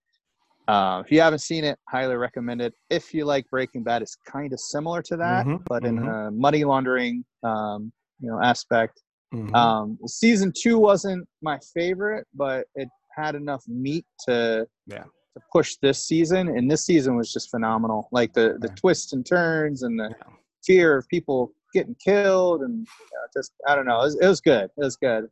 Uh, 0.67 1.01
if 1.05 1.11
you 1.11 1.21
haven't 1.21 1.39
seen 1.39 1.63
it, 1.63 1.79
highly 1.87 2.15
recommend 2.15 2.61
it. 2.61 2.73
If 2.89 3.13
you 3.13 3.23
like 3.25 3.49
Breaking 3.49 3.83
Bad, 3.83 4.01
it's 4.01 4.15
kind 4.29 4.51
of 4.51 4.59
similar 4.59 5.01
to 5.03 5.15
that, 5.17 5.45
Mhm, 5.45 5.63
but 5.67 5.85
in 5.85 5.97
mhm. 5.99 6.27
a 6.27 6.31
money 6.31 6.65
laundering, 6.65 7.23
um, 7.43 7.91
you 8.19 8.29
know, 8.29 8.41
aspect. 8.41 9.01
Mhm. 9.33 9.55
Um, 9.55 9.97
season 10.07 10.51
two 10.55 10.77
wasn't 10.77 11.27
my 11.41 11.57
favorite, 11.73 12.27
but 12.33 12.67
it 12.75 12.89
had 13.15 13.35
enough 13.35 13.63
meat 13.67 14.05
to 14.27 14.67
Yeah. 14.87 15.03
to 15.35 15.41
push 15.51 15.75
this 15.81 16.03
season, 16.03 16.47
and 16.49 16.69
this 16.69 16.83
season 16.85 17.15
was 17.15 17.31
just 17.31 17.49
phenomenal. 17.51 18.09
Like 18.11 18.33
the 18.33 18.57
the 18.59 18.67
Yeah. 18.67 18.75
twists 18.75 19.13
and 19.13 19.25
turns 19.25 19.83
and 19.83 19.97
the 19.99 20.09
Yeah. 20.09 20.33
fear 20.65 20.97
of 20.97 21.07
people 21.07 21.53
getting 21.73 21.95
killed, 21.95 22.61
and 22.63 22.79
you 22.79 22.85
know, 23.13 23.27
just 23.33 23.53
I 23.67 23.75
don't 23.75 23.85
know, 23.85 23.99
it 24.01 24.05
was, 24.05 24.15
it 24.19 24.27
was 24.27 24.41
good. 24.41 24.65
It 24.65 24.83
was 24.83 24.97
good. 24.97 25.29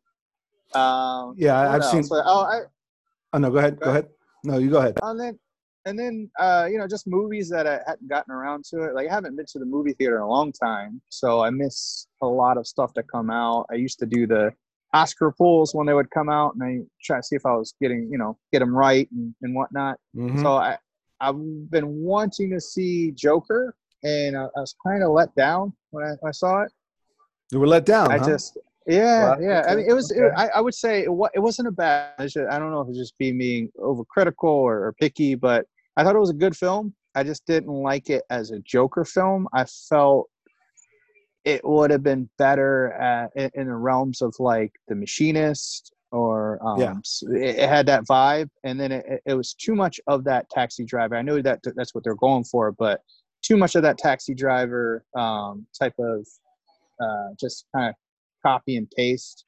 Um, 0.74 1.36
Yeah, 1.38 1.60
I've 1.72 1.84
seen- 1.84 2.00
else? 2.00 2.10
oh, 2.12 2.42
I, 2.46 2.62
oh 3.34 3.38
no, 3.40 3.50
go 3.52 3.58
ahead. 3.58 3.80
Go 3.80 3.86
Go 3.86 3.92
ahead. 3.92 4.10
No, 4.46 4.58
you 4.58 4.70
go 4.70 4.80
ahead. 4.80 4.98
and 5.02 5.20
then 5.20 5.40
and 5.86 5.98
then 5.98 6.30
uh, 6.40 6.68
you 6.70 6.78
know 6.78 6.88
just 6.88 7.08
movies 7.08 7.50
that 7.50 7.68
I 7.68 7.80
hadn't 7.86 8.08
gotten 8.10 8.34
around 8.34 8.66
to 8.66 8.84
it. 8.84 8.96
Like 8.96 9.08
I 9.10 9.14
haven't 9.14 9.36
been 9.36 9.46
to 9.48 9.60
the 9.60 9.66
movie 9.66 9.94
theater 9.94 10.18
in 10.18 10.22
a 10.24 10.30
long 10.30 10.52
time, 10.52 11.02
so 11.10 11.44
I 11.44 11.50
miss 11.50 12.08
a 12.22 12.28
lot 12.28 12.58
of 12.58 12.68
stuff 12.68 12.92
that 12.96 13.06
come 13.12 13.30
out. 13.30 13.66
I 13.72 13.76
used 13.76 14.00
to 14.00 14.06
do 14.06 14.28
the 14.28 14.52
Oscar 14.94 15.32
pulls 15.32 15.76
when 15.76 15.86
they 15.86 15.94
would 15.94 16.10
come 16.12 16.30
out, 16.30 16.56
and 16.56 16.64
I 16.64 16.80
try 17.04 17.18
to 17.18 17.24
see 17.24 17.36
if 17.36 17.46
I 17.46 17.56
was 17.56 17.76
getting 17.82 18.08
you 18.12 18.18
know 18.18 18.38
get 18.52 18.60
them 18.60 18.76
right 18.76 19.10
and, 19.12 19.34
and 19.42 19.56
whatnot. 19.56 20.00
Mhm. 20.16 20.42
So 20.42 20.54
I 20.54 20.78
I've 21.20 21.38
been 21.70 22.02
wanting 22.02 22.52
to 22.52 22.60
see 22.60 23.12
Joker, 23.12 23.76
and 24.04 24.38
I, 24.38 24.44
I 24.44 24.60
was 24.60 24.76
kind 24.86 25.04
of 25.04 25.12
let 25.12 25.34
down 25.36 25.74
when 25.92 26.04
I, 26.04 26.10
when 26.20 26.30
I 26.30 26.32
saw 26.32 26.64
it. 26.64 26.72
you 27.52 27.60
were 27.60 27.68
let 27.68 27.86
down. 27.86 28.12
I 28.12 28.18
huh? 28.18 28.26
just 28.26 28.58
yeah 28.88 29.30
Well, 29.32 29.42
yeah. 29.42 29.64
I 29.68 29.76
mean, 29.76 29.86
it 29.90 29.94
was. 29.94 30.12
It. 30.12 30.24
I, 30.38 30.48
I 30.56 30.62
would 30.62 30.74
say 30.76 31.02
it, 31.04 31.10
it 31.34 31.40
wasn't 31.40 31.68
a 31.68 31.72
bad. 31.72 32.14
just- 32.20 32.38
I 32.38 32.60
don't 32.60 32.72
know 32.72 32.82
if 32.82 32.90
it's 32.90 32.98
just 32.98 33.18
being 33.18 33.38
being 33.38 33.70
overcritical 33.80 34.44
or, 34.44 34.86
or 34.88 34.94
picky, 35.00 35.36
but 35.36 35.66
I 35.98 36.04
thought 36.04 36.16
it 36.16 36.20
was 36.20 36.30
a 36.30 36.34
good 36.36 36.56
film. 36.56 36.94
I 37.16 37.24
just 37.24 37.46
didn't 37.46 37.72
like 37.72 38.10
it 38.10 38.24
as 38.30 38.52
a 38.52 38.60
Joker 38.60 39.06
film. 39.06 39.48
I 39.54 39.66
felt 39.90 40.30
it 41.46 41.62
would 41.64 41.92
have 41.92 42.04
been 42.04 42.30
better 42.38 42.92
at, 42.94 43.32
in, 43.36 43.52
in 43.54 43.68
the 43.68 43.76
realms 43.76 44.22
of 44.22 44.34
like 44.40 44.72
The 44.88 44.96
Machinist 44.96 45.94
or 46.12 46.60
um, 46.66 46.80
Yeah. 46.80 46.94
it, 47.36 47.60
it 47.60 47.70
had 47.70 47.86
that 47.86 48.04
vibe, 48.06 48.50
and 48.64 48.80
then 48.80 48.92
it, 48.92 49.06
it- 49.08 49.22
it 49.26 49.34
was 49.34 49.54
too 49.54 49.76
much 49.76 50.00
of 50.08 50.24
that 50.26 50.50
Taxi 50.50 50.84
Driver. 50.86 51.16
I 51.16 51.22
know 51.22 51.42
that 51.42 51.60
that's 51.76 51.94
what 51.96 52.04
they're 52.04 52.16
going 52.16 52.44
for, 52.44 52.72
but 52.72 53.02
too 53.42 53.58
much 53.58 53.76
of 53.76 53.84
that 53.84 53.98
Taxi 53.98 54.34
Driver 54.34 55.06
um, 55.18 55.66
type 55.80 55.94
of 56.00 56.28
uh, 57.02 57.30
just 57.40 57.66
kind 57.76 57.90
of 57.90 57.96
copy 58.46 58.78
and 58.78 58.90
paste. 58.96 59.46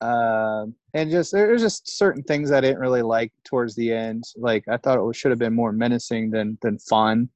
Um, 0.00 0.74
and 0.92 1.10
just 1.10 1.32
there's 1.32 1.62
just 1.62 1.96
certain 1.96 2.22
things 2.22 2.52
I 2.52 2.60
didn't 2.60 2.80
really 2.80 3.02
like 3.02 3.32
towards 3.44 3.74
the 3.74 3.92
end. 3.92 4.24
Like 4.36 4.64
I 4.68 4.76
thought 4.76 4.98
it 5.08 5.16
should 5.16 5.30
have 5.30 5.38
been 5.38 5.54
more 5.54 5.72
menacing 5.72 6.30
than 6.30 6.58
than 6.62 6.78
fun. 6.78 7.28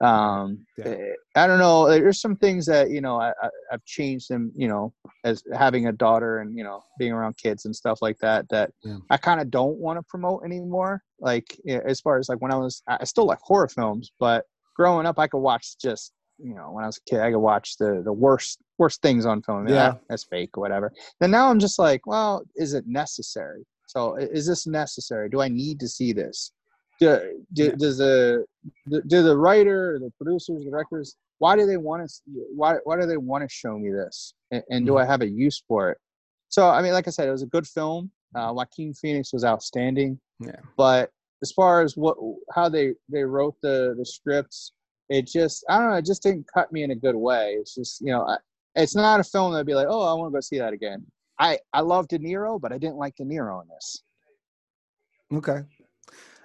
Um, 0.00 0.66
Yeah. 0.76 0.88
eh, 0.88 1.12
I 1.36 1.46
don't 1.46 1.58
know. 1.58 1.88
There's 1.88 2.20
some 2.20 2.36
things 2.36 2.66
that 2.66 2.90
you 2.90 3.00
know 3.00 3.16
I, 3.20 3.30
I 3.42 3.48
I've 3.72 3.84
changed 3.84 4.28
them. 4.28 4.50
You 4.54 4.68
know, 4.68 4.92
as 5.24 5.42
having 5.54 5.86
a 5.86 5.92
daughter 5.92 6.38
and 6.40 6.56
you 6.56 6.64
know 6.64 6.82
being 6.98 7.12
around 7.12 7.36
kids 7.36 7.64
and 7.64 7.74
stuff 7.76 7.98
like 8.02 8.18
that. 8.18 8.48
That 8.48 8.70
Yeah. 8.82 8.98
I 9.10 9.16
kind 9.18 9.40
of 9.40 9.50
don't 9.50 9.78
want 9.78 9.98
to 9.98 10.02
promote 10.02 10.42
anymore. 10.44 11.02
Like 11.20 11.56
as 11.68 12.00
far 12.00 12.18
as 12.18 12.28
like 12.28 12.40
when 12.42 12.52
I 12.52 12.56
was, 12.56 12.82
I 12.88 13.04
still 13.04 13.26
like 13.26 13.38
horror 13.40 13.68
films, 13.68 14.10
but 14.18 14.44
growing 14.74 15.06
up 15.06 15.18
I 15.18 15.26
could 15.28 15.38
watch 15.50 15.78
just 15.80 16.12
you 16.38 16.54
know 16.54 16.70
when 16.72 16.84
I 16.84 16.88
was 16.88 16.98
a 16.98 17.10
kid 17.10 17.20
I 17.20 17.30
could 17.30 17.38
watch 17.38 17.76
the 17.78 18.02
the 18.04 18.12
worst 18.12 18.58
worst 18.78 19.02
things 19.02 19.26
on 19.26 19.42
film. 19.42 19.68
Yeah. 19.68 19.92
Ah, 19.94 19.98
that's 20.08 20.24
fake 20.24 20.56
or 20.56 20.60
whatever. 20.60 20.92
Then 21.20 21.30
now 21.30 21.48
I'm 21.50 21.58
just 21.58 21.78
like, 21.78 22.06
well, 22.06 22.42
is 22.56 22.74
it 22.74 22.84
necessary? 22.86 23.64
So 23.86 24.16
is 24.16 24.46
this 24.46 24.66
necessary? 24.66 25.28
Do 25.28 25.40
I 25.40 25.48
need 25.48 25.80
to 25.80 25.88
see 25.88 26.12
this? 26.12 26.52
Do, 26.98 27.42
do. 27.52 27.72
Does 27.72 27.98
the 27.98 28.44
do 28.88 29.22
the 29.22 29.36
writer, 29.36 29.98
the 30.00 30.10
producers, 30.18 30.64
the 30.64 30.70
directors, 30.70 31.16
why 31.38 31.54
do 31.54 31.66
they 31.66 31.76
want 31.76 32.08
to? 32.08 32.14
Why 32.54 32.76
why 32.84 32.98
do 32.98 33.06
they 33.06 33.18
want 33.18 33.42
to 33.42 33.48
show 33.54 33.78
me 33.78 33.90
this? 33.90 34.34
And, 34.50 34.62
and 34.70 34.86
do 34.86 34.92
Mhm. 34.92 35.02
I 35.02 35.06
have 35.06 35.20
a 35.20 35.28
use 35.28 35.62
for 35.68 35.90
it? 35.90 35.98
So 36.48 36.68
I 36.68 36.80
mean, 36.82 36.92
like 36.92 37.06
I 37.06 37.10
said, 37.10 37.28
it 37.28 37.32
was 37.32 37.42
a 37.42 37.46
good 37.46 37.66
film. 37.66 38.10
Uh, 38.34 38.52
Joaquin 38.54 38.94
Phoenix 38.94 39.32
was 39.32 39.44
outstanding. 39.44 40.18
Yeah. 40.40 40.60
But 40.76 41.10
as 41.42 41.52
far 41.52 41.82
as 41.82 41.96
what 41.96 42.16
how 42.54 42.68
they 42.70 42.94
they 43.10 43.24
wrote 43.24 43.56
the 43.62 43.94
the 43.98 44.04
scripts, 44.06 44.72
it 45.10 45.26
just 45.26 45.64
I 45.68 45.78
don't 45.78 45.90
know. 45.90 45.96
It 45.96 46.06
just 46.06 46.22
didn't 46.22 46.46
cut 46.52 46.72
me 46.72 46.82
in 46.82 46.90
a 46.92 46.96
good 46.96 47.14
way. 47.16 47.56
It's 47.60 47.74
just 47.74 48.00
you 48.00 48.10
know, 48.12 48.22
I, 48.22 48.38
it's 48.76 48.94
not 48.94 49.20
a 49.20 49.24
film 49.24 49.52
that'd 49.52 49.66
be 49.66 49.74
like, 49.74 49.88
oh, 49.88 50.02
I 50.02 50.12
want 50.14 50.32
to 50.32 50.36
go 50.36 50.40
see 50.40 50.58
that 50.58 50.72
again. 50.72 51.04
I 51.38 51.58
I 51.72 51.80
love 51.80 52.08
De 52.08 52.18
Niro, 52.18 52.60
but 52.60 52.72
I 52.72 52.78
didn't 52.78 52.96
like 52.96 53.14
De 53.16 53.24
Niro 53.24 53.62
in 53.62 53.68
this. 53.68 54.02
Okay. 55.34 55.62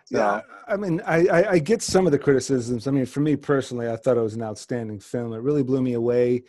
So- 0.05 0.17
Yeah, 0.17 0.41
I 0.67 0.75
mean, 0.77 1.01
I, 1.05 1.27
I, 1.27 1.51
I 1.51 1.59
get 1.59 1.81
some 1.81 2.05
of 2.05 2.11
the 2.11 2.19
criticisms. 2.19 2.87
I 2.87 2.91
mean, 2.91 3.05
for 3.05 3.19
me 3.21 3.35
personally, 3.35 3.89
I 3.89 3.95
thought 3.95 4.17
it 4.17 4.21
was 4.21 4.33
an 4.33 4.43
outstanding 4.43 4.99
film. 4.99 5.33
It 5.33 5.41
really 5.41 5.63
blew 5.63 5.81
me 5.81 5.93
away. 5.93 6.43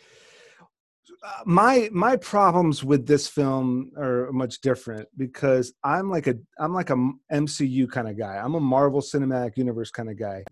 Uh, 1.25 1.43
my 1.45 1.89
my 1.93 2.17
problems 2.17 2.83
with 2.83 3.07
this 3.07 3.27
film 3.29 3.91
are 3.97 4.29
much 4.33 4.59
different 4.59 5.07
because 5.15 5.73
I'm 5.83 6.09
like 6.09 6.27
a 6.27 6.35
I'm 6.59 6.73
like 6.73 6.89
a 6.89 7.11
MCU 7.31 7.89
kind 7.89 8.09
of 8.09 8.17
guy. 8.17 8.35
I'm 8.37 8.55
a 8.55 8.59
Marvel 8.59 8.99
Cinematic 8.99 9.55
Universe 9.57 9.89
kind 9.91 10.09
of 10.09 10.17
guy, 10.19 10.43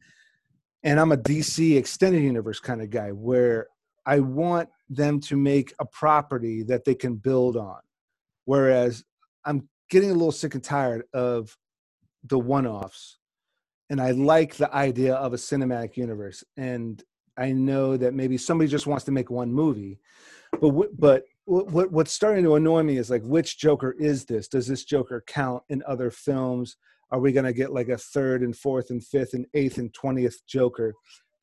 and 0.84 0.98
I'm 1.00 1.12
a 1.12 1.18
DC 1.18 1.76
Extended 1.78 2.22
Universe 2.24 2.60
kind 2.62 2.82
of 2.82 2.90
guy 2.90 3.10
where 3.12 3.68
I 4.06 4.20
want 4.20 4.70
them 4.90 5.20
to 5.22 5.38
make 5.38 5.74
a 5.80 5.86
property 5.86 6.64
that 6.64 6.86
they 6.86 6.96
can 6.96 7.16
build 7.16 7.56
on. 7.58 7.80
Whereas 8.46 9.04
I'm 9.46 9.70
getting 9.90 10.10
a 10.10 10.14
little 10.14 10.32
sick 10.32 10.56
and 10.56 10.64
tired 10.64 11.04
of 11.14 11.56
the 12.24 12.40
one-offs. 12.40 13.18
And 13.90 14.00
i 14.02 14.12
like 14.12 14.56
the 14.56 14.74
idea 14.74 15.16
of 15.16 15.34
a 15.34 15.38
cinematic 15.38 15.98
universe. 15.98 16.44
And 16.58 17.04
i 17.38 17.52
know 17.52 17.98
that 17.98 18.14
maybe 18.14 18.38
somebody 18.38 18.70
just 18.70 18.88
wants 18.88 19.06
to 19.06 19.12
make 19.12 19.30
one 19.30 19.52
movie. 19.52 20.00
But 20.60 20.72
wh- 20.72 20.98
but 20.98 21.24
wh- 21.46 21.68
what 21.74 21.92
what's 21.92 22.12
starting 22.12 22.44
to 22.46 22.56
annoy 22.56 22.84
me 22.84 22.98
is 22.98 23.10
like 23.10 23.24
which 23.24 23.58
joker 23.58 23.96
is 24.00 24.26
this? 24.26 24.48
Does 24.48 24.68
this 24.68 24.84
joker 24.84 25.24
count 25.28 25.64
in 25.70 25.84
other 25.88 26.12
films? 26.12 26.78
Are 27.12 27.20
we 27.20 27.34
going 27.34 27.46
to 27.46 27.54
get 27.54 27.74
like 27.74 27.90
a 27.90 27.98
third 27.98 28.42
and 28.42 28.56
fourth 28.56 28.90
and 28.90 29.04
fifth 29.04 29.34
and 29.34 29.46
eighth 29.54 29.78
and 29.78 29.94
20th 29.94 30.46
joker? 30.48 30.94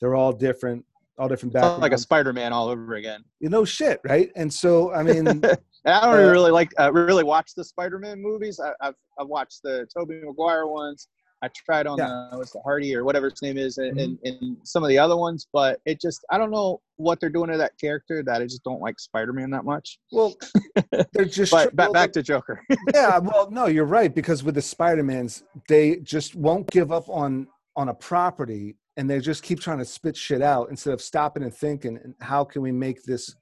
They're 0.00 0.14
all 0.14 0.32
different 0.32 0.84
all 1.18 1.28
different 1.28 1.52
Felt 1.52 1.80
like 1.80 1.92
a 1.92 1.98
Spider-Man 1.98 2.52
all 2.52 2.68
over 2.68 2.94
again. 2.94 3.24
you 3.40 3.48
know 3.48 3.64
shit 3.64 4.00
right 4.04 4.30
and 4.36 4.52
so 4.52 4.92
i 4.92 5.02
mean 5.02 5.26
I 5.86 6.00
don't 6.04 6.26
Uh, 6.26 6.30
really 6.32 6.50
like 6.50 6.72
uh, 6.78 6.92
really 6.92 7.22
watch 7.24 7.52
the 7.56 7.64
Spider-Man 7.64 8.20
movies. 8.20 8.60
I, 8.60 8.72
I've 8.84 8.94
I've 9.18 9.28
watched 9.28 9.60
the 9.62 9.86
Tobey 9.96 10.20
Maguire 10.22 10.66
ones. 10.66 11.08
I 11.40 11.48
tried 11.64 11.86
on 11.86 11.96
Yeah. 11.98 12.28
the 12.32 12.36
what's 12.36 12.50
the 12.52 12.60
Hardy 12.60 12.94
or 12.96 13.04
whatever 13.04 13.30
his 13.30 13.40
name 13.40 13.56
is, 13.56 13.78
and, 13.78 13.96
Mhm. 13.96 14.02
and, 14.02 14.18
and 14.42 14.56
some 14.64 14.82
of 14.82 14.88
the 14.88 14.98
other 14.98 15.16
ones. 15.16 15.46
But 15.52 15.80
it 15.86 16.00
just 16.00 16.20
I 16.30 16.36
don't 16.36 16.50
know 16.50 16.80
what 16.96 17.20
they're 17.20 17.30
doing 17.30 17.48
to 17.52 17.56
that 17.58 17.72
character. 17.80 18.24
That 18.24 18.42
I 18.42 18.44
just 18.44 18.64
don't 18.64 18.80
like 18.82 18.98
Spider-Man 18.98 19.50
that 19.50 19.64
much. 19.64 19.98
well 20.10 20.34
they're 21.12 21.24
just 21.24 21.52
But 21.52 21.74
back 21.76 21.86
well, 21.86 21.92
back 21.94 22.12
to 22.14 22.22
Joker. 22.24 22.60
yeah 22.94 23.18
well 23.18 23.48
no 23.50 23.66
you're 23.66 23.84
right 23.86 24.12
because 24.14 24.42
with 24.42 24.56
the 24.56 24.62
spider-mans 24.62 25.44
they 25.68 25.96
just 25.98 26.34
won't 26.34 26.68
give 26.70 26.90
up 26.92 27.08
on 27.08 27.46
on 27.76 27.88
a 27.88 27.94
property 27.94 28.74
and 28.98 29.08
they 29.08 29.20
just 29.20 29.44
keep 29.44 29.60
trying 29.60 29.78
to 29.78 29.84
spit 29.84 30.16
shit 30.16 30.42
out 30.42 30.70
instead 30.70 30.92
of 30.92 31.00
stopping 31.00 31.44
and 31.44 31.54
thinking 31.54 32.14
how 32.20 32.44
can 32.44 32.60
we 32.60 32.72
make 32.72 33.04
this 33.04 33.34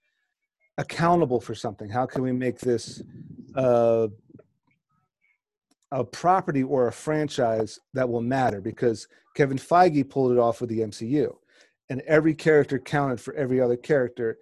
accountable 0.76 1.40
for 1.40 1.54
something? 1.54 1.88
How 1.88 2.04
can 2.04 2.22
we 2.22 2.30
make 2.30 2.60
this 2.60 3.02
uh 3.56 4.08
a 5.92 6.04
property 6.04 6.62
or 6.62 6.88
a 6.88 6.92
franchise 6.92 7.78
that 7.94 8.08
will 8.08 8.20
matter? 8.20 8.60
Because 8.60 9.08
Kevin 9.34 9.56
Feige 9.56 10.08
pulled 10.08 10.32
it 10.32 10.38
off 10.38 10.60
with 10.60 10.68
the 10.68 10.80
MCU 10.80 11.34
and 11.88 12.02
every 12.02 12.34
character 12.34 12.78
counted 12.78 13.18
for 13.18 13.32
every 13.34 13.60
other 13.60 13.76
character 13.76 14.36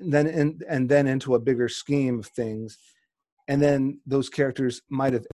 and 0.00 0.12
then 0.12 0.26
in, 0.26 0.60
and 0.68 0.86
then 0.88 1.06
into 1.06 1.34
a 1.34 1.40
bigger 1.40 1.68
scheme 1.68 2.18
of 2.18 2.26
things 2.26 2.76
and 3.48 3.62
then 3.62 4.00
those 4.06 4.28
characters 4.28 4.82
might 4.90 5.14
have 5.14 5.26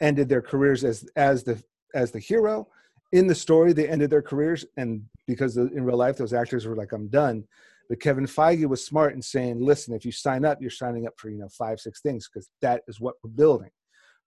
ended 0.00 0.28
their 0.28 0.42
careers 0.42 0.82
as 0.82 1.06
as 1.14 1.44
the 1.44 1.62
as 1.94 2.10
the 2.10 2.18
hero 2.18 2.66
in 3.12 3.26
the 3.26 3.34
story 3.34 3.72
they 3.72 3.88
ended 3.88 4.10
their 4.10 4.22
careers 4.22 4.64
and 4.76 5.02
because 5.26 5.56
in 5.56 5.84
real 5.84 5.96
life 5.96 6.16
those 6.16 6.32
actors 6.32 6.66
were 6.66 6.76
like 6.76 6.92
i'm 6.92 7.08
done. 7.08 7.44
But 7.88 8.00
kevin 8.00 8.26
feige 8.26 8.68
was 8.68 8.84
smart 8.84 9.14
in 9.14 9.22
saying 9.22 9.64
listen 9.64 9.94
if 9.94 10.04
you 10.04 10.12
sign 10.12 10.44
up 10.44 10.58
you're 10.60 10.70
signing 10.70 11.06
up 11.06 11.14
for 11.16 11.30
you 11.30 11.38
know 11.38 11.48
five 11.48 11.80
six 11.80 12.00
things 12.00 12.28
because 12.28 12.48
that 12.60 12.82
is 12.88 13.00
what 13.00 13.14
we're 13.22 13.30
building. 13.30 13.70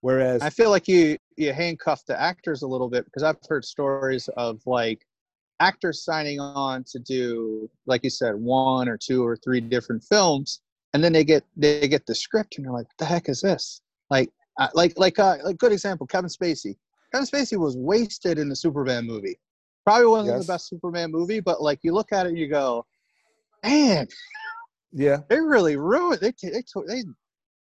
Whereas 0.00 0.42
I 0.42 0.50
feel 0.50 0.70
like 0.70 0.88
you 0.88 1.16
you 1.36 1.52
handcuff 1.52 2.04
the 2.06 2.20
actors 2.20 2.62
a 2.62 2.66
little 2.66 2.88
bit 2.88 3.04
because 3.04 3.22
I've 3.22 3.36
heard 3.48 3.64
stories 3.64 4.28
of 4.36 4.60
like 4.66 5.06
actors 5.60 6.04
signing 6.04 6.40
on 6.40 6.84
to 6.90 6.98
do 6.98 7.70
like 7.86 8.02
you 8.02 8.10
said 8.10 8.34
one 8.34 8.88
or 8.88 8.98
two 8.98 9.24
or 9.24 9.36
three 9.36 9.60
different 9.60 10.02
films 10.02 10.60
and 10.92 11.04
then 11.04 11.12
they 11.12 11.22
get 11.22 11.44
they 11.56 11.86
get 11.86 12.04
the 12.06 12.16
script 12.16 12.56
and 12.56 12.66
they're 12.66 12.72
like 12.72 12.86
what 12.86 12.98
the 12.98 13.04
heck 13.04 13.28
is 13.28 13.42
this? 13.42 13.80
Like 14.10 14.30
like 14.74 14.94
like 14.96 15.20
uh, 15.20 15.36
like 15.44 15.58
good 15.58 15.70
example 15.70 16.06
Kevin 16.06 16.28
Spacey 16.28 16.76
Kevin 17.12 17.26
Spacey 17.26 17.58
was 17.58 17.76
wasted 17.76 18.38
in 18.38 18.48
the 18.48 18.56
Superman 18.56 19.06
movie 19.06 19.38
probably 19.84 20.06
wasn't 20.06 20.36
Yes. 20.36 20.46
the 20.46 20.52
best 20.52 20.68
Superman 20.68 21.10
movie 21.10 21.40
but 21.40 21.60
like 21.62 21.80
you 21.82 21.92
look 21.92 22.12
at 22.12 22.26
it 22.26 22.30
and 22.30 22.38
you 22.38 22.48
go 22.48 22.84
man, 23.64 24.08
Yeah. 24.92 25.18
they 25.28 25.40
really 25.40 25.76
ruined. 25.76 26.20
They 26.20 26.32
they 26.42 26.62
they 26.86 27.04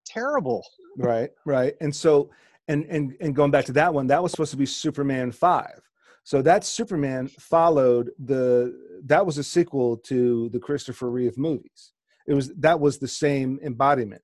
terrible. 0.05 0.63
Right, 0.97 1.29
right. 1.45 1.75
And 1.81 1.95
so 1.95 2.29
and 2.67 2.85
and 2.85 3.15
and 3.19 3.35
going 3.35 3.51
back 3.51 3.65
to 3.65 3.73
that 3.73 3.93
one, 3.93 4.07
that 4.07 4.21
was 4.23 4.31
supposed 4.31 4.51
to 4.51 4.57
be 4.57 4.65
Superman 4.65 5.31
5. 5.31 5.81
So 6.23 6.41
that 6.43 6.63
Superman 6.63 7.27
followed 7.27 8.11
the 8.19 8.73
that 9.05 9.25
was 9.25 9.37
a 9.37 9.43
sequel 9.43 9.97
to 9.97 10.49
the 10.49 10.59
Christopher 10.59 11.09
Reeve 11.09 11.37
movies. 11.37 11.91
It 12.27 12.33
was 12.33 12.49
that 12.55 12.79
was 12.79 12.97
the 12.99 13.07
same 13.07 13.59
embodiment. 13.63 14.21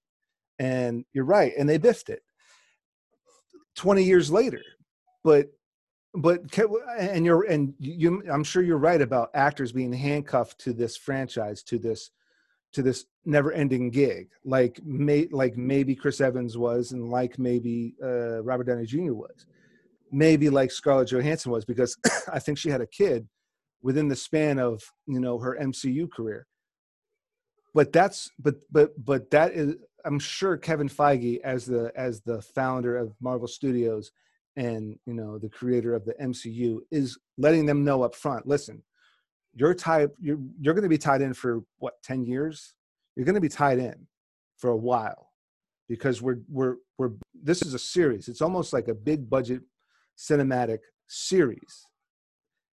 And 0.59 1.03
you're 1.13 1.25
right, 1.25 1.51
and 1.57 1.67
they 1.69 1.77
biffed 1.77 2.09
it. 2.09 2.21
20 3.75 4.03
years 4.03 4.31
later. 4.31 4.61
But 5.25 5.49
but 6.13 6.57
and 6.99 7.25
you're 7.25 7.43
and 7.43 7.73
you 7.79 8.23
I'm 8.31 8.43
sure 8.43 8.61
you're 8.61 8.77
right 8.77 9.01
about 9.01 9.31
actors 9.33 9.71
being 9.73 9.91
handcuffed 9.91 10.59
to 10.61 10.71
this 10.71 10.95
franchise 10.95 11.63
to 11.63 11.79
this 11.79 12.11
to 12.73 12.83
this 12.83 13.05
never-ending 13.25 13.89
gig, 13.89 14.27
like 14.43 14.81
may, 14.83 15.27
like 15.31 15.55
maybe 15.55 15.95
Chris 15.95 16.19
Evans 16.19 16.57
was, 16.57 16.91
and 16.91 17.09
like 17.09 17.39
maybe 17.39 17.95
uh, 18.03 18.43
Robert 18.43 18.65
Downey 18.65 18.85
Jr. 18.85 19.13
was, 19.13 19.45
maybe 20.11 20.49
like 20.49 20.71
Scarlett 20.71 21.09
Johansson 21.09 21.53
was, 21.53 21.63
because 21.63 21.97
I 22.31 22.39
think 22.39 22.57
she 22.57 22.69
had 22.69 22.81
a 22.81 22.87
kid 22.87 23.29
within 23.81 24.09
the 24.09 24.15
span 24.15 24.59
of 24.59 24.83
you 25.07 25.19
know 25.19 25.39
her 25.39 25.57
MCU 25.59 26.11
career. 26.11 26.45
But 27.73 27.91
that's 27.91 28.29
but 28.37 28.55
but 28.71 28.93
but 29.03 29.31
that 29.31 29.53
is 29.53 29.75
I'm 30.03 30.19
sure 30.19 30.55
Kevin 30.55 30.89
Feige 30.89 31.39
as 31.41 31.65
the 31.65 31.91
as 31.95 32.21
the 32.21 32.41
founder 32.41 32.95
of 32.95 33.15
Marvel 33.19 33.47
Studios 33.47 34.11
and 34.55 34.97
you 35.05 35.13
know 35.13 35.37
the 35.37 35.49
creator 35.49 35.93
of 35.93 36.05
the 36.05 36.13
MCU 36.13 36.79
is 36.91 37.17
letting 37.37 37.65
them 37.65 37.83
know 37.83 38.03
up 38.03 38.15
front. 38.15 38.47
Listen, 38.47 38.83
you're 39.53 39.73
tied 39.73 40.11
you're 40.19 40.39
you're 40.59 40.73
going 40.73 40.83
to 40.83 40.89
be 40.89 40.97
tied 40.97 41.21
in 41.21 41.33
for 41.33 41.63
what 41.77 42.01
10 42.03 42.25
years? 42.25 42.75
You're 43.15 43.25
going 43.25 43.35
to 43.35 43.41
be 43.41 43.49
tied 43.49 43.79
in 43.79 44.07
for 44.57 44.69
a 44.69 44.77
while 44.77 45.31
because 45.87 46.21
we're 46.21 46.39
we're 46.49 46.75
we're 46.97 47.11
this 47.33 47.61
is 47.61 47.73
a 47.73 47.79
series. 47.79 48.27
It's 48.27 48.41
almost 48.41 48.73
like 48.73 48.87
a 48.87 48.93
big 48.93 49.29
budget 49.29 49.61
cinematic 50.17 50.79
series. 51.07 51.85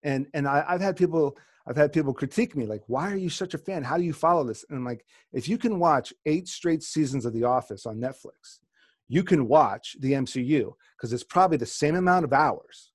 And 0.03 0.27
and 0.33 0.47
I, 0.47 0.65
i've 0.67 0.81
had 0.81 0.97
people 0.97 1.37
i've 1.65 1.77
had 1.77 1.93
people 1.93 2.13
critique 2.13 2.57
me 2.57 2.65
like 2.65 2.81
why 2.87 3.09
are 3.11 3.17
you 3.17 3.29
such 3.29 3.53
a 3.53 3.57
fan? 3.57 3.83
How 3.83 3.97
do 3.97 4.03
you 4.03 4.13
follow 4.13 4.43
this? 4.43 4.65
And 4.69 4.77
i'm 4.77 4.85
like 4.85 5.05
if 5.31 5.47
you 5.47 5.57
can 5.57 5.79
watch 5.79 6.13
eight 6.25 6.47
straight 6.47 6.83
seasons 6.83 7.25
of 7.25 7.33
the 7.33 7.45
office 7.45 7.85
on 7.85 7.97
netflix 7.97 8.59
you 9.07 9.23
can 9.23 9.47
watch 9.47 9.95
the 9.99 10.13
mcu 10.13 10.73
because 10.97 11.13
it's 11.13 11.23
probably 11.23 11.57
the 11.57 11.65
same 11.65 11.95
amount 11.95 12.25
of 12.25 12.33
hours. 12.33 12.91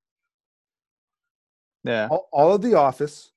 Yeah. 1.85 2.09
all, 2.11 2.29
all 2.33 2.53
of 2.55 2.63
the 2.63 2.75
office 2.75 3.31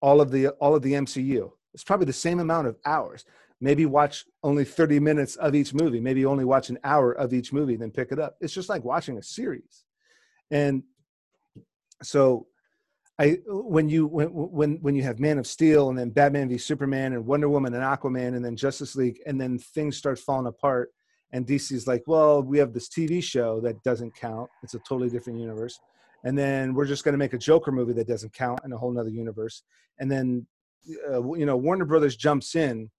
all 0.00 0.20
of 0.20 0.30
the 0.30 0.48
all 0.48 0.74
of 0.74 0.82
the 0.82 0.92
mcu 0.92 1.50
it's 1.76 1.84
probably 1.84 2.06
the 2.06 2.12
same 2.14 2.40
amount 2.40 2.66
of 2.66 2.78
hours. 2.86 3.26
Maybe 3.60 3.84
watch 3.84 4.24
only 4.42 4.64
30 4.64 4.98
minutes 4.98 5.36
of 5.36 5.54
each 5.54 5.74
movie 5.74 6.00
maybe 6.00 6.24
only 6.24 6.46
watch 6.46 6.70
an 6.70 6.78
hour 6.84 7.12
of 7.12 7.34
each 7.34 7.52
movie 7.52 7.76
then 7.76 7.90
pick 7.90 8.12
it 8.12 8.18
up. 8.18 8.36
It's 8.40 8.54
just 8.54 8.70
like 8.70 8.82
watching 8.82 9.18
a 9.18 9.22
series. 9.22 9.84
And 10.50 10.84
so 12.02 12.46
i 13.18 13.38
when 13.46 13.88
you 13.88 14.06
when 14.06 14.28
when 14.28 14.76
when 14.82 14.94
you 14.94 15.02
have 15.02 15.18
man 15.18 15.38
of 15.38 15.46
steel 15.46 15.88
and 15.88 15.98
then 15.98 16.10
batman 16.10 16.50
v 16.50 16.58
superman 16.58 17.14
and 17.14 17.26
wonder 17.26 17.48
woman 17.48 17.72
and 17.72 17.82
aquaman 17.82 18.36
and 18.36 18.44
then 18.44 18.54
justice 18.54 18.94
league 18.94 19.18
and 19.24 19.40
then 19.40 19.58
things 19.58 19.96
start 19.96 20.18
falling 20.18 20.46
apart 20.46 20.92
and 21.36 21.46
dc's 21.46 21.86
like 21.86 22.02
well 22.06 22.42
we 22.42 22.56
have 22.56 22.72
this 22.72 22.88
tv 22.88 23.22
show 23.22 23.60
that 23.60 23.82
doesn't 23.82 24.14
count. 24.14 24.48
It's 24.62 24.74
a 24.74 24.78
totally 24.80 25.10
different 25.10 25.38
universe. 25.38 25.78
And 26.24 26.36
then 26.36 26.74
we're 26.74 26.86
just 26.86 27.04
going 27.04 27.12
to 27.12 27.18
make 27.18 27.34
a 27.34 27.38
joker 27.38 27.70
movie 27.70 27.92
that 27.92 28.08
doesn't 28.08 28.32
count 28.32 28.60
in 28.64 28.72
a 28.72 28.78
whole 28.78 28.90
nother 28.90 29.10
universe. 29.10 29.62
And 30.00 30.10
then 30.10 30.46
uh, 31.08 31.22
you 31.34 31.44
know 31.44 31.56
warner 31.56 31.84
brothers 31.84 32.16
jumps 32.16 32.54
in 32.54 32.90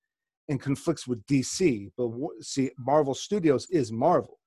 and 0.49 0.61
conflicts 0.61 1.07
with 1.07 1.25
dc 1.25 1.91
but 1.97 2.09
see 2.41 2.69
marvel 2.77 3.15
studios 3.15 3.67
is 3.71 3.91
marvel. 3.91 4.37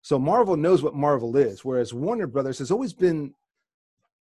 So 0.00 0.18
marvel 0.18 0.56
knows 0.56 0.82
what 0.82 0.94
marvel 0.94 1.36
is 1.36 1.64
whereas 1.64 1.92
warner 1.92 2.26
brothers 2.26 2.58
has 2.60 2.70
always 2.70 2.94
been 2.94 3.34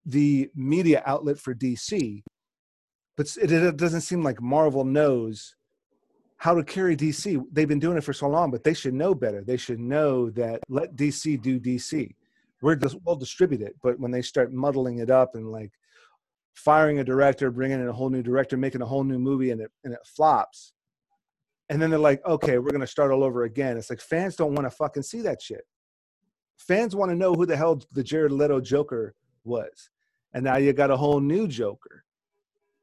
the 0.04 0.50
media 0.54 1.02
outlet 1.06 1.38
for 1.38 1.54
dc 1.54 2.22
but 3.16 3.26
it 3.40 3.76
doesn't 3.76 4.02
seem 4.02 4.22
like 4.22 4.42
marvel 4.42 4.84
knows 4.84 5.55
how 6.38 6.54
to 6.54 6.62
carry 6.62 6.96
dc 6.96 7.42
they've 7.52 7.68
been 7.68 7.78
doing 7.78 7.96
it 7.96 8.04
for 8.04 8.12
so 8.12 8.28
long 8.28 8.50
but 8.50 8.62
they 8.64 8.74
should 8.74 8.94
know 8.94 9.14
better. 9.14 9.42
They 9.42 9.56
should 9.56 9.80
know 9.80 10.30
that 10.30 10.60
let 10.68 10.96
dc 10.96 11.40
do 11.42 11.58
dc 11.58 12.14
we're 12.62 12.76
just 12.76 12.96
well 13.04 13.20
it, 13.20 13.76
but 13.82 14.00
when 14.00 14.10
they 14.10 14.22
start 14.22 14.52
muddling 14.52 14.98
it 14.98 15.10
up 15.10 15.34
and 15.34 15.50
like 15.50 15.72
firing 16.54 17.00
a 17.00 17.04
director 17.04 17.50
bringing 17.50 17.80
in 17.80 17.88
a 17.88 17.92
whole 17.92 18.08
new 18.08 18.22
director 18.22 18.56
making 18.56 18.80
a 18.80 18.86
whole 18.86 19.04
new 19.04 19.18
movie 19.18 19.50
and 19.50 19.60
it 19.60 19.70
and 19.84 19.92
it 19.92 20.00
flops 20.04 20.72
and 21.68 21.80
then 21.80 21.90
they're 21.90 21.98
like 21.98 22.24
okay 22.26 22.58
we're 22.58 22.70
to 22.80 22.86
start 22.86 23.10
all 23.10 23.24
over 23.24 23.44
again. 23.44 23.76
It's 23.76 23.90
like 23.90 24.00
fans 24.00 24.36
don't 24.36 24.54
want 24.54 24.66
to 24.66 24.70
fucking 24.70 25.02
see 25.02 25.20
that 25.22 25.42
shit. 25.42 25.66
Fans 26.58 26.96
want 26.96 27.10
to 27.10 27.16
know 27.16 27.34
who 27.34 27.44
the 27.44 27.56
hell 27.56 27.80
the 27.92 28.02
jared 28.02 28.32
leto 28.32 28.60
joker 28.60 29.14
was. 29.44 29.90
And 30.32 30.44
now 30.44 30.56
you 30.56 30.72
got 30.72 30.90
a 30.90 30.96
whole 30.96 31.20
new 31.20 31.46
joker 31.46 32.04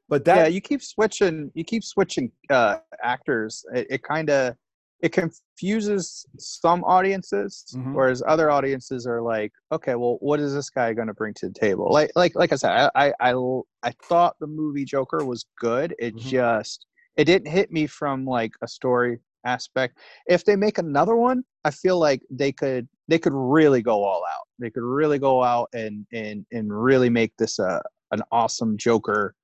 but 0.10 0.26
that 0.26 0.36
yeah, 0.38 0.48
you 0.48 0.62
keep 0.62 0.82
switching. 0.82 1.52
You 1.54 1.64
keep 1.64 1.84
switching 1.84 2.32
uh, 2.50 2.78
actors. 3.04 3.66
It, 3.74 3.88
it 3.90 4.04
kind 4.04 4.30
of 4.30 4.56
it 5.02 5.12
confuses 5.12 6.26
some 6.40 6.84
audiences, 6.86 7.66
Mhm. 7.76 7.94
whereas 7.94 8.24
other 8.26 8.50
audiences 8.50 9.06
are 9.06 9.22
like, 9.22 9.52
okay, 9.72 9.96
well, 9.96 10.18
what 10.22 10.40
is 10.40 10.54
this 10.54 10.70
guy 10.70 10.94
going 10.94 11.10
to 11.10 11.14
bring 11.14 11.34
to 11.36 11.50
the 11.50 11.54
table? 11.54 11.90
Like, 11.92 12.12
like, 12.16 12.36
like 12.36 12.54
I 12.54 12.56
said, 12.56 12.72
I, 12.72 12.90
I, 12.96 13.14
I, 13.32 13.60
I 13.84 13.92
thought 14.04 14.38
the 14.40 14.48
movie 14.48 14.86
Joker 14.86 15.26
was 15.26 15.46
good. 15.60 15.94
It 16.00 16.16
Mhm. 16.16 16.20
just 16.22 16.86
it 17.18 17.26
didn't 17.26 17.50
hit 17.52 17.72
me 17.72 17.86
from 17.86 18.26
like 18.26 18.54
a 18.62 18.68
story 18.68 19.20
aspect. 19.46 19.98
If 20.28 20.46
they 20.46 20.56
make 20.56 20.78
another 20.78 21.16
one, 21.18 21.44
I 21.66 21.72
feel 21.72 22.00
like 22.00 22.22
they 22.30 22.52
could 22.52 22.88
they 23.10 23.20
could 23.20 23.34
really 23.36 23.82
go 23.82 24.04
all 24.04 24.24
out. 24.34 24.48
They 24.60 24.70
could 24.70 24.84
really 24.84 25.20
go 25.20 25.44
out 25.44 25.68
and 25.74 26.06
and 26.14 26.46
and 26.52 26.72
really 26.72 27.10
make 27.10 27.34
this 27.38 27.60
a 27.60 27.82
an 28.12 28.22
awesome 28.32 28.78
Joker 28.78 29.36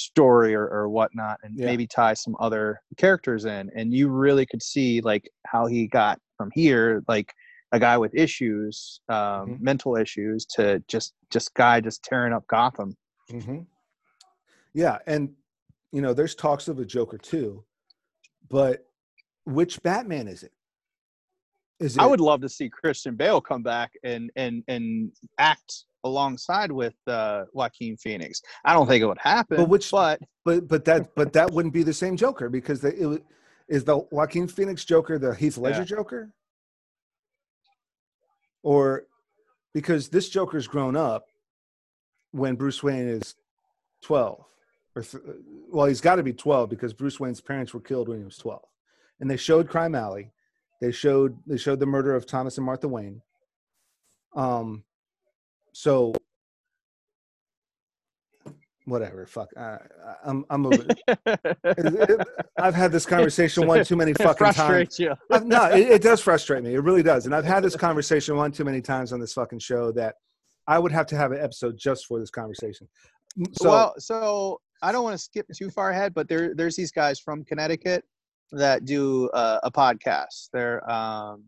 story 0.00 0.54
or, 0.54 0.66
or 0.68 0.88
whatnot 0.88 1.38
and 1.42 1.56
Yeah. 1.56 1.66
maybe 1.66 1.86
tie 1.86 2.14
some 2.14 2.36
other 2.40 2.80
characters 2.96 3.44
in 3.44 3.70
and 3.74 3.92
you 3.92 4.08
really 4.08 4.46
could 4.46 4.62
see 4.62 5.00
like 5.00 5.28
how 5.46 5.66
he 5.66 5.86
got 5.86 6.18
from 6.36 6.50
here 6.54 7.02
like 7.08 7.32
a 7.72 7.78
guy 7.78 7.96
with 7.98 8.12
issues 8.14 9.00
um, 9.08 9.16
Mhm. 9.50 9.60
mental 9.60 9.96
issues 9.96 10.44
to 10.46 10.82
just 10.88 11.14
just 11.30 11.54
guy 11.54 11.80
just 11.80 12.02
tearing 12.02 12.32
up 12.32 12.46
gotham 12.46 12.96
hmm 13.30 13.60
Yeah, 14.72 14.98
and 15.06 15.30
you 15.92 16.00
know, 16.02 16.14
there's 16.14 16.36
talks 16.36 16.68
of 16.68 16.78
a 16.78 16.84
Joker 16.84 17.18
too, 17.18 17.64
but 18.48 18.86
which 19.44 19.82
Batman 19.82 20.28
is 20.28 20.42
it? 20.44 20.52
Is 21.80 21.96
it? 21.96 22.00
i 22.02 22.06
would 22.06 22.20
love 22.20 22.40
to 22.42 22.48
see 22.48 22.68
christian 22.68 23.16
bale 23.16 23.40
come 23.40 23.62
back 23.62 23.90
and 24.04 24.30
and 24.36 24.62
and 24.68 25.10
act 25.38 25.86
alongside 26.04 26.72
with 26.72 26.94
uh 27.06 27.44
joaquin 27.52 27.96
phoenix 27.96 28.40
i 28.64 28.72
don't 28.72 28.86
think 28.86 29.02
it 29.02 29.06
would 29.06 29.18
happen 29.18 29.56
But 29.58 29.68
which- 29.68 29.90
but 29.90 30.20
but 30.44 30.66
but 30.68 30.84
that 30.86 31.14
but 31.14 31.32
that 31.34 31.50
wouldn't 31.50 31.74
be 31.74 31.82
the 31.82 31.92
same 31.92 32.16
Joker 32.16 32.48
because 32.48 32.80
the, 32.80 33.12
it, 33.14 33.24
is 33.68 33.84
the 33.84 33.98
Joaquin 34.10 34.48
Phoenix 34.48 34.84
Joker 34.84 35.18
the 35.18 35.34
Heath 35.34 35.56
Ledger 35.58 35.80
Yeah. 35.80 35.84
Joker, 35.84 36.32
or 38.62 39.04
because 39.74 40.08
this 40.08 40.28
Joker's 40.28 40.66
grown 40.66 40.96
up 40.96 41.26
when 42.32 42.54
Bruce 42.56 42.82
Wayne 42.82 43.08
is 43.08 43.34
twelve, 44.02 44.44
or 44.96 45.02
th- 45.02 45.22
well, 45.70 45.86
he's 45.86 46.00
got 46.00 46.16
to 46.16 46.22
be 46.22 46.32
twelve 46.32 46.70
because 46.70 46.92
Bruce 46.92 47.20
Wayne's 47.20 47.40
parents 47.40 47.72
were 47.74 47.80
killed 47.80 48.08
when 48.08 48.18
he 48.18 48.24
was 48.24 48.36
twelve, 48.38 48.64
and 49.20 49.30
they 49.30 49.36
showed 49.36 49.68
Crime 49.68 49.94
Alley, 49.94 50.32
they 50.80 50.90
showed 50.92 51.38
they 51.46 51.56
showed 51.56 51.80
the 51.80 51.86
murder 51.86 52.14
of 52.14 52.26
Thomas 52.26 52.56
and 52.56 52.66
Martha 52.66 52.88
Wayne. 52.88 53.22
Um, 54.34 54.84
so 55.72 56.12
whatever, 58.86 59.26
fuck, 59.26 59.48
I, 59.56 59.60
I- 59.62 59.78
I'm 60.24 60.44
I'm 60.50 60.62
moving. 60.62 60.88
I've 62.58 62.74
had 62.74 62.92
this 62.92 63.06
conversation 63.06 63.66
one 63.66 63.84
too 63.84 63.96
many 63.96 64.12
fucking 64.14 64.52
times. 64.52 64.98
you 64.98 65.14
I've- 65.30 65.44
no, 65.46 65.64
it, 65.70 65.88
it 65.88 66.02
does 66.02 66.20
frustrate 66.20 66.62
me. 66.64 66.74
It 66.74 66.80
really 66.80 67.02
does. 67.02 67.26
And 67.26 67.34
I've 67.34 67.44
had 67.44 67.62
this 67.62 67.76
conversation 67.86 68.36
one 68.36 68.52
too 68.52 68.64
many 68.64 68.80
times 68.80 69.12
on 69.12 69.20
this 69.20 69.32
fucking 69.32 69.58
show 69.60 69.92
that 69.92 70.16
I 70.66 70.78
would 70.78 70.92
have 70.92 71.06
to 71.06 71.16
have 71.16 71.32
an 71.32 71.40
episode 71.40 71.76
just 71.78 72.06
for 72.06 72.18
this 72.20 72.30
conversation. 72.30 72.88
So, 73.52 73.70
well, 73.70 73.94
so 73.98 74.60
I 74.82 74.92
don't 74.92 75.04
want 75.04 75.14
to 75.14 75.22
skip 75.22 75.46
too 75.56 75.70
far 75.70 75.90
ahead, 75.90 76.14
but 76.14 76.28
there 76.28 76.54
there's 76.54 76.76
these 76.76 76.90
guys 76.92 77.20
from 77.20 77.44
Connecticut 77.44 78.04
that 78.52 78.84
do 78.84 79.28
uh, 79.30 79.60
a 79.62 79.70
podcast. 79.70 80.48
They're 80.52 80.88
um, 80.90 81.44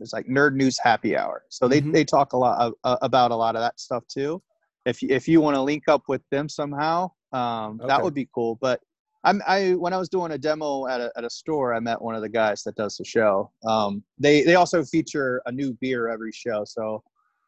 it's 0.00 0.12
like 0.12 0.26
Nerd 0.26 0.54
News 0.54 0.78
Happy 0.82 1.16
Hour. 1.16 1.44
So 1.48 1.68
they 1.68 1.80
Mhm. 1.80 1.92
they 1.92 2.04
talk 2.04 2.32
a 2.32 2.36
lot 2.36 2.60
of, 2.60 2.72
uh, 2.84 2.96
about 3.02 3.30
a 3.30 3.36
lot 3.36 3.56
of 3.56 3.62
that 3.62 3.78
stuff 3.78 4.04
too. 4.08 4.42
If 4.86 5.02
you, 5.02 5.08
if 5.10 5.26
you 5.26 5.40
want 5.40 5.56
to 5.56 5.62
link 5.62 5.84
up 5.88 6.02
with 6.08 6.22
them 6.30 6.48
somehow, 6.48 7.10
um, 7.32 7.80
that 7.86 8.02
would 8.02 8.14
be 8.14 8.28
cool. 8.34 8.56
But 8.60 8.80
I'm 9.24 9.40
I 9.46 9.72
when 9.74 9.92
I 9.94 9.96
was 9.96 10.08
doing 10.10 10.32
a 10.32 10.38
demo 10.38 10.86
at 10.86 11.00
a 11.00 11.10
at 11.16 11.24
a 11.24 11.30
store, 11.30 11.72
I 11.74 11.80
met 11.80 12.00
one 12.00 12.14
of 12.14 12.20
the 12.22 12.28
guys 12.28 12.62
that 12.64 12.74
does 12.76 12.96
the 12.96 13.04
show. 13.04 13.50
Um, 13.66 14.04
they 14.18 14.42
they 14.42 14.54
also 14.56 14.84
feature 14.84 15.40
a 15.46 15.52
new 15.52 15.72
beer 15.80 16.08
every 16.08 16.32
show, 16.32 16.64
so 16.66 17.02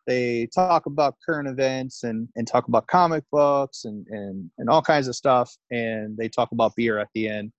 they 0.06 0.46
talk 0.54 0.86
about 0.86 1.16
current 1.24 1.48
events 1.48 2.04
and 2.04 2.28
and 2.36 2.46
talk 2.46 2.68
about 2.68 2.86
comic 2.86 3.24
books 3.30 3.84
and 3.84 4.06
and 4.08 4.50
and 4.56 4.70
all 4.70 4.80
kinds 4.80 5.08
of 5.08 5.14
stuff, 5.14 5.54
and 5.70 6.16
they 6.16 6.28
talk 6.28 6.52
about 6.52 6.74
beer 6.76 6.98
at 6.98 7.08
the 7.14 7.28
end. 7.28 7.52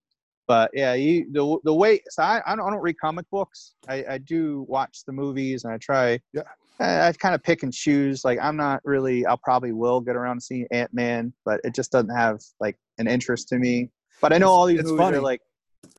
But 0.48 0.72
yeah, 0.74 0.94
you, 0.94 1.28
the 1.32 1.58
the 1.66 1.74
way 1.74 2.02
so 2.10 2.24
I 2.24 2.42
I 2.46 2.56
don't, 2.56 2.66
I 2.66 2.70
don't 2.72 2.82
read 2.82 3.00
comic 3.00 3.26
books. 3.30 3.76
I 3.88 4.06
I 4.12 4.18
do 4.20 4.66
watch 4.68 5.00
the 5.06 5.12
movies 5.14 5.64
and 5.66 5.74
I 5.74 5.78
try. 5.78 6.20
Yeah. 6.34 6.44
I, 6.80 7.08
I 7.08 7.12
kind 7.14 7.36
of 7.36 7.44
pick 7.44 7.64
and 7.64 7.74
choose. 7.74 8.24
Like 8.24 8.40
I'm 8.42 8.56
not 8.56 8.82
really. 8.86 9.26
I'll 9.26 9.38
probably 9.38 9.74
will 9.74 10.00
get 10.00 10.16
around 10.16 10.38
to 10.38 10.42
seeing 10.42 10.68
Ant 10.72 10.94
Man, 10.94 11.34
but 11.44 11.60
it 11.64 11.76
just 11.76 11.92
doesn't 11.92 12.16
have 12.16 12.40
like 12.60 12.78
an 12.98 13.08
interest 13.08 13.50
to 13.50 13.58
me. 13.58 13.90
But 14.22 14.32
I 14.32 14.38
know 14.38 14.50
all 14.50 14.66
these 14.68 14.80
It's 14.80 14.90
movies 14.90 15.06
funny. 15.06 15.18
are 15.18 15.22
like 15.22 15.42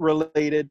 related. 0.01 0.71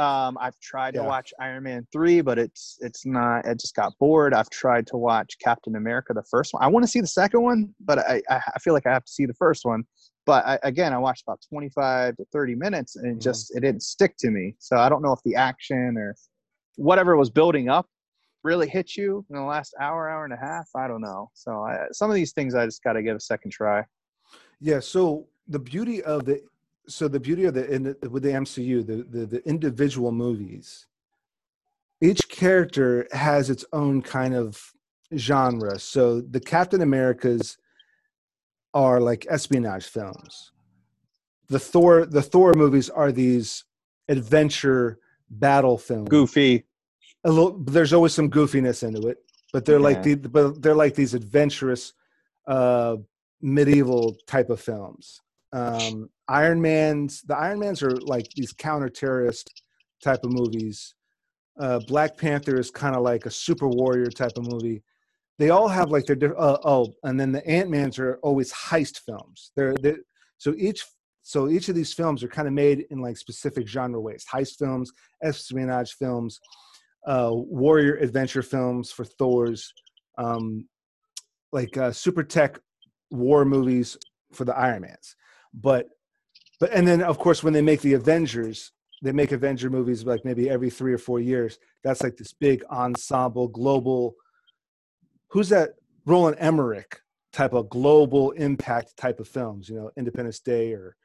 Um, 0.00 0.36
I've 0.40 0.58
tried 0.58 0.94
Yeah. 0.94 1.02
to 1.02 1.06
watch 1.06 1.32
Iron 1.38 1.62
Man 1.62 1.86
three, 1.92 2.20
but 2.20 2.36
it's 2.38 2.78
it's 2.80 3.06
not. 3.06 3.46
I 3.46 3.54
just 3.54 3.76
got 3.76 3.92
bored. 4.00 4.34
I've 4.34 4.50
tried 4.50 4.88
to 4.88 4.96
watch 4.96 5.36
Captain 5.40 5.76
America 5.76 6.12
the 6.14 6.24
first 6.24 6.52
one. 6.52 6.64
I 6.64 6.66
want 6.66 6.82
to 6.84 6.88
see 6.90 7.00
the 7.00 7.06
second 7.06 7.42
one, 7.42 7.74
but 7.78 8.00
I 8.00 8.20
I 8.28 8.40
I 8.54 8.58
feel 8.58 8.72
like 8.74 8.86
I 8.86 8.92
have 8.92 9.04
to 9.04 9.12
see 9.12 9.24
the 9.24 9.34
first 9.34 9.64
one. 9.64 9.84
But 10.26 10.46
I, 10.46 10.58
again, 10.62 10.92
I 10.92 10.98
watched 10.98 11.22
about 11.22 11.40
twenty 11.48 11.68
five 11.68 12.16
to 12.16 12.24
thirty 12.32 12.54
minutes, 12.54 12.96
and 12.96 13.06
it 13.06 13.16
Mhm. 13.18 13.22
just 13.22 13.54
it 13.56 13.60
didn't 13.60 13.82
stick 13.82 14.16
to 14.18 14.30
me. 14.30 14.54
So 14.58 14.76
I 14.76 14.88
don't 14.88 15.02
know 15.02 15.12
if 15.12 15.22
the 15.24 15.34
action 15.36 15.96
or 15.98 16.14
whatever 16.76 17.16
was 17.16 17.30
building 17.30 17.68
up 17.68 17.88
really 18.42 18.68
hit 18.68 18.96
you 18.96 19.24
in 19.30 19.36
the 19.36 19.42
last 19.42 19.74
hour, 19.80 20.08
hour 20.08 20.24
and 20.24 20.32
a 20.32 20.36
half. 20.36 20.68
I 20.76 20.86
don't 20.86 21.00
know. 21.00 21.30
So 21.34 21.60
I, 21.62 21.86
some 21.92 22.10
of 22.10 22.14
these 22.14 22.32
things 22.32 22.54
I 22.54 22.64
just 22.66 22.82
got 22.82 22.92
to 22.94 23.02
give 23.02 23.16
a 23.16 23.20
second 23.20 23.50
try. 23.52 23.84
Yeah. 24.60 24.80
So 24.80 25.26
the 25.48 25.58
beauty 25.58 26.02
of 26.02 26.24
the 26.24 26.42
so 26.86 27.08
the 27.08 27.20
beauty 27.20 27.44
of 27.44 27.54
the, 27.54 27.66
in 27.70 27.82
the 27.82 28.10
with 28.10 28.22
the 28.22 28.30
MCU, 28.30 28.86
the, 28.86 28.96
the 29.04 29.26
the 29.26 29.48
individual 29.48 30.12
movies, 30.12 30.86
each 32.00 32.28
character 32.28 33.06
has 33.12 33.50
its 33.50 33.64
own 33.72 34.02
kind 34.02 34.34
of 34.34 34.72
genre. 35.16 35.78
So 35.78 36.20
the 36.20 36.40
Captain 36.40 36.82
Americas 36.82 37.56
are 38.74 39.00
like 39.00 39.26
espionage 39.30 39.86
films. 39.86 40.52
The 41.48 41.58
Thor 41.58 42.06
the 42.06 42.22
Thor 42.22 42.52
movies 42.54 42.90
are 42.90 43.12
these 43.12 43.64
adventure 44.08 44.98
battle 45.30 45.78
films. 45.78 46.08
Goofy. 46.08 46.64
a 47.24 47.30
little 47.30 47.58
there's 47.64 47.92
always 47.92 48.12
some 48.12 48.30
goofiness 48.30 48.82
into 48.86 49.08
it 49.08 49.18
but 49.52 49.64
they're 49.64 49.80
like 49.80 50.02
the 50.02 50.14
but 50.16 50.60
they're 50.62 50.74
like 50.74 50.94
these 50.94 51.14
adventurous 51.14 51.94
uh 52.46 52.96
medieval 53.40 54.16
type 54.26 54.50
of 54.50 54.60
films 54.60 55.20
um 55.52 56.10
iron 56.28 56.60
man's 56.60 57.22
the 57.22 57.36
iron 57.36 57.58
mans 57.58 57.82
are 57.82 57.96
like 58.14 58.28
these 58.34 58.52
counter-terrorist 58.52 59.62
type 60.02 60.22
of 60.24 60.32
movies 60.32 60.94
uh 61.60 61.78
black 61.88 62.16
panther 62.18 62.58
is 62.58 62.70
kind 62.70 62.94
of 62.96 63.02
like 63.02 63.24
a 63.26 63.30
super 63.30 63.68
warrior 63.68 64.10
type 64.10 64.32
of 64.36 64.46
movie 64.52 64.82
they 65.38 65.50
all 65.50 65.68
have 65.68 65.90
like 65.90 66.06
their 66.06 66.16
diff- 66.16 66.32
uh, 66.38 66.58
oh 66.64 66.92
and 67.02 67.18
then 67.18 67.32
the 67.32 67.46
ant-mans 67.46 67.98
are 67.98 68.18
always 68.22 68.52
heist 68.52 69.00
films 69.00 69.50
they're, 69.56 69.74
they're 69.80 69.98
so 70.38 70.54
each 70.56 70.84
so 71.22 71.48
each 71.48 71.68
of 71.68 71.74
these 71.74 71.92
films 71.92 72.22
are 72.22 72.28
kind 72.28 72.46
of 72.46 72.54
made 72.54 72.84
in 72.90 73.00
like 73.00 73.16
specific 73.16 73.66
genre 73.66 74.00
ways 74.00 74.24
heist 74.32 74.56
films 74.58 74.92
espionage 75.22 75.92
films 75.94 76.40
uh, 77.06 77.30
warrior 77.32 77.96
adventure 77.96 78.42
films 78.42 78.90
for 78.90 79.04
Thor's, 79.04 79.72
um, 80.18 80.66
like 81.52 81.76
uh, 81.76 81.92
super 81.92 82.22
tech 82.22 82.58
war 83.10 83.44
movies 83.44 83.96
for 84.32 84.44
the 84.44 84.56
Iron 84.56 84.82
Mans. 84.82 85.16
But, 85.52 85.86
but 86.60 86.72
and 86.72 86.86
then 86.86 87.02
of 87.02 87.18
course 87.18 87.42
when 87.42 87.52
they 87.52 87.62
make 87.62 87.80
the 87.80 87.94
Avengers, 87.94 88.72
they 89.02 89.12
make 89.12 89.32
Avenger 89.32 89.68
movies 89.68 90.04
like 90.04 90.24
maybe 90.24 90.48
every 90.48 90.70
three 90.70 90.94
or 90.94 90.98
four 90.98 91.20
years. 91.20 91.58
That's 91.82 92.02
like 92.02 92.16
this 92.16 92.32
big 92.32 92.64
ensemble, 92.70 93.48
global. 93.48 94.14
Who's 95.34 95.48
that? 95.48 95.70
Roland 96.06 96.36
Emmerich 96.38 97.00
type 97.32 97.54
of 97.54 97.68
global 97.68 98.30
impact 98.32 98.96
type 98.96 99.18
of 99.18 99.26
films. 99.26 99.68
You 99.68 99.76
know, 99.76 99.90
Independence 99.96 100.40
Day 100.40 100.72
or. 100.72 100.96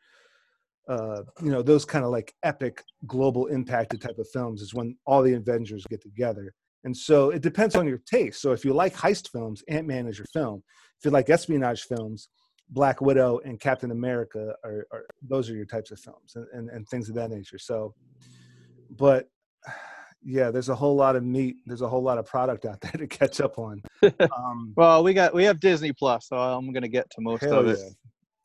Uh, 0.88 1.22
you 1.44 1.52
know 1.52 1.62
those 1.62 1.86
kind 1.86 2.04
of 2.04 2.10
like 2.10 2.34
epic 2.42 2.84
global 3.06 3.46
impacted 3.46 4.02
type 4.02 4.18
of 4.18 4.28
films 4.34 4.60
is 4.60 4.74
when 4.74 4.98
all 5.06 5.22
the 5.22 5.34
Avengers 5.34 5.86
get 5.88 6.02
together. 6.02 6.52
And 6.84 6.98
so 6.98 7.30
it 7.30 7.44
depends 7.44 7.76
on 7.76 7.88
your 7.88 8.00
taste. 8.12 8.42
So 8.42 8.54
if 8.54 8.66
you 8.66 8.74
like 8.74 8.96
heist 8.96 9.30
films, 9.32 9.62
Ant 9.68 9.86
Man 9.86 10.08
is 10.08 10.18
your 10.18 10.26
film. 10.34 10.64
If 10.98 11.06
you 11.06 11.12
like 11.12 11.30
espionage 11.30 11.84
films, 11.84 12.30
Black 12.70 13.02
Widow 13.02 13.40
and 13.46 13.60
Captain 13.60 13.92
America 13.92 14.56
are, 14.64 14.88
are 14.92 15.06
those 15.22 15.48
are 15.50 15.56
your 15.56 15.66
types 15.68 15.92
of 15.92 16.00
films 16.00 16.34
and, 16.36 16.48
and, 16.54 16.70
and 16.70 16.88
things 16.88 17.08
of 17.08 17.14
that 17.16 17.30
nature. 17.30 17.60
So, 17.60 17.94
but 18.90 19.28
yeah, 20.24 20.52
there's 20.52 20.70
a 20.70 20.76
whole 20.76 20.96
lot 20.96 21.16
of 21.16 21.24
meat. 21.24 21.58
There's 21.66 21.82
a 21.82 21.88
whole 21.88 22.04
lot 22.04 22.18
of 22.18 22.26
product 22.26 22.66
out 22.66 22.82
there 22.82 22.92
to 22.94 23.08
catch 23.08 23.40
up 23.42 23.58
on. 23.58 23.82
Um, 24.36 24.74
Well, 24.76 25.04
we 25.04 25.14
got 25.14 25.34
we 25.34 25.44
have 25.46 25.60
Disney 25.60 25.92
Plus, 25.94 26.28
so 26.28 26.38
I'm 26.38 26.72
gonna 26.74 26.88
get 26.88 27.10
to 27.12 27.22
most 27.22 27.44
of 27.44 27.68
it. 27.68 27.78
yeah. 27.80 27.90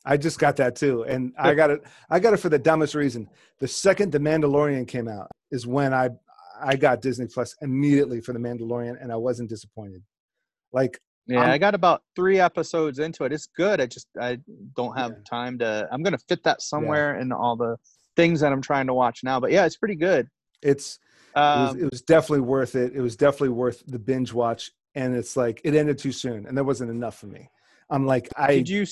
I 0.07 0.17
just 0.17 0.37
got 0.37 0.55
that 0.57 0.75
too, 0.75 1.03
and 1.03 1.33
I 1.37 1.53
got 1.55 1.71
it. 1.71 1.81
I 2.09 2.19
got 2.19 2.33
it 2.33 2.37
for 2.37 2.49
the 2.49 2.59
dumbest 2.59 2.93
reason. 2.93 3.27
The 3.59 3.67
second 3.67 4.11
The 4.11 4.19
Mandalorian 4.19 4.87
came 4.87 5.07
out 5.07 5.29
is 5.51 5.65
when 5.65 5.93
I 5.93 6.09
I 6.61 6.75
got 6.75 7.01
Disney 7.01 7.27
Plus 7.27 7.55
immediately 7.61 8.21
for 8.21 8.31
The 8.33 8.39
Mandalorian, 8.39 9.01
and 9.01 9.11
I 9.11 9.15
wasn't 9.15 9.49
disappointed. 9.49 10.03
Like 10.71 10.99
Yeah, 11.27 11.41
I'm- 11.41 11.51
i 11.51 11.57
got 11.57 11.73
about 11.75 12.03
three 12.15 12.39
episodes 12.39 12.99
into 12.99 13.23
it. 13.25 13.33
It's 13.33 13.47
good. 13.47 13.81
I 13.81 13.87
just 13.87 14.07
I 14.21 14.37
don't 14.75 14.95
have 14.97 15.11
Yeah. 15.11 15.23
time 15.29 15.57
to. 15.59 15.87
I'm 15.91 16.03
gonna 16.03 16.19
fit 16.29 16.43
that 16.43 16.61
somewhere 16.61 17.19
in 17.19 17.31
all 17.31 17.55
the 17.55 17.77
things 18.15 18.39
that 18.41 18.51
I'm 18.53 18.61
trying 18.61 18.87
to 18.87 18.93
watch 18.93 19.23
now. 19.23 19.39
But 19.39 19.51
yeah, 19.51 19.65
it's 19.65 19.77
pretty 19.77 19.95
good. 19.95 20.27
it's 20.61 20.99
it 21.35 21.39
was, 21.39 21.71
Um, 21.71 21.79
it 21.81 21.91
was 21.91 22.01
definitely 22.01 22.41
worth 22.41 22.75
it. 22.75 22.93
It 22.95 23.01
was 23.01 23.15
definitely 23.15 23.49
worth 23.49 23.83
the 23.87 23.99
binge 23.99 24.33
watch, 24.33 24.71
and 24.95 25.15
it's 25.15 25.35
like 25.35 25.61
it 25.63 25.75
ended 25.75 25.97
too 25.97 26.11
soon, 26.11 26.45
and 26.45 26.55
there 26.55 26.63
wasn't 26.63 26.91
enough 26.91 27.17
for 27.17 27.27
me. 27.27 27.49
I'm 27.89 28.05
like 28.05 28.29
I 28.35 28.55
did 28.55 28.69
you 28.69 28.85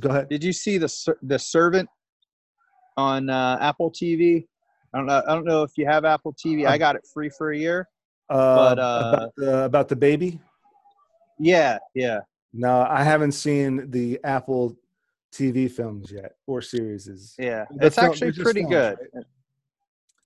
go 0.00 0.10
ahead. 0.10 0.28
did 0.28 0.44
you 0.44 0.52
see 0.52 0.78
the 0.78 1.16
the 1.22 1.38
Servant 1.38 1.88
on 2.96 3.30
uh, 3.30 3.58
Apple 3.60 3.90
TV? 3.90 4.46
I 4.94 4.98
don't 4.98 5.06
know. 5.06 5.22
I 5.26 5.34
don't 5.34 5.44
know 5.44 5.62
if 5.62 5.72
you 5.76 5.86
have 5.86 6.04
Apple 6.04 6.34
TV. 6.34 6.66
I 6.66 6.78
got 6.78 6.96
it 6.96 7.06
free 7.12 7.28
for 7.28 7.52
a 7.52 7.58
year. 7.58 7.88
Uh, 8.30 8.56
but, 8.56 8.78
uh, 8.78 9.12
about, 9.12 9.32
the, 9.36 9.64
about 9.64 9.88
the 9.88 9.96
baby. 9.96 10.38
Yeah, 11.38 11.78
yeah. 11.94 12.20
No, 12.52 12.86
I 12.88 13.02
haven't 13.02 13.32
seen 13.32 13.90
the 13.90 14.18
Apple 14.24 14.76
TV 15.32 15.70
films 15.70 16.10
yet 16.10 16.32
or 16.46 16.62
series. 16.62 17.34
Yeah, 17.38 17.66
it's 17.80 17.98
actually 17.98 18.32
pretty 18.32 18.60
films, 18.60 18.72
good. 18.72 18.98
right? 19.14 19.24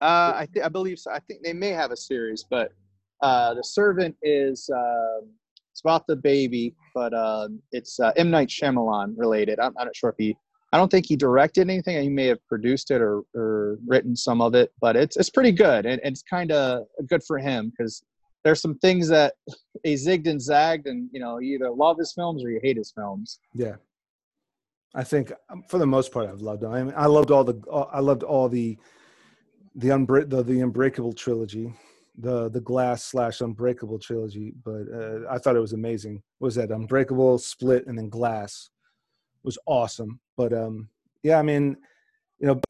Uh, 0.02 0.44
I 0.44 0.48
I 0.64 0.68
believe 0.68 0.98
so. 0.98 1.12
I 1.12 1.20
think 1.20 1.42
they 1.42 1.52
may 1.52 1.70
have 1.70 1.92
a 1.92 1.96
series, 1.96 2.44
but 2.50 2.72
uh, 3.22 3.54
the 3.54 3.62
Servant 3.62 4.16
is 4.22 4.68
um, 4.74 5.30
it's 5.70 5.80
about 5.80 6.06
the 6.08 6.16
baby, 6.16 6.74
but 6.94 7.14
um, 7.14 7.60
it's 7.70 8.00
uh, 8.00 8.12
M 8.16 8.30
Night 8.30 8.48
Shyamalan 8.48 9.14
related. 9.16 9.60
I'm, 9.60 9.72
I'm 9.78 9.86
not 9.86 9.96
sure 9.96 10.10
if 10.10 10.16
he. 10.18 10.36
I 10.72 10.78
don't 10.78 10.90
think 10.90 11.06
he 11.06 11.16
directed 11.16 11.68
anything. 11.68 12.02
He 12.02 12.08
may 12.08 12.26
have 12.26 12.44
produced 12.48 12.90
it 12.90 13.02
or, 13.02 13.22
or 13.34 13.78
written 13.86 14.16
some 14.16 14.40
of 14.40 14.54
it, 14.54 14.72
but 14.80 14.96
it's 14.96 15.16
it's 15.16 15.30
pretty 15.30 15.52
good, 15.52 15.86
and 15.86 16.00
it's 16.02 16.22
kind 16.22 16.50
of 16.50 16.86
good 17.06 17.22
for 17.22 17.38
him 17.38 17.70
because 17.70 18.02
there's 18.42 18.60
some 18.60 18.78
things 18.78 19.06
that 19.08 19.34
he 19.84 19.94
zigged 19.94 20.26
and 20.26 20.42
zagged, 20.42 20.88
and 20.88 21.08
you 21.12 21.20
know 21.20 21.38
you 21.38 21.54
either 21.54 21.70
love 21.70 21.96
his 21.96 22.12
films 22.12 22.44
or 22.44 22.50
you 22.50 22.58
hate 22.60 22.76
his 22.76 22.90
films. 22.90 23.38
Yeah, 23.54 23.76
I 24.94 25.04
think 25.04 25.32
um, 25.48 25.62
for 25.68 25.78
the 25.78 25.86
most 25.86 26.12
part, 26.12 26.28
I've 26.28 26.40
loved 26.40 26.62
them. 26.62 26.72
I 26.72 26.82
mean, 26.82 26.94
I 26.96 27.06
loved 27.06 27.30
all 27.30 27.44
the, 27.44 27.60
I 27.92 28.00
loved 28.00 28.22
all 28.22 28.48
the, 28.48 28.76
the 29.74 29.88
unbreak, 29.88 30.28
the, 30.28 30.42
the 30.42 30.60
Unbreakable 30.60 31.12
trilogy, 31.12 31.72
the 32.18 32.48
the 32.50 32.60
Glass 32.60 33.04
slash 33.04 33.40
Unbreakable 33.40 33.98
trilogy. 33.98 34.52
But 34.64 34.82
uh, 34.92 35.20
I 35.30 35.38
thought 35.38 35.56
it 35.56 35.60
was 35.60 35.72
amazing. 35.72 36.22
What 36.38 36.46
was 36.46 36.54
that 36.56 36.70
Unbreakable, 36.70 37.38
Split, 37.38 37.86
and 37.86 37.96
then 37.96 38.08
Glass 38.08 38.70
was 39.42 39.58
awesome. 39.66 40.20
But 40.36 40.52
um, 40.52 40.88
yeah, 41.22 41.38
I 41.38 41.42
mean, 41.42 41.76
you 42.38 42.46
know, 42.48 42.60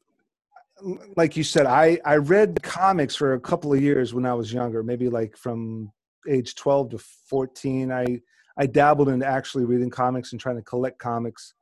like 1.15 1.35
you 1.35 1.43
said, 1.43 1.65
I 1.65 1.99
I 2.05 2.15
read 2.15 2.55
the 2.55 2.61
comics 2.61 3.15
for 3.15 3.33
a 3.33 3.39
couple 3.39 3.73
of 3.73 3.81
years 3.81 4.13
when 4.13 4.25
I 4.25 4.33
was 4.33 4.53
younger, 4.53 4.83
maybe 4.83 5.09
like 5.09 5.37
from 5.37 5.91
age 6.29 6.55
12 6.55 6.91
to 6.91 6.97
14. 7.29 7.91
I 7.91 8.21
I 8.57 8.65
dabbled 8.65 9.09
in 9.09 9.23
actually 9.23 9.65
reading 9.65 9.89
comics 9.89 10.31
and 10.31 10.39
trying 10.39 10.57
to 10.57 10.61
collect 10.61 10.99
comics. 10.99 11.53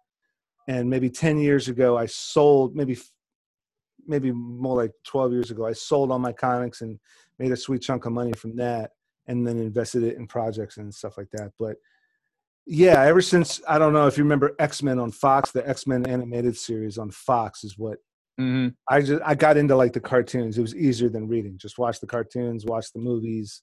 And 0.68 0.90
maybe 0.90 1.10
10 1.10 1.40
years 1.40 1.68
ago, 1.68 1.98
I 1.98 2.06
sold 2.06 2.76
maybe 2.76 2.98
maybe 4.08 4.32
more 4.32 4.76
like 4.76 4.92
12 5.06 5.34
years 5.34 5.52
ago, 5.52 5.66
I 5.66 5.74
sold 5.74 6.12
all 6.12 6.20
my 6.20 6.34
comics 6.34 6.82
and 6.82 7.00
made 7.40 7.52
a 7.52 7.58
sweet 7.58 7.82
chunk 7.82 8.06
of 8.06 8.14
money 8.14 8.34
from 8.34 8.56
that, 8.58 8.92
and 9.28 9.48
then 9.48 9.58
invested 9.58 10.04
it 10.04 10.18
in 10.18 10.28
projects 10.28 10.78
and 10.78 10.94
stuff 10.94 11.18
like 11.18 11.30
that. 11.32 11.52
But 11.60 11.78
yeah, 12.66 13.02
ever 13.04 13.22
since 13.22 13.62
I 13.68 13.80
don't 13.80 13.94
know 13.94 14.08
if 14.08 14.18
you 14.18 14.24
remember 14.24 14.56
X 14.60 14.84
Men 14.84 15.00
on 15.00 15.12
Fox, 15.12 15.52
the 15.52 15.68
X 15.68 15.88
Men 15.88 16.06
animated 16.06 16.58
series 16.58 16.98
on 16.98 17.12
Fox 17.12 17.64
is 17.64 17.78
what 17.78 17.98
Mm-hmm. 18.40 18.70
I 18.90 19.02
just 19.02 19.22
I 19.24 19.36
got 19.36 19.58
into 19.58 19.76
like 19.76 19.94
the 19.94 20.00
cartoons. 20.00 20.58
It 20.58 20.62
was 20.62 20.76
easier 20.76 21.10
than 21.10 21.28
reading. 21.28 21.58
Just 21.58 21.78
watch 21.78 22.00
the 22.00 22.08
cartoons, 22.08 22.66
watch 22.66 22.92
the 22.92 23.00
movies, 23.00 23.62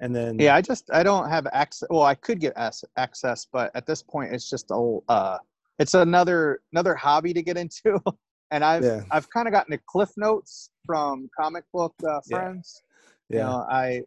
and 0.00 0.14
then 0.14 0.38
Yeah, 0.38 0.54
I 0.54 0.60
just 0.60 0.90
I 0.92 1.02
don't 1.02 1.28
have 1.28 1.46
access. 1.52 1.88
Well, 1.90 2.02
I 2.02 2.14
could 2.14 2.40
get 2.40 2.52
access, 2.56 3.46
but 3.50 3.70
at 3.74 3.86
this 3.86 4.02
point, 4.02 4.34
it's 4.34 4.50
just 4.50 4.70
a 4.70 4.98
uh, 5.08 5.38
it's 5.78 5.94
another 5.94 6.60
another 6.72 6.94
hobby 6.94 7.32
to 7.32 7.42
get 7.42 7.56
into, 7.56 7.98
and 8.50 8.64
I've 8.64 8.84
Yeah. 8.84 9.02
I've 9.10 9.28
kind 9.30 9.46
of 9.48 9.52
gotten 9.52 9.72
the 9.72 9.80
cliff 9.88 10.10
notes 10.16 10.70
from 10.86 11.28
comic 11.38 11.64
book 11.72 11.94
uh, 12.08 12.20
Yeah. 12.26 12.36
friends. 12.36 12.82
You 13.30 13.38
yeah, 13.38 13.44
know, 13.44 13.66
I 13.70 14.02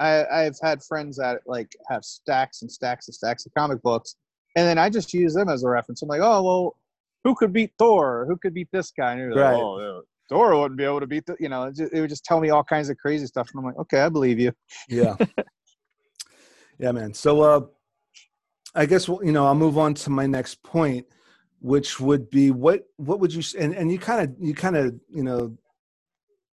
I, 0.00 0.24
I've 0.32 0.58
had 0.62 0.82
friends 0.82 1.16
that 1.18 1.40
like 1.46 1.70
have 1.88 2.04
stacks 2.04 2.62
and 2.62 2.70
stacks 2.70 3.08
and 3.08 3.14
stacks 3.14 3.46
of 3.46 3.52
comic 3.56 3.82
books, 3.82 4.16
and 4.56 4.66
then 4.66 4.78
I 4.78 4.88
just 4.88 5.12
use 5.12 5.34
them 5.34 5.48
as 5.48 5.62
a 5.64 5.68
reference. 5.68 6.02
I'm 6.02 6.08
like, 6.08 6.22
oh 6.22 6.42
well, 6.42 6.76
who 7.24 7.34
could 7.34 7.52
beat 7.52 7.72
Thor? 7.78 8.26
Who 8.28 8.36
could 8.36 8.54
beat 8.54 8.68
this 8.72 8.92
guy? 8.96 9.12
And 9.14 9.30
like, 9.30 9.40
Right. 9.40 9.62
oh, 9.62 9.78
yeah, 9.80 10.00
Thor 10.28 10.58
wouldn't 10.58 10.78
be 10.78 10.84
able 10.84 11.00
to 11.00 11.06
beat 11.06 11.26
the, 11.26 11.36
you 11.38 11.48
know, 11.48 11.64
it, 11.64 11.76
just, 11.76 11.92
it 11.92 12.00
would 12.00 12.10
just 12.10 12.24
tell 12.24 12.40
me 12.40 12.50
all 12.50 12.64
kinds 12.64 12.88
of 12.88 12.96
crazy 12.98 13.26
stuff, 13.26 13.50
and 13.52 13.60
I'm 13.60 13.66
like, 13.66 13.78
okay, 13.78 14.00
I 14.00 14.08
believe 14.08 14.38
you. 14.38 14.52
Yeah. 14.88 15.16
yeah, 16.78 16.92
man. 16.92 17.12
So 17.14 17.42
uh 17.42 17.60
I 18.74 18.86
guess 18.86 19.08
well, 19.08 19.22
you 19.22 19.32
know, 19.32 19.46
I'll 19.46 19.54
move 19.54 19.76
on 19.76 19.94
to 19.94 20.10
my 20.10 20.26
next 20.26 20.62
point, 20.62 21.06
which 21.62 22.00
would 22.00 22.28
be 22.28 22.50
what 22.50 22.82
what 22.96 23.20
would 23.20 23.32
you 23.32 23.42
and 23.56 23.72
and 23.72 23.90
you 23.90 23.98
kind 23.98 24.20
of 24.20 24.36
you 24.40 24.52
kind 24.52 24.76
of, 24.76 24.94
you 25.08 25.22
know, 25.22 25.56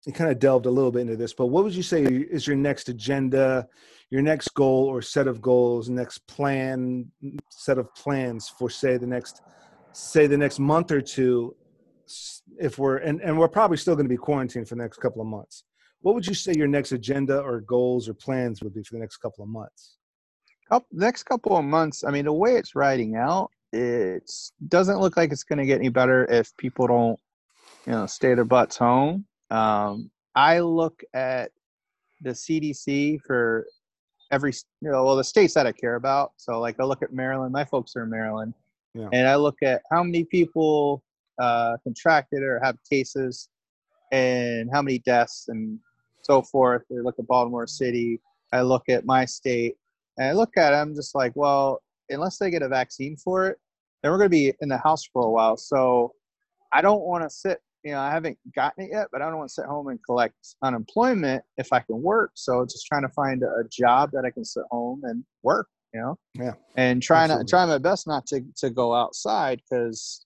you 0.05 0.11
kind 0.11 0.31
of 0.31 0.39
delved 0.39 0.65
a 0.65 0.71
little 0.71 0.91
bit 0.91 1.01
into 1.01 1.15
this, 1.15 1.31
but 1.31 1.45
what 1.45 1.63
would 1.63 1.75
you 1.75 1.83
say 1.83 2.03
is 2.03 2.47
your 2.47 2.55
next 2.55 2.89
agenda, 2.89 3.67
your 4.09 4.23
next 4.23 4.49
goal 4.55 4.85
or 4.85 5.03
set 5.03 5.27
of 5.27 5.41
goals, 5.41 5.89
next 5.89 6.25
plan, 6.27 7.05
set 7.51 7.77
of 7.77 7.93
plans 7.93 8.49
for 8.49 8.67
say 8.67 8.97
the 8.97 9.05
next 9.05 9.43
say 9.93 10.25
the 10.25 10.37
next 10.37 10.59
month 10.59 10.91
or 10.91 11.01
two 11.01 11.55
if 12.57 12.79
we're 12.79 12.97
and, 12.97 13.21
and 13.21 13.37
we're 13.37 13.47
probably 13.47 13.77
still 13.77 13.95
going 13.95 14.05
to 14.05 14.09
be 14.09 14.17
quarantined 14.17 14.67
for 14.67 14.73
the 14.73 14.81
next 14.81 14.97
couple 14.97 15.21
of 15.21 15.27
months. 15.27 15.65
What 16.01 16.15
would 16.15 16.25
you 16.25 16.33
say 16.33 16.53
your 16.55 16.67
next 16.67 16.91
agenda 16.93 17.39
or 17.39 17.61
goals 17.61 18.09
or 18.09 18.15
plans 18.15 18.63
would 18.63 18.73
be 18.73 18.83
for 18.83 18.95
the 18.95 18.99
next 18.99 19.17
couple 19.17 19.43
of 19.43 19.49
months? 19.51 19.97
Next 20.91 21.23
couple 21.23 21.55
of 21.55 21.63
months, 21.63 22.03
I 22.03 22.09
mean, 22.09 22.25
the 22.25 22.33
way 22.33 22.55
it's 22.55 22.73
riding 22.73 23.15
out, 23.15 23.51
it 23.71 24.29
doesn't 24.67 24.99
look 24.99 25.17
like 25.17 25.31
it's 25.31 25.43
going 25.43 25.59
to 25.59 25.65
get 25.65 25.79
any 25.79 25.89
better 25.89 26.25
if 26.25 26.55
people 26.57 26.87
don't, 26.87 27.19
you 27.85 27.93
know, 27.93 28.05
stay 28.05 28.33
their 28.33 28.45
butts 28.45 28.77
home. 28.77 29.25
Um, 29.49 30.09
I 30.35 30.59
look 30.59 31.03
at 31.13 31.51
the 32.21 32.31
CDC 32.31 33.19
for 33.21 33.65
every, 34.31 34.53
you 34.81 34.91
know, 34.91 35.03
well, 35.03 35.15
the 35.15 35.23
states 35.23 35.53
that 35.53 35.67
I 35.67 35.71
care 35.71 35.95
about. 35.95 36.31
So, 36.37 36.59
like, 36.59 36.79
I 36.79 36.83
look 36.83 37.01
at 37.03 37.13
Maryland. 37.13 37.51
My 37.53 37.65
folks 37.65 37.95
are 37.95 38.03
in 38.03 38.09
Maryland, 38.09 38.53
Yeah. 38.93 39.09
and 39.11 39.27
I 39.27 39.35
look 39.35 39.57
at 39.63 39.81
how 39.91 40.03
many 40.03 40.23
people 40.25 41.03
uh, 41.39 41.77
contracted 41.83 42.41
or 42.43 42.59
have 42.63 42.77
cases, 42.89 43.49
and 44.11 44.69
how 44.71 44.81
many 44.81 44.99
deaths, 44.99 45.45
and 45.49 45.79
so 46.21 46.41
forth. 46.41 46.83
I 46.91 47.01
look 47.01 47.15
at 47.19 47.27
Baltimore 47.27 47.67
City. 47.67 48.19
I 48.53 48.61
look 48.61 48.87
at 48.89 49.05
my 49.05 49.25
state, 49.25 49.75
and 50.17 50.27
I 50.29 50.31
look 50.31 50.57
at 50.57 50.73
it. 50.73 50.77
I'm 50.77 50.95
just 50.95 51.13
like, 51.13 51.33
well, 51.35 51.81
unless 52.09 52.37
they 52.37 52.49
get 52.49 52.61
a 52.61 52.67
vaccine 52.67 53.17
for 53.17 53.47
it, 53.47 53.57
then 54.01 54.11
we're 54.11 54.17
going 54.17 54.29
to 54.29 54.37
be 54.37 54.53
in 54.61 54.69
the 54.69 54.77
house 54.77 55.03
for 55.11 55.25
a 55.25 55.29
while. 55.29 55.57
So, 55.57 56.13
I 56.73 56.81
don't 56.81 57.03
want 57.03 57.23
to 57.23 57.29
sit 57.29 57.61
you 57.85 57.91
know, 57.91 57.99
I 57.99 58.09
haven't 58.09 58.37
gotten 58.55 58.83
it 58.83 58.89
yet, 58.91 59.09
but 59.11 59.21
I 59.21 59.29
don't 59.29 59.37
want 59.37 59.49
to 59.49 59.53
sit 59.53 59.65
home 59.65 59.89
and 59.89 60.03
collect 60.03 60.33
unemployment 60.63 61.43
if 61.57 61.71
I 61.71 61.79
can 61.79 62.01
work. 62.01 62.31
So 62.33 62.65
just 62.65 62.87
trying 62.87 63.03
to 63.03 63.09
find 63.09 63.43
a 63.43 63.63
job 63.71 64.09
that 64.13 64.25
I 64.25 64.31
can 64.31 64.43
sit 64.43 64.63
home 64.71 65.01
and 65.03 65.23
work, 65.43 65.67
you 65.93 66.01
know? 66.01 66.17
Yeah. 66.33 66.53
And 66.75 67.01
trying 67.01 67.29
to 67.29 67.45
try 67.47 67.63
my 67.67 67.77
best 67.77 68.07
not 68.07 68.25
to, 68.27 68.41
to 68.57 68.71
go 68.71 68.95
outside 68.95 69.61
because, 69.61 70.25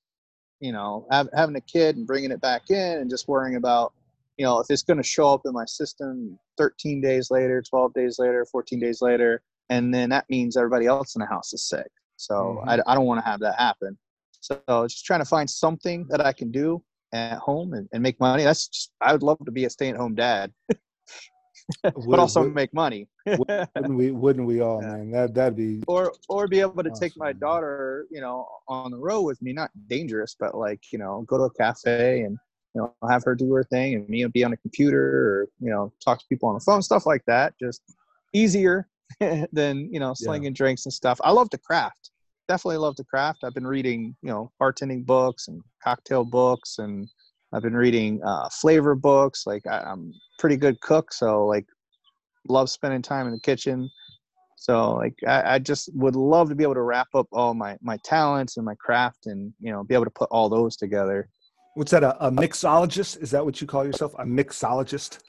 you 0.62 0.72
know, 0.72 1.06
having 1.12 1.58
a 1.58 1.62
kid 1.62 1.98
and 1.98 2.08
bringing 2.08 2.32
it 2.32 2.40
back 2.40 2.70
in 2.70 3.00
and 3.00 3.10
just 3.10 3.28
worrying 3.28 3.58
about, 3.58 3.92
you 4.38 4.46
know, 4.46 4.60
if 4.62 4.68
it's 4.70 4.84
going 4.84 4.96
to 4.96 5.04
show 5.04 5.34
up 5.34 5.42
in 5.44 5.52
my 5.52 5.66
system 5.66 6.40
13 6.58 7.02
days 7.02 7.30
later, 7.30 7.62
12 7.62 7.94
days 7.94 8.20
later, 8.20 8.46
14 8.50 8.80
days 8.80 9.02
later, 9.02 9.42
and 9.70 9.94
then 9.94 10.10
that 10.10 10.26
means 10.30 10.58
everybody 10.58 10.86
else 10.86 11.16
in 11.16 11.20
the 11.22 11.26
house 11.28 11.54
is 11.54 11.64
sick. 11.68 11.88
So 12.18 12.62
Mhm. 12.66 12.68
I, 12.68 12.92
I 12.92 12.96
don't 12.96 13.06
want 13.06 13.24
to 13.24 13.30
have 13.30 13.40
that 13.42 13.56
happen. 13.58 13.98
So 14.42 14.62
just 14.88 15.06
trying 15.06 15.20
to 15.22 15.26
find 15.26 15.50
something 15.50 16.06
that 16.10 16.26
I 16.26 16.32
can 16.34 16.52
do 16.52 16.82
at 17.14 17.38
home 17.40 17.74
and, 17.74 17.88
and 17.94 18.02
make 18.04 18.20
money. 18.20 18.44
That's 18.44 18.68
just, 18.68 18.92
I 19.02 19.12
would 19.12 19.24
love 19.24 19.38
to 19.46 19.52
be 19.52 19.66
a 19.66 19.70
stay 19.70 19.90
at 19.90 19.96
home 19.98 20.16
dad, 20.16 20.52
but 21.84 21.96
Would- 22.06 22.20
also 22.20 22.44
would- 22.44 22.56
make 22.56 22.74
money. 22.74 23.08
wouldn't 23.26 23.96
we 23.96 24.12
wouldn't 24.12 24.48
we 24.48 24.60
all 24.62 24.82
Yeah. 24.82 24.94
man 24.96 25.12
that 25.12 25.34
that'd 25.36 25.56
be 25.56 25.84
or 25.88 26.14
or 26.30 26.48
be 26.48 26.62
able 26.62 26.84
to 26.84 26.92
take 27.00 27.14
my 27.18 27.32
daughter, 27.34 28.08
you 28.10 28.22
know, 28.22 28.48
on 28.68 28.92
the 28.92 28.98
road 28.98 29.22
with 29.24 29.40
me. 29.42 29.54
Not 29.54 29.70
dangerous, 29.88 30.36
but 30.40 30.56
like 30.56 30.82
you 30.92 30.98
know, 31.00 31.24
go 31.28 31.38
to 31.38 31.44
a 31.44 31.54
cafe 31.54 32.22
and 32.24 32.38
you 32.74 32.82
know 32.82 32.96
have 33.10 33.24
her 33.26 33.36
do 33.36 33.54
her 33.54 33.64
thing, 33.64 33.94
and 33.96 34.10
me 34.10 34.26
be 34.26 34.44
on 34.44 34.54
a 34.54 34.58
computer 34.58 35.04
or 35.04 35.48
you 35.60 35.70
know 35.70 35.92
talk 36.04 36.20
to 36.20 36.26
people 36.28 36.50
on 36.50 36.56
the 36.56 36.62
phone, 36.62 36.82
stuff 36.82 37.06
like 37.06 37.24
that. 37.28 37.54
Just 37.62 37.82
easier 38.34 38.88
than 39.52 39.90
you 39.92 40.00
know 40.00 40.14
slinging 40.14 40.54
drinks 40.54 40.86
and 40.86 40.94
stuff. 40.94 41.20
I 41.24 41.32
love 41.32 41.50
to 41.52 41.58
craft. 41.58 42.12
Definitely 42.48 42.78
love 42.78 42.96
to 42.96 43.04
craft. 43.04 43.44
I've 43.44 43.54
been 43.54 43.68
reading 43.68 44.16
you 44.22 44.30
know 44.30 44.52
bartending 44.62 45.06
books 45.06 45.48
and 45.48 45.62
cocktail 45.84 46.24
books, 46.24 46.80
and 46.80 47.08
I've 47.54 47.64
been 47.64 47.76
reading 47.76 48.22
uh, 48.24 48.50
flavor 48.50 48.96
books. 48.96 49.46
Like 49.46 49.66
I, 49.68 49.80
I'm 49.80 50.14
a 50.16 50.42
pretty 50.42 50.58
good 50.58 50.80
cook, 50.82 51.12
so 51.12 51.46
like 51.46 51.66
love 52.48 52.70
spending 52.70 53.02
time 53.02 53.28
in 53.28 53.34
the 53.34 53.40
kitchen. 53.40 53.90
So 54.56 54.96
like 54.96 55.16
I, 55.26 55.56
I 55.56 55.60
just 55.60 55.90
would 55.96 56.16
love 56.16 56.50
to 56.50 56.56
be 56.56 56.64
able 56.64 56.74
to 56.76 56.82
wrap 56.82 57.08
up 57.14 57.28
all 57.32 57.54
my 57.54 57.78
my 57.82 57.98
talents 58.04 58.58
and 58.58 58.66
my 58.66 58.76
craft 58.76 59.26
and 59.26 59.54
you 59.60 59.72
know 59.72 59.84
be 59.84 59.96
able 59.96 60.06
to 60.06 60.12
put 60.12 60.30
all 60.32 60.50
those 60.50 60.76
together. 60.76 61.30
what's 61.76 61.92
that 61.92 62.04
a, 62.04 62.26
a 62.26 62.32
mixologist 62.32 63.22
is 63.22 63.32
that 63.32 63.46
what 63.46 63.62
you 63.62 63.68
call 63.68 63.86
yourself 63.86 64.14
a 64.20 64.26
mixologist 64.26 65.20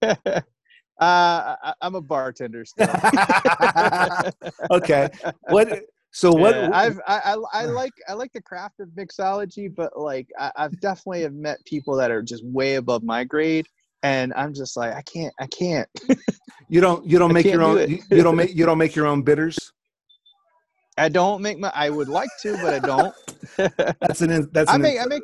uh, 1.00 1.56
I, 1.62 1.74
I'm 1.80 1.94
a 1.94 2.00
bartender 2.00 2.64
still. 2.64 2.88
okay 4.70 5.08
what 5.48 5.82
so 6.10 6.32
what 6.32 6.54
Yeah, 6.56 6.70
I've 6.72 6.98
I, 7.06 7.34
I 7.34 7.36
I 7.52 7.64
like 7.66 7.92
I 8.08 8.14
like 8.14 8.32
the 8.32 8.42
craft 8.42 8.80
of 8.80 8.88
mixology, 8.90 9.72
but 9.74 9.98
like 9.98 10.28
I, 10.38 10.50
I've 10.56 10.80
definitely 10.80 11.22
have 11.22 11.34
met 11.34 11.58
people 11.66 11.94
that 11.96 12.10
are 12.10 12.22
just 12.22 12.44
way 12.44 12.76
above 12.76 13.02
my 13.02 13.24
grade, 13.24 13.66
and 14.02 14.32
I'm 14.34 14.54
just 14.54 14.76
like 14.76 14.94
I 14.94 15.02
can't 15.02 15.34
I 15.38 15.46
can't. 15.46 15.88
you 16.68 16.80
don't 16.80 17.06
you 17.06 17.18
don't 17.18 17.32
make 17.32 17.46
your 17.46 17.60
can't 17.60 17.76
do 17.88 17.94
own 17.94 18.00
you, 18.10 18.22
don't 18.22 18.36
make 18.36 18.54
you 18.54 18.66
don't 18.66 18.78
make 18.78 18.96
your 18.96 19.06
own 19.06 19.22
bitters 19.22 19.58
I 20.98 21.08
don't 21.08 21.40
make 21.42 21.60
my. 21.60 21.70
I 21.74 21.90
would 21.90 22.08
like 22.08 22.28
to, 22.42 22.56
but 22.56 22.74
I 22.74 22.78
don't. 22.80 23.14
that's 24.00 24.20
an 24.20 24.30
in, 24.30 24.48
that's 24.52 24.68
I 24.68 24.74
an 24.74 24.82
make- 24.82 24.96
ins- 24.96 25.04
I 25.04 25.08
make- 25.08 25.22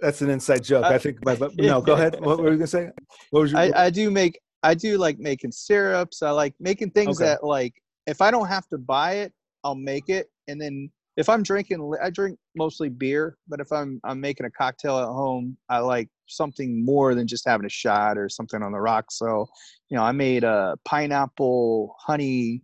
that's 0.00 0.20
an 0.20 0.30
inside 0.30 0.64
joke 0.64 0.84
I- 0.84 0.94
i 0.94 0.98
think 0.98 1.18
but, 1.22 1.38
but 1.38 1.56
no 1.56 1.80
go 1.80 1.92
ahead 1.92 2.18
what 2.20 2.40
were 2.40 2.50
you 2.50 2.56
gonna 2.56 2.66
say 2.66 2.90
what 3.30 3.42
was 3.42 3.52
your 3.52 3.60
I, 3.60 3.72
I 3.76 3.90
do 3.90 4.10
make 4.10 4.40
I 4.62 4.74
do 4.74 4.98
like 4.98 5.18
making 5.18 5.52
syrups. 5.52 6.22
I 6.22 6.30
like 6.30 6.54
making 6.60 6.90
things 6.90 7.16
Okay. 7.20 7.26
that 7.26 7.44
like 7.44 7.74
if 8.06 8.20
I 8.20 8.30
don't 8.30 8.48
have 8.48 8.68
to 8.68 8.78
buy 8.78 9.14
it, 9.14 9.32
I'll 9.64 9.74
make 9.74 10.08
it. 10.08 10.30
And 10.48 10.60
then 10.60 10.90
if 11.16 11.28
I'm 11.28 11.42
drinking, 11.42 11.94
I 12.02 12.10
drink 12.10 12.38
mostly 12.56 12.88
beer. 12.88 13.36
But 13.48 13.60
if 13.60 13.70
I'm 13.72 14.00
I'm 14.04 14.20
making 14.20 14.46
a 14.46 14.50
cocktail 14.50 14.98
at 14.98 15.06
home, 15.06 15.56
I 15.68 15.78
like 15.78 16.08
something 16.26 16.84
more 16.84 17.14
than 17.14 17.26
just 17.26 17.46
having 17.46 17.66
a 17.66 17.70
shot 17.70 18.16
or 18.18 18.28
something 18.28 18.62
on 18.62 18.72
the 18.72 18.80
rocks. 18.80 19.18
So, 19.18 19.46
you 19.88 19.96
know, 19.96 20.02
I 20.02 20.12
made 20.12 20.44
a 20.44 20.76
pineapple 20.84 21.94
honey 22.00 22.62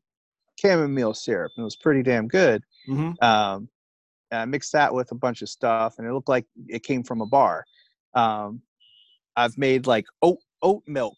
chamomile 0.61 1.15
syrup. 1.15 1.53
And 1.57 1.63
it 1.63 1.65
was 1.65 1.77
pretty 1.77 2.03
damn 2.03 2.27
good. 2.29 2.63
Mhm. 2.89 3.23
Um, 3.23 3.69
I 4.31 4.45
mixed 4.45 4.73
that 4.73 4.93
with 4.93 5.11
a 5.13 5.15
bunch 5.15 5.41
of 5.43 5.49
stuff, 5.49 5.99
and 5.99 6.07
it 6.07 6.13
looked 6.13 6.29
like 6.29 6.47
it 6.69 6.83
came 6.83 7.03
from 7.03 7.21
a 7.23 7.27
bar. 7.27 7.65
Um, 8.15 8.63
I've 9.37 9.57
made 9.57 9.87
like 9.87 10.05
oat 10.23 10.39
oat 10.63 10.83
milk 10.87 11.17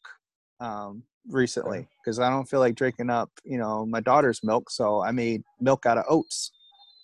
um, 0.61 1.03
recently 1.29 1.89
because 2.05 2.19
I 2.19 2.31
don't 2.31 2.49
feel 2.49 2.61
like 2.61 2.75
drinking 2.75 3.11
up, 3.11 3.31
you 3.45 3.59
know, 3.59 3.85
my 3.87 4.01
daughter's 4.01 4.43
milk. 4.45 4.71
So 4.71 5.03
I 5.03 5.11
made 5.11 5.43
milk 5.61 5.87
out 5.87 5.99
of 5.99 6.05
oats. 6.09 6.53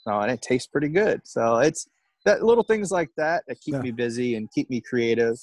So 0.05 0.21
and 0.21 0.31
it 0.31 0.43
tastes 0.43 0.69
pretty 0.69 0.89
good. 0.89 1.21
So 1.25 1.59
it's 1.59 1.89
that 2.25 2.43
little 2.43 2.65
things 2.65 2.91
like 2.91 3.11
that 3.17 3.45
that 3.49 3.61
keep 3.61 3.75
Yeah. 3.75 3.81
me 3.81 3.91
busy 3.91 4.35
and 4.37 4.51
keep 4.53 4.71
me 4.71 4.81
creative. 4.81 5.37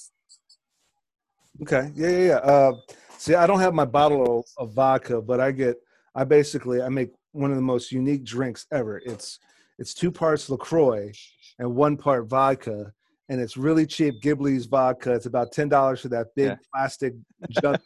Okay. 1.62 1.90
Yeah, 1.94 2.08
yeah, 2.08 2.18
yeah. 2.26 2.36
Uh, 2.36 2.72
see, 3.18 3.34
I 3.34 3.46
don't 3.46 3.60
have 3.60 3.74
my 3.74 3.84
bottle 3.84 4.40
of, 4.40 4.68
of 4.68 4.74
vodka, 4.74 5.20
but 5.20 5.40
I 5.40 5.50
get. 5.52 5.76
I 6.16 6.24
basically 6.24 6.80
I 6.80 6.88
make 6.88 7.10
one 7.32 7.50
of 7.50 7.56
the 7.56 7.62
most 7.62 7.90
unique 7.90 8.24
drinks 8.24 8.66
ever. 8.72 9.02
It's 9.04 9.38
it's 9.78 9.94
two 9.94 10.10
parts 10.12 10.48
Lacroix 10.48 11.10
and 11.58 11.74
one 11.74 11.96
part 11.96 12.26
vodka, 12.26 12.92
and 13.28 13.40
it's 13.40 13.56
really 13.56 13.86
cheap. 13.86 14.20
Gilbey's 14.22 14.66
vodka. 14.66 15.12
It's 15.12 15.26
about 15.26 15.52
ten 15.52 15.68
dollars 15.68 16.00
for 16.00 16.08
that 16.08 16.28
big 16.36 16.46
Yeah. 16.48 16.56
plastic 16.72 17.14
jug. 17.50 17.80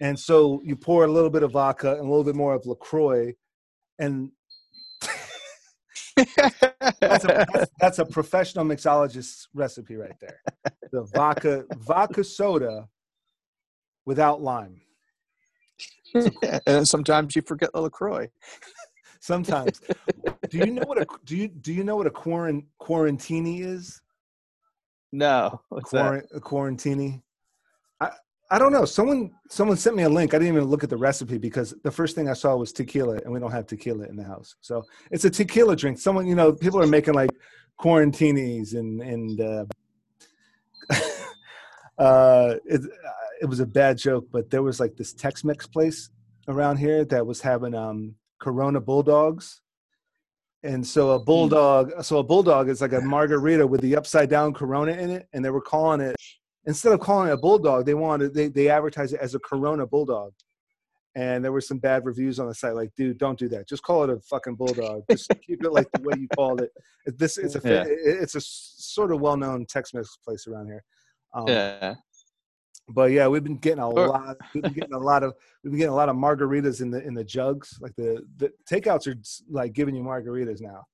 and 0.00 0.18
so 0.18 0.60
you 0.64 0.76
pour 0.76 1.04
a 1.04 1.08
little 1.08 1.30
bit 1.30 1.42
of 1.42 1.52
vodka 1.52 1.92
and 1.92 2.00
a 2.00 2.08
little 2.08 2.24
bit 2.24 2.34
more 2.36 2.54
of 2.54 2.66
Lacroix, 2.66 3.32
and 3.98 4.30
that's 7.00 7.24
a, 7.24 7.46
that's, 7.52 7.70
that's 7.80 7.98
a 7.98 8.04
professional 8.04 8.64
mixologist's 8.64 9.48
recipe 9.54 9.96
right 9.96 10.18
there. 10.20 10.40
The 10.92 11.04
vodka 11.14 11.64
vodka 11.78 12.24
soda 12.24 12.88
without 14.06 14.42
lime. 14.42 14.80
and 16.66 16.86
sometimes 16.86 17.36
you 17.36 17.42
forget 17.42 17.70
the 17.72 17.80
Lacroix. 17.80 18.28
Sometimes. 19.20 19.80
do 20.48 20.58
you 20.58 20.72
know 20.72 20.82
what 20.86 21.00
a 21.00 21.06
do 21.24 21.36
you 21.36 21.48
do 21.48 21.72
you 21.72 21.84
know 21.84 21.96
what 21.96 22.06
a 22.06 22.10
quarant 22.10 22.64
quarantini 22.82 23.60
is? 23.64 24.00
No, 25.12 25.60
what's 25.68 25.90
that? 25.90 26.24
Quarantini. 26.36 27.22
I 28.00 28.10
I 28.50 28.58
don't 28.58 28.72
know. 28.72 28.84
Someone 28.84 29.30
someone 29.48 29.76
sent 29.76 29.96
me 29.96 30.02
a 30.02 30.08
link. 30.08 30.34
I 30.34 30.38
didn't 30.38 30.54
even 30.54 30.68
look 30.68 30.84
at 30.84 30.90
the 30.90 30.96
recipe 30.96 31.38
because 31.38 31.74
the 31.82 31.90
first 31.90 32.14
thing 32.16 32.28
I 32.28 32.32
saw 32.32 32.56
was 32.56 32.72
tequila, 32.72 33.16
and 33.24 33.32
we 33.32 33.40
don't 33.40 33.52
have 33.52 33.66
tequila 33.66 34.06
in 34.06 34.16
the 34.16 34.24
house. 34.24 34.56
So 34.60 34.84
it's 35.10 35.24
a 35.24 35.30
tequila 35.30 35.76
drink. 35.76 35.98
Someone 35.98 36.26
you 36.26 36.34
know, 36.34 36.52
people 36.52 36.80
are 36.80 36.86
making 36.86 37.14
like 37.14 37.30
quarantinis 37.78 38.74
and 38.74 39.00
and 39.00 39.40
uh, 39.40 39.64
uh, 41.98 42.54
it, 42.64 42.82
it 43.40 43.46
was 43.46 43.60
a 43.60 43.66
bad 43.66 43.98
joke, 43.98 44.26
but 44.30 44.50
there 44.50 44.62
was 44.62 44.80
like 44.80 44.96
this 44.96 45.12
Tex-Mex 45.12 45.66
place 45.66 46.10
around 46.48 46.76
here 46.76 47.04
that 47.06 47.26
was 47.26 47.40
having 47.40 47.74
um, 47.74 48.14
Corona 48.38 48.80
bulldogs, 48.80 49.62
and 50.62 50.86
so 50.86 51.10
a 51.10 51.18
Hmm. 51.18 51.24
bulldog, 51.24 52.04
so 52.04 52.18
a 52.18 52.22
bulldog 52.22 52.68
is 52.68 52.80
like 52.80 52.92
a 52.92 53.00
margarita 53.00 53.66
with 53.66 53.80
the 53.80 53.96
upside 53.96 54.28
down 54.30 54.52
Corona 54.54 54.92
in 54.92 55.10
it, 55.10 55.28
and 55.32 55.44
they 55.44 55.50
were 55.50 55.60
calling 55.62 56.00
it 56.00 56.16
instead 56.66 56.92
of 56.92 57.00
calling 57.00 57.28
it 57.28 57.32
a 57.32 57.36
bulldog, 57.38 57.86
they 57.86 57.94
wanted 57.94 58.34
they 58.34 58.48
they 58.48 58.68
advertised 58.68 59.14
it 59.14 59.20
as 59.20 59.34
a 59.34 59.38
Corona 59.40 59.86
bulldog. 59.86 60.32
And 61.16 61.44
there 61.44 61.50
were 61.50 61.60
some 61.60 61.78
bad 61.78 62.04
reviews 62.04 62.38
on 62.38 62.46
the 62.46 62.54
site, 62.54 62.76
like, 62.76 62.90
dude, 62.96 63.18
don't 63.18 63.36
do 63.36 63.48
that. 63.48 63.68
Just 63.68 63.82
call 63.82 64.04
it 64.04 64.10
a 64.10 64.20
fucking 64.20 64.54
bulldog. 64.54 65.02
Just 65.10 65.28
keep 65.44 65.64
it 65.64 65.72
like 65.72 65.88
the 65.92 66.02
way 66.02 66.14
you 66.16 66.28
called 66.36 66.60
it. 66.60 66.70
This 67.04 67.36
it's 67.36 67.56
a 67.56 67.60
Yeah. 67.64 67.84
it's 67.88 68.36
a 68.36 68.40
sort 68.40 69.10
of 69.12 69.20
well 69.20 69.36
known 69.36 69.66
Tex-Mex 69.66 70.18
place 70.24 70.46
around 70.46 70.66
here. 70.66 70.84
Um, 71.34 71.48
Yeah. 71.48 71.94
But 72.88 73.10
yeah, 73.12 73.28
we've 73.28 73.44
been 73.44 73.58
getting 73.58 73.82
a 73.82 73.88
lot. 73.88 74.36
We've 74.54 74.62
been 74.62 74.72
getting 74.72 74.94
a 74.94 74.98
lot 74.98 75.22
of. 75.22 75.34
We've 75.62 75.70
been 75.72 75.78
getting 75.78 75.92
a 75.92 75.96
lot 75.96 76.08
of 76.08 76.16
margaritas 76.16 76.80
in 76.80 76.90
the 76.90 77.02
in 77.06 77.14
the 77.14 77.24
jugs. 77.24 77.78
Like 77.80 77.94
the 77.96 78.24
the 78.38 78.52
takeouts 78.70 79.06
are 79.06 79.16
like 79.48 79.72
giving 79.72 79.94
you 79.94 80.02
margaritas 80.02 80.60
now. 80.60 80.84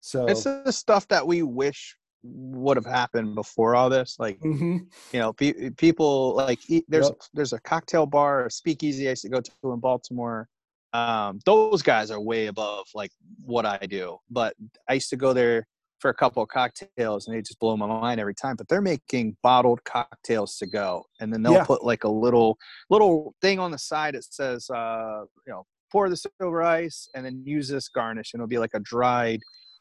So 0.00 0.26
It's 0.26 0.44
the 0.44 0.70
stuff 0.72 1.08
that 1.08 1.26
we 1.26 1.42
wish 1.42 1.96
would 2.22 2.76
have 2.76 2.86
happened 2.86 3.34
before 3.34 3.74
all 3.76 3.88
this. 3.90 4.16
Like, 4.18 4.38
Mhm. 4.40 4.86
you 5.12 5.18
know, 5.18 5.32
pe- 5.32 5.70
people 5.70 6.34
like 6.34 6.58
eat, 6.68 6.84
there's 6.88 7.08
Yep. 7.08 7.22
there's 7.34 7.52
a 7.52 7.60
cocktail 7.60 8.06
bar, 8.06 8.46
a 8.46 8.50
speakeasy 8.50 9.06
I 9.06 9.10
used 9.10 9.22
to 9.22 9.28
go 9.28 9.40
to 9.40 9.72
in 9.72 9.80
Baltimore. 9.80 10.48
Um, 10.92 11.40
those 11.44 11.82
guys 11.82 12.10
are 12.10 12.20
way 12.20 12.46
above 12.46 12.86
like 12.94 13.12
what 13.44 13.66
I 13.66 13.78
do. 13.78 14.18
But 14.30 14.54
I 14.88 14.94
used 14.94 15.10
to 15.10 15.16
go 15.16 15.32
there 15.32 15.66
for 15.98 16.10
a 16.10 16.14
couple 16.14 16.42
of 16.42 16.48
cocktails 16.48 17.26
and 17.26 17.36
they 17.36 17.40
just 17.42 17.58
blow 17.58 17.76
my 17.76 17.86
mind 17.86 18.20
every 18.20 18.34
time. 18.34 18.56
But 18.56 18.68
they're 18.68 18.80
making 18.80 19.36
bottled 19.42 19.82
cocktails 19.84 20.56
to 20.58 20.66
go, 20.66 21.04
and 21.20 21.32
then 21.32 21.42
they'll 21.42 21.52
Yeah. 21.54 21.64
put 21.64 21.84
like 21.84 22.04
a 22.04 22.08
little 22.08 22.56
little 22.90 23.34
thing 23.42 23.58
on 23.58 23.70
the 23.70 23.78
side 23.78 24.14
that 24.14 24.24
says, 24.24 24.68
uh, 24.70 25.22
you 25.46 25.52
know, 25.52 25.66
pour 25.90 26.08
this 26.10 26.26
over 26.40 26.62
ice 26.62 27.08
and 27.14 27.24
then 27.24 27.42
use 27.44 27.68
this 27.68 27.88
garnish, 27.88 28.32
and 28.34 28.40
it'll 28.40 28.48
be 28.48 28.58
like 28.58 28.74
a 28.74 28.80
dried 28.80 29.40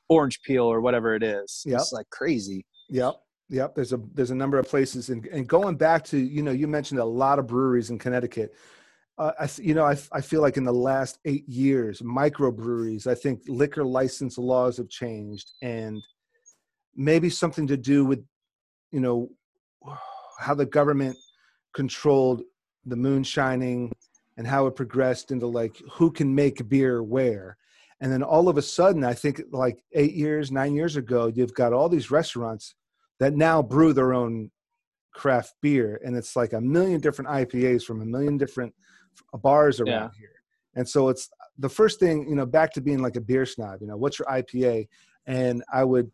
orange 0.10 0.42
peel 0.42 0.64
or 0.66 0.80
whatever 0.82 1.16
it 1.16 1.24
is. 1.24 1.64
Yep. 1.66 1.80
It's 1.80 1.92
like 1.92 2.10
crazy. 2.10 2.66
Yep. 2.90 3.16
Yep. 3.50 3.76
There's 3.76 3.94
a 3.94 4.00
there's 4.14 4.32
a 4.32 4.36
number 4.36 4.58
of 4.58 4.68
places 4.68 5.10
and 5.10 5.26
and 5.28 5.48
going 5.48 5.76
back 5.78 6.04
to 6.06 6.18
you 6.18 6.42
know 6.44 6.52
you 6.52 6.68
mentioned 6.68 7.00
a 7.00 7.06
lot 7.06 7.40
of 7.40 7.48
breweries 7.48 7.90
in 7.90 7.98
Connecticut. 8.00 8.54
Uh, 9.18 9.32
I 9.40 9.50
you 9.58 9.74
know 9.74 9.86
I, 9.86 9.98
I 10.12 10.22
feel 10.22 10.42
like 10.42 10.58
in 10.58 10.64
the 10.64 10.72
last 10.72 11.20
eight 11.26 11.48
years 11.50 12.02
microbreweries 12.02 13.08
I 13.08 13.16
think 13.16 13.42
liquor 13.48 13.84
license 13.84 14.38
laws 14.38 14.78
have 14.78 14.90
changed 14.90 15.54
and 15.62 16.02
maybe 16.96 17.30
something 17.30 17.68
to 17.68 17.78
do 17.78 18.06
with 18.06 18.24
you 18.92 19.00
know 19.00 19.30
how 20.40 20.54
the 20.54 20.66
government 20.66 21.18
controlled 21.74 22.44
the 22.86 22.96
moonshining 22.96 23.92
and 24.38 24.46
how 24.46 24.68
it 24.68 24.76
progressed 24.76 25.32
into 25.32 25.48
like 25.48 25.76
who 25.92 26.12
can 26.12 26.34
make 26.34 26.70
beer 26.70 27.02
where. 27.02 27.58
And 28.00 28.12
then 28.12 28.22
all 28.22 28.48
of 28.48 28.58
a 28.60 28.62
sudden 28.62 29.04
i 29.04 29.16
think 29.16 29.42
like 29.52 29.84
eight 29.94 30.14
years 30.14 30.52
nine 30.52 30.76
years 30.76 30.96
ago 30.96 31.26
you've 31.26 31.56
got 31.56 31.74
all 31.74 31.90
these 31.90 32.12
restaurants 32.12 32.76
that 33.20 33.34
now 33.34 33.64
brew 33.64 33.94
their 33.94 34.14
own 34.14 34.52
craft 35.18 35.56
beer. 35.62 36.00
And 36.06 36.16
it's 36.16 36.36
like 36.36 36.54
a 36.54 36.62
million 36.62 37.02
different 37.02 37.30
ipas 37.30 37.84
from 37.84 38.02
a 38.02 38.06
million 38.06 38.38
different 38.38 38.74
bars 39.42 39.80
around 39.80 40.12
Yeah. 40.14 40.20
here. 40.20 40.30
And 40.76 40.88
so 40.88 41.10
it's 41.10 41.30
the 41.58 41.70
first 41.70 42.00
thing 42.00 42.28
you 42.30 42.36
know 42.36 42.46
back 42.46 42.72
to 42.74 42.82
being 42.82 43.02
like 43.02 43.16
a 43.16 43.22
beer 43.22 43.46
snob 43.46 43.82
you 43.82 43.88
know 43.88 43.98
what's 43.98 44.20
your 44.20 44.28
ipa 44.28 44.88
and 45.26 45.64
i 45.74 45.84
would 45.84 46.12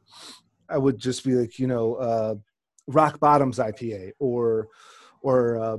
i 0.69 0.77
would 0.77 0.97
just 0.97 1.23
be 1.23 1.33
like 1.33 1.59
you 1.59 1.67
know 1.67 1.95
uh 1.95 2.35
rock 2.87 3.19
bottoms 3.19 3.59
ipa 3.59 4.11
or 4.19 4.67
or 5.21 5.59
uh, 5.59 5.77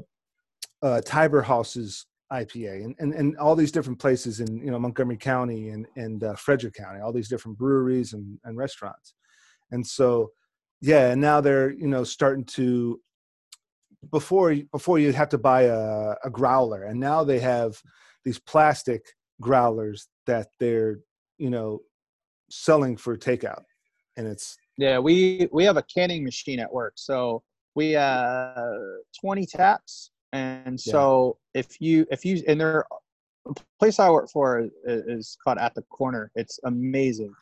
uh 0.83 1.01
tiber 1.03 1.43
house's 1.43 2.07
IPA 2.33 2.85
and, 2.85 2.95
and, 2.99 3.15
and 3.15 3.37
all 3.37 3.55
these 3.55 3.71
different 3.71 3.99
places 3.99 4.41
in 4.41 4.57
you 4.59 4.71
know 4.71 4.79
Montgomery 4.79 5.19
County 5.19 5.69
and 5.69 5.87
and 5.95 6.25
uh, 6.25 6.35
Frederick 6.35 6.75
County, 6.75 7.01
all 7.01 7.13
these 7.13 7.29
different 7.29 7.57
breweries 7.57 8.13
and, 8.13 8.39
and 8.45 8.57
restaurants, 8.57 9.15
and 9.71 9.87
so 9.87 10.33
yeah, 10.81 11.11
and 11.13 11.21
now 11.21 11.41
they're 11.41 11.71
you 11.71 11.87
know 11.87 12.03
starting 12.03 12.45
to 12.45 13.01
before 14.11 14.55
before 14.73 14.99
you'd 14.99 15.15
have 15.15 15.29
to 15.31 15.39
buy 15.39 15.63
a, 15.63 16.15
a 16.25 16.31
growler, 16.31 16.85
and 16.85 16.99
now 16.99 17.25
they 17.25 17.39
have 17.41 17.81
these 18.25 18.39
plastic 18.39 19.03
growlers 19.41 20.09
that 20.27 20.49
they're 20.59 21.01
you 21.39 21.51
know 21.51 21.81
selling 22.51 22.97
for 22.97 23.17
takeout, 23.17 23.63
and 24.17 24.27
it's 24.27 24.57
Yeah, 24.77 24.99
we 24.99 25.49
we 25.53 25.65
have 25.65 25.77
a 25.77 25.83
canning 25.83 26.25
machine 26.25 26.61
at 26.61 26.73
work. 26.73 26.95
So 26.97 27.43
we 27.75 27.97
uh 27.97 28.55
20 29.21 29.47
taps, 29.47 30.11
and 30.33 30.81
so 30.81 31.39
if 31.55 31.81
you 31.81 32.07
if 32.11 32.25
you 32.25 32.43
and 32.47 32.61
there, 32.61 32.85
the 33.45 33.55
place 33.79 33.99
I 33.99 34.11
work 34.11 34.31
for 34.31 34.61
is, 34.61 34.71
is 34.85 35.37
called 35.43 35.59
At 35.59 35.75
the 35.75 35.83
Corner. 35.83 36.31
It's 36.35 36.59
amazing. 36.65 37.35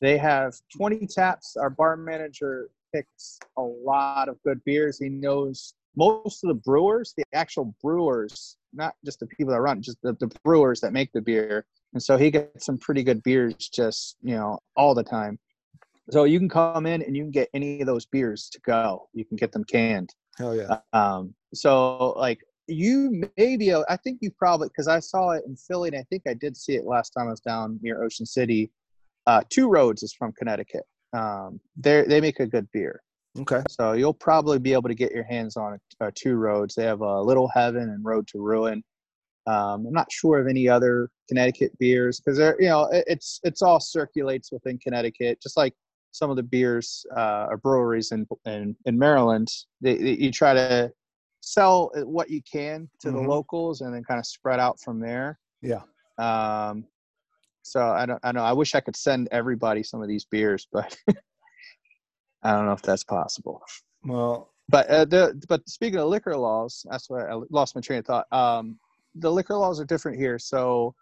They 0.00 0.18
have 0.18 0.54
20 0.76 1.06
taps. 1.06 1.56
Our 1.56 1.70
bar 1.70 1.96
manager 1.96 2.68
picks 2.92 3.38
a 3.56 3.62
lot 3.62 4.28
of 4.28 4.42
good 4.42 4.62
beers. 4.64 4.98
He 4.98 5.08
knows 5.08 5.74
most 5.96 6.42
of 6.44 6.48
the 6.48 6.54
brewers, 6.54 7.12
the 7.16 7.24
actual 7.34 7.74
brewers, 7.82 8.56
not 8.72 8.94
just 9.04 9.20
the 9.20 9.26
people 9.26 9.52
that 9.52 9.60
run, 9.60 9.82
just 9.82 9.98
the, 10.02 10.14
the 10.20 10.30
brewers 10.44 10.80
that 10.80 10.92
make 10.92 11.12
the 11.12 11.20
beer. 11.20 11.66
And 11.92 12.02
so 12.02 12.16
he 12.16 12.30
gets 12.30 12.64
some 12.64 12.78
pretty 12.78 13.02
good 13.02 13.22
beers 13.22 13.54
just, 13.68 14.16
you 14.22 14.34
know, 14.34 14.58
all 14.76 14.94
the 14.94 15.04
time. 15.04 15.38
So 16.10 16.24
you 16.24 16.38
can 16.38 16.48
come 16.48 16.86
in 16.86 17.02
and 17.02 17.16
you 17.16 17.22
can 17.22 17.30
get 17.30 17.48
any 17.54 17.80
of 17.80 17.86
those 17.86 18.06
beers 18.06 18.48
to 18.52 18.60
go. 18.60 19.08
You 19.12 19.24
can 19.24 19.36
get 19.36 19.52
them 19.52 19.64
canned. 19.64 20.10
hell 20.38 20.56
yeah, 20.56 20.78
Um, 20.92 21.34
so 21.54 22.12
like 22.12 22.40
you 22.66 23.22
maybe 23.36 23.74
I 23.74 23.96
think 24.02 24.18
you 24.20 24.30
probably 24.30 24.68
because 24.68 24.88
I 24.88 25.00
saw 25.00 25.30
it 25.30 25.44
in 25.46 25.56
Philly 25.56 25.88
and 25.88 25.98
I 25.98 26.04
think 26.10 26.22
I 26.26 26.34
did 26.34 26.56
see 26.56 26.74
it 26.74 26.84
last 26.84 27.10
time 27.10 27.26
I 27.28 27.30
was 27.30 27.40
down 27.40 27.78
near 27.82 28.02
Ocean 28.02 28.26
City. 28.26 28.70
Uh, 29.26 29.42
Two 29.50 29.68
Roads 29.68 30.02
is 30.02 30.12
from 30.12 30.32
Connecticut. 30.32 30.84
Um, 31.12 31.60
they 31.76 32.02
they 32.02 32.20
make 32.20 32.40
a 32.40 32.46
good 32.46 32.68
beer, 32.72 33.02
okay, 33.40 33.62
so 33.68 33.92
you'll 33.92 34.14
probably 34.14 34.58
be 34.58 34.72
able 34.72 34.88
to 34.88 34.94
get 34.94 35.12
your 35.12 35.24
hands 35.24 35.56
on 35.56 35.78
uh, 36.00 36.10
Two 36.14 36.34
Roads. 36.36 36.74
They 36.74 36.84
have 36.84 37.02
uh, 37.02 37.20
Little 37.22 37.48
Heaven 37.48 37.82
and 37.90 38.04
Road 38.04 38.26
to 38.28 38.40
Ruin. 38.40 38.82
Um, 39.46 39.86
I'm 39.86 39.92
not 39.92 40.10
sure 40.12 40.38
of 40.38 40.46
any 40.46 40.68
other 40.68 41.10
Connecticut 41.28 41.76
beers 41.78 42.20
because 42.20 42.38
they're 42.38 42.56
you 42.60 42.68
know 42.68 42.84
it, 42.92 43.04
it's 43.08 43.40
it's 43.42 43.62
all 43.62 43.80
circulates 43.80 44.52
within 44.52 44.78
Connecticut, 44.78 45.40
just 45.42 45.56
like 45.56 45.74
some 46.12 46.30
of 46.30 46.36
the 46.36 46.42
beers 46.42 47.04
uh, 47.16 47.46
or 47.48 47.56
breweries 47.56 48.12
in 48.12 48.26
in, 48.46 48.76
in 48.86 48.98
Maryland. 48.98 49.48
They, 49.80 49.96
they, 49.96 50.12
you 50.12 50.30
try 50.30 50.54
to 50.54 50.92
sell 51.40 51.90
what 52.04 52.30
you 52.30 52.40
can 52.50 52.88
to 53.00 53.08
Mhm. 53.08 53.14
the 53.14 53.20
locals 53.28 53.80
and 53.80 53.92
then 53.92 54.04
kind 54.04 54.20
of 54.20 54.26
spread 54.26 54.60
out 54.60 54.80
from 54.80 55.00
there. 55.00 55.40
Yeah. 55.60 55.82
Um, 56.18 56.84
so 57.62 57.80
I 57.80 58.06
don't 58.06 58.20
I 58.22 58.30
know 58.30 58.44
I 58.44 58.52
wish 58.52 58.74
I 58.76 58.80
could 58.80 58.96
send 58.96 59.28
everybody 59.32 59.82
some 59.82 60.02
of 60.02 60.08
these 60.08 60.24
beers, 60.24 60.68
but 60.72 60.96
I 62.42 62.52
don't 62.52 62.66
know 62.66 62.72
if 62.72 62.82
that's 62.82 63.04
possible. 63.04 63.62
well, 64.04 64.52
But 64.68 64.88
uh, 64.88 65.04
the 65.04 65.42
but 65.48 65.68
speaking 65.68 65.98
of 66.00 66.08
liquor 66.08 66.36
laws, 66.36 66.84
that's 66.90 67.08
why 67.10 67.24
I 67.26 67.40
lost 67.50 67.74
my 67.74 67.80
train 67.80 68.00
of 68.00 68.06
thought. 68.06 68.26
Um, 68.32 68.78
the 69.14 69.30
liquor 69.30 69.54
laws 69.56 69.80
are 69.80 69.84
different 69.84 70.18
here. 70.18 70.38
So 70.38 70.94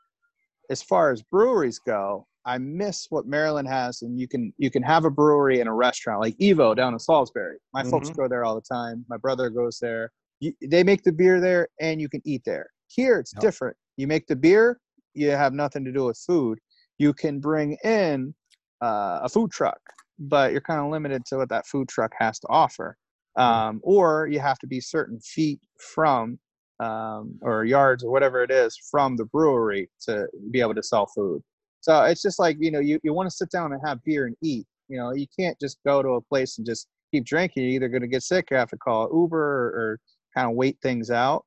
as 0.71 0.83
far 0.83 1.11
as 1.11 1.23
breweries 1.23 1.79
go, 1.79 2.27
I 2.45 2.59
miss 2.59 3.07
what 3.11 3.27
Maryland 3.27 3.69
has, 3.69 4.03
and 4.03 4.19
you 4.19 4.27
can 4.29 4.53
you 4.59 4.71
can 4.71 4.83
have 4.83 5.05
a 5.05 5.11
brewery 5.11 5.61
and 5.61 5.69
a 5.69 5.73
restaurant 5.73 6.21
like 6.21 6.37
Evo 6.39 6.75
down 6.75 6.93
in 6.95 6.99
Salisbury. 6.99 7.59
My 7.73 7.83
folks 7.85 8.11
Mhm. 8.11 8.17
go 8.17 8.29
there 8.29 8.45
all 8.45 8.55
the 8.55 8.61
time. 8.63 9.05
My 9.09 9.17
brother 9.19 9.51
goes 9.51 9.79
there. 9.79 10.11
You, 10.41 10.53
they 10.63 10.83
make 10.83 11.03
the 11.03 11.13
beer 11.13 11.41
there, 11.41 11.69
and 11.81 12.01
you 12.01 12.09
can 12.09 12.23
eat 12.25 12.43
there. 12.45 12.71
Here 12.89 13.19
it's 13.19 13.33
Yep. 13.35 13.43
different. 13.43 13.77
You 13.97 14.07
make 14.07 14.27
the 14.27 14.37
beer, 14.37 14.81
you 15.15 15.31
have 15.31 15.53
nothing 15.53 15.85
to 15.85 15.93
do 15.93 16.05
with 16.07 16.19
food. 16.19 16.59
You 16.99 17.13
can 17.13 17.41
bring 17.41 17.77
in 17.85 18.35
uh, 18.81 19.21
a 19.23 19.29
food 19.29 19.51
truck, 19.51 19.81
but 20.21 20.53
you're 20.53 20.61
kind 20.61 20.81
of 20.81 20.91
limited 20.91 21.25
to 21.27 21.39
what 21.39 21.49
that 21.49 21.67
food 21.67 21.89
truck 21.89 22.13
has 22.19 22.39
to 22.41 22.47
offer. 22.49 22.97
Um, 23.37 23.81
or 23.83 24.29
you 24.31 24.41
have 24.41 24.59
to 24.59 24.67
be 24.67 24.81
certain 24.81 25.19
feet 25.21 25.61
from 25.95 26.39
um, 26.81 27.39
or 27.43 27.65
yards 27.65 28.05
or 28.05 28.11
whatever 28.11 28.43
it 28.43 28.51
is 28.51 28.77
from 28.91 29.17
the 29.17 29.25
brewery 29.27 29.89
to 30.03 30.27
be 30.51 30.61
able 30.61 30.75
to 30.75 30.83
sell 30.83 31.07
food. 31.07 31.43
So 31.81 32.03
it's 32.05 32.23
just 32.23 32.39
like 32.39 32.57
you 32.61 32.71
know 32.71 32.81
you, 32.81 32.99
you 33.03 33.15
want 33.15 33.29
to 33.31 33.35
sit 33.35 33.51
down 33.51 33.73
and 33.73 33.81
have 33.87 34.03
beer 34.05 34.27
and 34.27 34.37
eat. 34.43 34.67
You 34.89 34.99
know 34.99 35.13
you 35.13 35.27
can't 35.39 35.59
just 35.61 35.79
go 35.87 36.03
to 36.03 36.11
a 36.11 36.21
place 36.21 36.59
and 36.59 36.67
just 36.67 36.89
keep 37.13 37.25
drinking. 37.25 37.63
You're 37.65 37.73
either 37.73 37.89
going 37.89 38.03
to 38.03 38.09
get 38.09 38.23
sick 38.23 38.49
or 38.51 38.57
have 38.59 38.71
to 38.71 38.77
call 38.77 39.09
Uber 39.13 39.39
or, 39.39 39.67
or 39.69 40.01
kind 40.37 40.51
of 40.51 40.57
wait 40.57 40.79
things 40.83 41.11
out. 41.11 41.45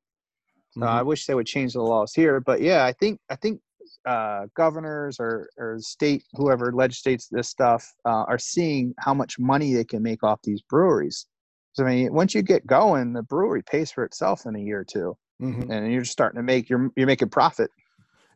So 0.70 0.80
Mhm. 0.80 0.88
I 0.88 1.02
wish 1.02 1.26
they 1.26 1.34
would 1.34 1.46
change 1.46 1.74
the 1.74 1.82
laws 1.82 2.12
here. 2.14 2.40
But 2.40 2.60
yeah, 2.60 2.84
I 2.84 2.92
think 2.92 3.20
I 3.30 3.36
think 3.36 3.60
uh, 4.06 4.46
governors 4.54 5.18
or 5.18 5.48
or 5.58 5.78
state 5.80 6.24
whoever 6.34 6.72
legislates 6.72 7.28
this 7.28 7.48
stuff 7.48 7.92
uh, 8.04 8.24
are 8.28 8.38
seeing 8.38 8.94
how 8.98 9.14
much 9.14 9.38
money 9.38 9.72
they 9.74 9.84
can 9.84 10.02
make 10.02 10.22
off 10.22 10.40
these 10.42 10.62
breweries. 10.62 11.26
So 11.72 11.84
I 11.84 11.88
mean, 11.94 12.14
once 12.14 12.34
you 12.34 12.42
get 12.42 12.66
going, 12.66 13.12
the 13.12 13.22
brewery 13.22 13.62
pays 13.62 13.90
for 13.90 14.04
itself 14.04 14.46
in 14.46 14.54
a 14.56 14.60
year 14.60 14.80
or 14.80 14.84
two, 14.84 15.16
Mhm. 15.40 15.70
and 15.70 15.92
you're 15.92 16.04
starting 16.04 16.38
to 16.38 16.42
make 16.42 16.68
you're 16.68 16.90
you're 16.96 17.06
making 17.06 17.30
profit. 17.30 17.70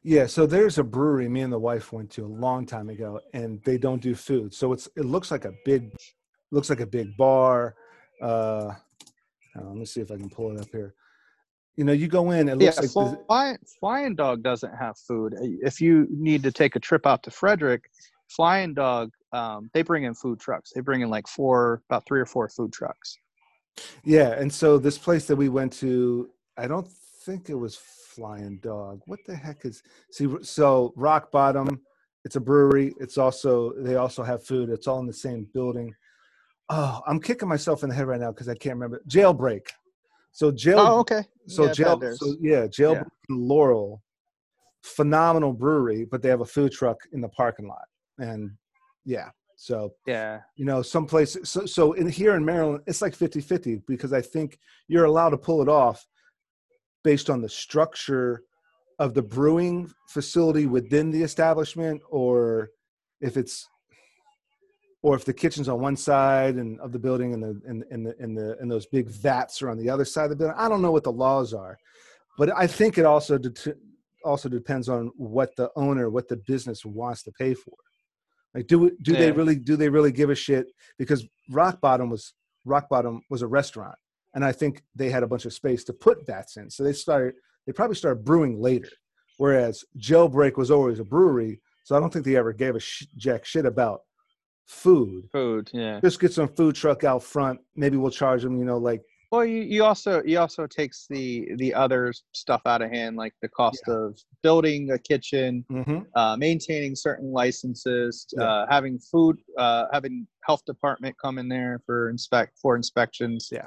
Yeah, 0.04 0.26
so 0.26 0.46
there's 0.46 0.78
a 0.78 0.84
brewery 0.84 1.28
me 1.28 1.40
and 1.42 1.52
the 1.52 1.58
wife 1.58 1.92
went 1.92 2.10
to 2.12 2.24
a 2.24 2.32
long 2.46 2.64
time 2.66 2.88
ago, 2.88 3.20
and 3.34 3.62
they 3.64 3.78
don't 3.78 4.00
do 4.00 4.14
food. 4.14 4.54
So 4.54 4.72
it's 4.72 4.88
it 4.96 5.04
looks 5.04 5.30
like 5.30 5.44
a 5.44 5.52
big, 5.64 5.92
looks 6.50 6.70
like 6.70 6.80
a 6.80 6.86
big 6.86 7.16
bar. 7.16 7.74
Uh, 8.22 8.74
Uh, 9.56 9.64
let 9.64 9.76
me 9.76 9.84
see 9.84 10.00
if 10.00 10.10
I 10.12 10.16
can 10.16 10.30
pull 10.30 10.52
it 10.52 10.60
up 10.60 10.68
here. 10.70 10.94
You 11.78 11.84
know, 11.84 11.92
you 11.92 12.08
go 12.08 12.32
in. 12.32 12.48
It 12.48 12.56
looks 12.56 12.76
yeah, 12.76 12.82
like 12.82 13.12
this- 13.12 13.24
flying, 13.28 13.58
flying 13.78 14.16
dog 14.16 14.42
doesn't 14.42 14.74
have 14.74 14.98
food. 14.98 15.36
If 15.40 15.80
you 15.80 16.08
need 16.10 16.42
to 16.42 16.50
take 16.50 16.74
a 16.74 16.80
trip 16.80 17.06
out 17.06 17.22
to 17.22 17.30
Frederick, 17.30 17.88
flying 18.26 18.74
dog, 18.74 19.12
um, 19.32 19.70
they 19.72 19.82
bring 19.82 20.02
in 20.02 20.12
food 20.14 20.40
trucks. 20.40 20.72
They 20.74 20.80
bring 20.80 21.02
in 21.02 21.08
like 21.08 21.28
four, 21.28 21.82
about 21.88 22.04
three 22.04 22.18
or 22.18 22.26
four 22.26 22.48
food 22.48 22.72
trucks. 22.72 23.16
Yeah, 24.02 24.32
and 24.32 24.52
so 24.52 24.76
this 24.76 24.98
place 24.98 25.26
that 25.26 25.36
we 25.36 25.48
went 25.48 25.72
to, 25.74 26.30
I 26.56 26.66
don't 26.66 26.88
think 27.24 27.48
it 27.48 27.54
was 27.54 27.76
Flying 27.76 28.58
Dog. 28.58 29.00
What 29.06 29.20
the 29.24 29.36
heck 29.36 29.64
is 29.64 29.84
see? 30.10 30.26
So 30.42 30.92
Rock 30.96 31.30
Bottom, 31.30 31.80
it's 32.24 32.34
a 32.34 32.40
brewery. 32.40 32.92
It's 32.98 33.18
also 33.18 33.72
they 33.78 33.94
also 33.94 34.24
have 34.24 34.44
food. 34.44 34.68
It's 34.68 34.88
all 34.88 34.98
in 34.98 35.06
the 35.06 35.12
same 35.12 35.46
building. 35.54 35.94
Oh, 36.70 37.02
I'm 37.06 37.20
kicking 37.20 37.48
myself 37.48 37.84
in 37.84 37.88
the 37.88 37.94
head 37.94 38.08
right 38.08 38.18
now 38.18 38.32
because 38.32 38.48
I 38.48 38.54
can't 38.54 38.74
remember. 38.74 39.00
Jailbreak. 39.08 39.68
So 40.32 40.50
jail. 40.50 40.78
Oh, 40.78 40.98
okay. 41.00 41.24
So 41.46 41.66
Yeah, 41.66 41.72
jail. 41.72 42.14
So 42.16 42.36
yeah, 42.40 42.66
jail. 42.66 43.02
in 43.28 43.36
Laurel. 43.36 44.02
Phenomenal 44.82 45.52
brewery, 45.52 46.04
but 46.04 46.22
they 46.22 46.28
have 46.28 46.40
a 46.40 46.46
food 46.46 46.72
truck 46.72 46.98
in 47.12 47.20
the 47.20 47.28
parking 47.28 47.66
lot, 47.66 47.84
and 48.18 48.50
yeah. 49.04 49.30
So 49.56 49.94
Yeah. 50.06 50.40
you 50.54 50.64
know 50.64 50.82
some 50.82 51.04
places 51.04 51.50
so, 51.50 51.66
so 51.66 51.92
in 51.94 52.08
here 52.08 52.36
in 52.36 52.44
maryland 52.44 52.80
it's 52.86 53.02
like 53.02 53.12
50-50 53.12 53.82
because 53.88 54.12
i 54.12 54.20
think 54.20 54.56
you're 54.86 55.06
allowed 55.06 55.30
to 55.30 55.36
pull 55.36 55.60
it 55.62 55.68
off 55.68 56.06
based 57.02 57.28
on 57.28 57.42
the 57.42 57.48
structure 57.48 58.44
of 59.00 59.14
the 59.14 59.22
brewing 59.22 59.90
facility 60.10 60.66
within 60.66 61.10
the 61.10 61.22
establishment 61.22 62.00
or 62.08 62.70
if 63.20 63.36
it's 63.36 63.68
or 65.02 65.14
if 65.14 65.24
the 65.24 65.32
kitchen's 65.32 65.68
on 65.68 65.80
one 65.80 65.96
side 65.96 66.56
and 66.56 66.80
of 66.80 66.92
the 66.92 66.98
building 66.98 67.32
and 67.34 67.42
the 67.42 67.60
and, 67.66 67.84
and 67.90 68.06
the 68.06 68.14
and 68.18 68.36
the 68.36 68.56
and 68.60 68.70
those 68.70 68.86
big 68.86 69.08
vats 69.08 69.62
are 69.62 69.70
on 69.70 69.78
the 69.78 69.88
other 69.88 70.04
side 70.04 70.24
of 70.24 70.30
the 70.30 70.36
building 70.36 70.56
i 70.58 70.68
don't 70.68 70.82
know 70.82 70.90
what 70.92 71.04
the 71.04 71.12
laws 71.12 71.54
are 71.54 71.78
but 72.36 72.50
i 72.56 72.66
think 72.66 72.98
it 72.98 73.04
also 73.04 73.38
det- 73.38 73.78
also 74.24 74.48
depends 74.48 74.88
on 74.88 75.10
what 75.16 75.54
the 75.56 75.70
owner 75.76 76.10
what 76.10 76.28
the 76.28 76.36
business 76.36 76.84
wants 76.84 77.22
to 77.22 77.30
pay 77.38 77.54
for 77.54 77.74
like, 78.54 78.66
do 78.66 78.90
do 79.02 79.12
they 79.14 79.30
really 79.32 79.56
do 79.56 79.76
they 79.76 79.88
really 79.88 80.12
give 80.12 80.30
a 80.30 80.34
shit? 80.34 80.66
Because 80.98 81.24
Rock 81.50 81.80
Bottom 81.80 82.10
was 82.10 82.34
Rock 82.64 82.88
Bottom 82.88 83.22
was 83.30 83.42
a 83.42 83.46
restaurant, 83.46 83.94
and 84.34 84.44
I 84.44 84.52
think 84.52 84.82
they 84.94 85.10
had 85.10 85.22
a 85.22 85.26
bunch 85.26 85.44
of 85.44 85.52
space 85.52 85.84
to 85.84 85.92
put 85.92 86.26
vats 86.26 86.56
in. 86.56 86.70
So 86.70 86.82
they 86.82 86.92
started 86.92 87.34
they 87.66 87.72
probably 87.72 87.96
started 87.96 88.24
brewing 88.24 88.60
later. 88.60 88.88
Whereas 89.36 89.84
Jailbreak 89.98 90.56
was 90.56 90.70
always 90.70 90.98
a 90.98 91.04
brewery, 91.04 91.60
so 91.84 91.96
I 91.96 92.00
don't 92.00 92.12
think 92.12 92.24
they 92.24 92.36
ever 92.36 92.52
gave 92.52 92.74
a 92.74 92.80
sh- 92.80 93.06
jack 93.16 93.44
shit 93.44 93.66
about 93.66 94.00
food. 94.68 95.28
Food. 95.32 95.70
Yeah. 95.72 96.00
Just 96.00 96.20
get 96.20 96.32
some 96.32 96.48
food 96.48 96.74
truck 96.76 97.02
out 97.02 97.22
front. 97.22 97.60
Maybe 97.74 97.96
we'll 97.96 98.10
charge 98.10 98.42
them. 98.42 98.56
You 98.58 98.64
know, 98.64 98.78
like 98.78 99.02
Well, 99.32 99.44
you, 99.44 99.62
you 99.62 99.84
also 99.84 100.22
you 100.24 100.38
also 100.38 100.66
takes 100.66 101.06
the 101.08 101.48
the 101.56 101.74
other 101.74 102.12
stuff 102.32 102.62
out 102.66 102.82
of 102.82 102.90
hand, 102.90 103.16
like 103.16 103.34
the 103.42 103.48
cost 103.48 103.82
of 103.88 104.16
building 104.42 104.90
a 104.92 104.98
kitchen, 104.98 105.64
mhm. 105.70 106.06
uh, 106.14 106.36
maintaining 106.36 106.94
certain 106.94 107.32
licenses, 107.32 108.26
Yeah. 108.36 108.44
uh, 108.44 108.66
having 108.70 108.98
food, 108.98 109.38
uh, 109.58 109.86
having 109.92 110.26
health 110.44 110.64
department 110.66 111.16
come 111.20 111.38
in 111.38 111.48
there 111.48 111.80
for 111.86 112.10
inspect 112.10 112.58
for 112.60 112.76
inspections. 112.76 113.48
Yeah. 113.50 113.66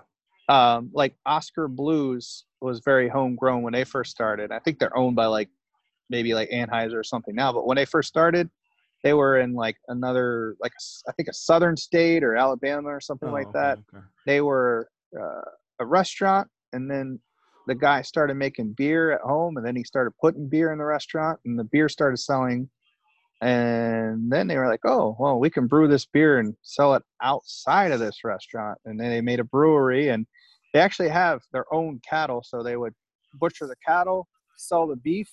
Um, 0.50 0.90
like 0.94 1.16
Oskar 1.26 1.68
Blues 1.68 2.46
was 2.62 2.80
very 2.86 3.08
homegrown 3.10 3.64
when 3.64 3.74
they 3.74 3.84
first 3.84 4.12
started. 4.12 4.52
I 4.52 4.60
think 4.60 4.80
they're 4.80 4.96
owned 4.96 5.16
by 5.16 5.26
like 5.28 5.50
maybe 6.10 6.34
like 6.34 6.50
Anheuser 6.52 6.96
or 6.96 7.04
something 7.04 7.34
now, 7.34 7.54
but 7.54 7.66
when 7.66 7.76
they 7.78 7.86
first 7.86 8.10
started, 8.10 8.50
they 9.04 9.14
were 9.14 9.40
in 9.40 9.54
like 9.54 9.78
another 9.88 10.56
like 10.62 10.74
I 11.08 11.12
think 11.14 11.28
a 11.30 11.34
southern 11.34 11.76
state 11.78 12.24
or 12.24 12.36
Alabama 12.36 12.90
or 12.90 13.02
something 13.02 13.30
Oh, 13.30 13.34
like 13.34 13.48
okay, 13.48 13.60
that. 13.60 13.78
okay. 13.94 14.04
they 14.26 14.42
were 14.42 14.90
uh, 15.20 15.42
a 15.80 15.86
restaurant 15.86 16.48
and 16.74 16.90
then 16.90 17.20
the 17.68 17.76
guy 17.76 18.02
started 18.02 18.36
making 18.36 18.74
beer 18.74 19.12
at 19.12 19.22
home 19.22 19.58
and 19.58 19.66
then 19.66 19.76
he 19.76 19.84
started 19.84 20.12
putting 20.22 20.48
beer 20.50 20.72
in 20.72 20.78
the 20.78 20.86
restaurant 20.86 21.40
and 21.46 21.58
the 21.58 21.64
beer 21.66 21.90
started 21.90 22.18
selling. 22.18 22.70
And 23.44 24.32
then 24.32 24.48
they 24.48 24.58
were 24.58 24.68
like 24.68 24.86
oh 24.86 25.16
well 25.20 25.40
we 25.40 25.50
can 25.50 25.66
brew 25.68 25.88
this 25.88 26.06
beer 26.06 26.38
and 26.40 26.56
sell 26.62 26.94
it 26.94 27.04
outside 27.24 27.92
of 27.92 28.00
this 28.00 28.24
restaurant. 28.24 28.78
And 28.86 29.00
then 29.00 29.10
they 29.10 29.22
made 29.22 29.40
a 29.40 29.44
brewery 29.44 30.10
and 30.10 30.28
they 30.74 30.80
actually 30.80 31.10
have 31.10 31.42
their 31.52 31.66
own 31.74 32.00
cattle 32.08 32.44
so 32.46 32.62
they 32.62 32.78
would 32.78 32.94
butcher 33.40 33.66
the 33.66 33.76
cattle 33.86 34.28
sell 34.58 34.86
the 34.88 34.96
beef 34.96 35.30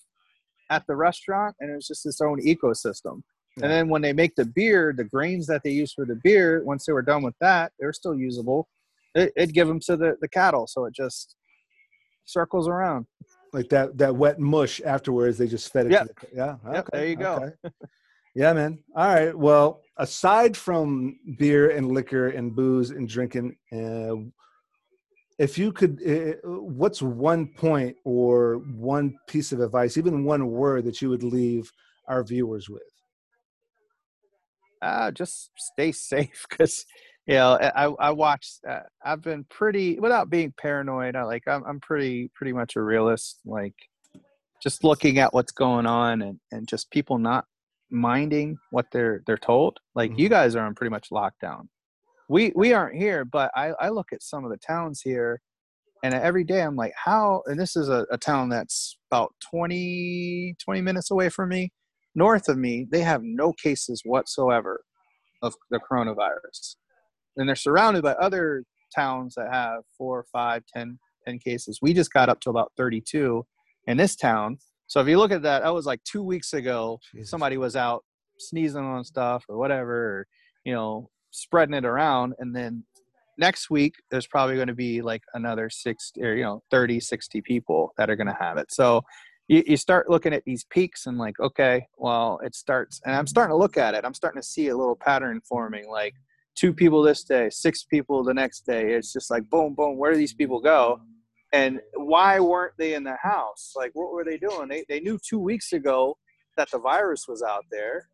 at 0.71 0.87
the 0.87 0.97
restaurant 0.97 1.55
and 1.61 1.71
it 1.71 1.75
was 1.75 1.87
just 1.87 2.07
its 2.07 2.21
own 2.21 2.41
ecosystem 2.41 3.23
Yeah. 3.59 3.65
and 3.65 3.73
then 3.73 3.89
when 3.89 4.03
they 4.03 4.13
make 4.13 4.35
the 4.37 4.45
beer 4.45 4.93
the 4.97 5.05
grains 5.05 5.47
that 5.47 5.63
they 5.63 5.71
use 5.71 5.93
for 5.93 6.05
the 6.05 6.17
beer 6.23 6.63
once 6.65 6.85
they 6.87 6.93
were 6.93 7.03
done 7.03 7.23
with 7.23 7.35
that 7.41 7.73
they're 7.79 7.93
still 7.93 8.15
usable 8.15 8.69
it, 9.15 9.33
it'd 9.37 9.55
give 9.55 9.69
them 9.69 9.81
to 9.81 9.97
the, 9.97 10.17
the 10.21 10.29
cattle 10.29 10.67
so 10.67 10.85
it 10.85 10.95
just 10.95 11.37
circles 12.25 12.69
around 12.69 13.07
like 13.53 13.69
that 13.71 13.97
that 13.99 14.15
wet 14.15 14.39
mush 14.39 14.81
afterwards 14.85 15.39
they 15.39 15.47
just 15.47 15.73
fed 15.73 15.87
it 15.87 15.93
Yep. 15.93 16.07
to 16.09 16.15
the, 16.31 16.37
yeah 16.37 16.57
Yep, 16.73 16.89
there 16.93 17.07
you 17.07 17.17
go. 17.17 17.35
okay. 17.35 17.73
yeah 18.35 18.53
man 18.53 18.79
all 18.95 19.09
right 19.15 19.35
well 19.37 19.81
aside 19.97 20.57
from 20.57 21.19
beer 21.39 21.71
and 21.71 21.91
liquor 21.91 22.29
and 22.29 22.55
booze 22.55 22.91
and 22.91 23.09
drinking 23.09 23.57
uh, 23.73 24.17
if 25.39 25.57
you 25.57 25.73
could 25.73 26.01
uh, 26.07 26.35
what's 26.49 27.01
one 27.01 27.47
point 27.47 27.97
or 28.05 28.59
one 28.77 29.17
piece 29.27 29.53
of 29.53 29.61
advice 29.61 29.97
even 29.97 30.25
one 30.25 30.47
word 30.49 30.85
that 30.85 31.01
you 31.01 31.09
would 31.09 31.23
leave 31.23 31.73
our 32.09 32.23
viewers 32.25 32.69
with 32.69 32.83
uh, 34.83 35.11
just 35.11 35.51
stay 35.57 35.93
safe 36.13 36.47
because 36.49 36.85
you 37.27 37.35
know 37.35 37.59
I 37.61 37.85
I 38.09 38.11
watched 38.11 38.61
uh, 38.69 38.81
I've 39.05 39.23
been 39.23 39.45
pretty 39.51 39.99
without 40.01 40.31
being 40.31 40.53
paranoid 40.57 41.17
I 41.17 41.23
like 41.25 41.47
I'm 41.47 41.65
I'm 41.65 41.81
pretty 41.81 42.31
pretty 42.35 42.53
much 42.53 42.77
a 42.77 42.83
realist 42.83 43.41
like 43.45 43.75
just 44.63 44.83
looking 44.85 45.19
at 45.19 45.33
what's 45.33 45.53
going 45.53 45.87
on 45.87 46.23
and 46.23 46.41
and 46.53 46.67
just 46.69 46.91
people 46.91 47.19
not 47.19 47.45
minding 47.91 48.59
what 48.71 48.87
they're 48.93 49.23
they're 49.27 49.39
told. 49.39 49.79
Like 49.95 50.19
you 50.19 50.29
Mhm. 50.29 50.31
guys 50.31 50.57
are 50.57 50.67
on 50.67 50.75
pretty 50.75 50.91
much 50.91 51.11
lockdown. 51.11 51.69
We 52.29 52.53
we 52.55 52.73
aren't 52.75 52.97
here 52.97 53.25
but 53.25 53.51
I 53.57 53.73
I 53.81 53.89
look 53.91 54.13
at 54.13 54.23
some 54.23 54.45
of 54.45 54.51
the 54.51 54.59
towns 54.59 55.01
here 55.03 55.41
and 56.03 56.15
every 56.15 56.45
day 56.45 56.63
I'm 56.63 56.77
like 56.77 56.93
how 56.97 57.43
and 57.47 57.59
this 57.59 57.77
is 57.77 57.89
a, 57.89 58.07
a 58.11 58.19
town 58.19 58.49
that's 58.51 58.99
about 59.11 59.35
20 59.51 60.55
20 60.63 60.81
minutes 60.83 61.11
away 61.11 61.29
from 61.29 61.49
me 61.51 61.73
north 62.19 62.49
of 62.49 62.59
me, 62.59 62.87
they 62.91 63.01
have 63.01 63.23
no 63.23 63.53
cases 63.53 64.03
whatsoever 64.05 64.83
of 65.43 65.55
the 65.71 65.79
coronavirus. 65.79 66.77
And 67.37 67.49
they're 67.49 67.57
surrounded 67.57 68.03
by 68.03 68.13
other 68.13 68.65
towns 68.95 69.35
that 69.37 69.53
have 69.53 69.83
four, 69.97 70.25
five, 70.33 70.65
10, 70.75 70.99
10 71.27 71.39
cases. 71.39 71.79
We 71.81 71.95
just 71.95 72.13
got 72.13 72.29
up 72.29 72.41
to 72.41 72.51
about 72.51 72.73
32 72.77 73.47
in 73.87 73.97
this 73.97 74.17
town. 74.17 74.59
So 74.89 75.01
if 75.01 75.07
you 75.09 75.19
look 75.19 75.31
at 75.31 75.43
that, 75.43 75.63
that 75.63 75.75
was 75.75 75.87
like 75.87 76.03
two 76.05 76.23
weeks 76.23 76.53
ago. 76.53 76.99
Jesus. 77.15 77.31
Somebody 77.31 77.57
was 77.57 77.77
out 77.77 78.05
sneezing 78.39 78.85
on 78.85 79.05
stuff 79.05 79.45
or 79.49 79.57
whatever, 79.57 80.19
or, 80.19 80.27
you 80.65 80.73
know, 80.73 81.09
spreading 81.31 81.75
it 81.75 81.85
around. 81.85 82.35
And 82.39 82.55
then 82.55 82.85
next 83.37 83.71
week, 83.71 83.95
there's 84.11 84.27
probably 84.27 84.57
going 84.57 84.69
to 84.69 84.75
be 84.75 85.03
like 85.03 85.23
another 85.35 85.71
six 85.71 86.13
or, 86.21 86.35
you 86.35 86.43
know, 86.43 86.63
30, 86.71 87.01
60 87.01 87.41
people 87.43 87.93
that 87.99 88.11
are 88.11 88.17
going 88.17 88.27
to 88.27 88.37
have 88.39 88.57
it. 88.57 88.73
So 88.73 89.03
you, 89.49 89.65
you 89.67 89.77
start 89.77 90.09
looking 90.09 90.33
at 90.33 90.45
these 90.45 90.65
peaks 90.65 91.07
and 91.07 91.19
like 91.19 91.39
okay 91.41 91.87
well 91.97 92.39
it 92.45 92.55
starts 92.55 93.01
and 93.05 93.17
i'm 93.17 93.27
starting 93.27 93.53
to 93.53 93.57
look 93.57 93.77
at 93.77 93.95
it 93.95 94.05
i'm 94.05 94.15
starting 94.15 94.41
to 94.41 94.47
see 94.47 94.69
a 94.69 94.77
little 94.77 94.97
pattern 94.97 95.41
forming 95.49 95.89
like 95.89 96.15
two 96.59 96.73
people 96.73 97.03
this 97.03 97.23
day 97.23 97.49
six 97.51 97.85
people 97.85 98.25
the 98.25 98.35
next 98.35 98.67
day 98.67 98.93
it's 98.93 99.13
just 99.13 99.31
like 99.31 99.49
boom 99.49 99.75
boom 99.75 99.97
where 99.97 100.13
do 100.13 100.19
these 100.19 100.35
people 100.35 100.61
go? 100.61 101.01
And 101.53 101.81
why 101.95 102.41
weren't 102.41 102.75
they 102.77 102.93
in 102.93 103.05
the 103.05 103.17
house? 103.23 103.73
Like 103.75 103.93
what 103.95 104.13
were 104.13 104.23
they 104.23 104.37
doing? 104.37 104.69
They, 104.69 104.85
they 104.87 105.01
knew 105.01 105.19
two 105.27 105.39
weeks 105.39 105.73
ago 105.73 106.19
that 106.59 106.71
the 106.71 106.79
virus 106.79 107.27
was 107.27 107.43
out 107.43 107.65
there 107.71 108.09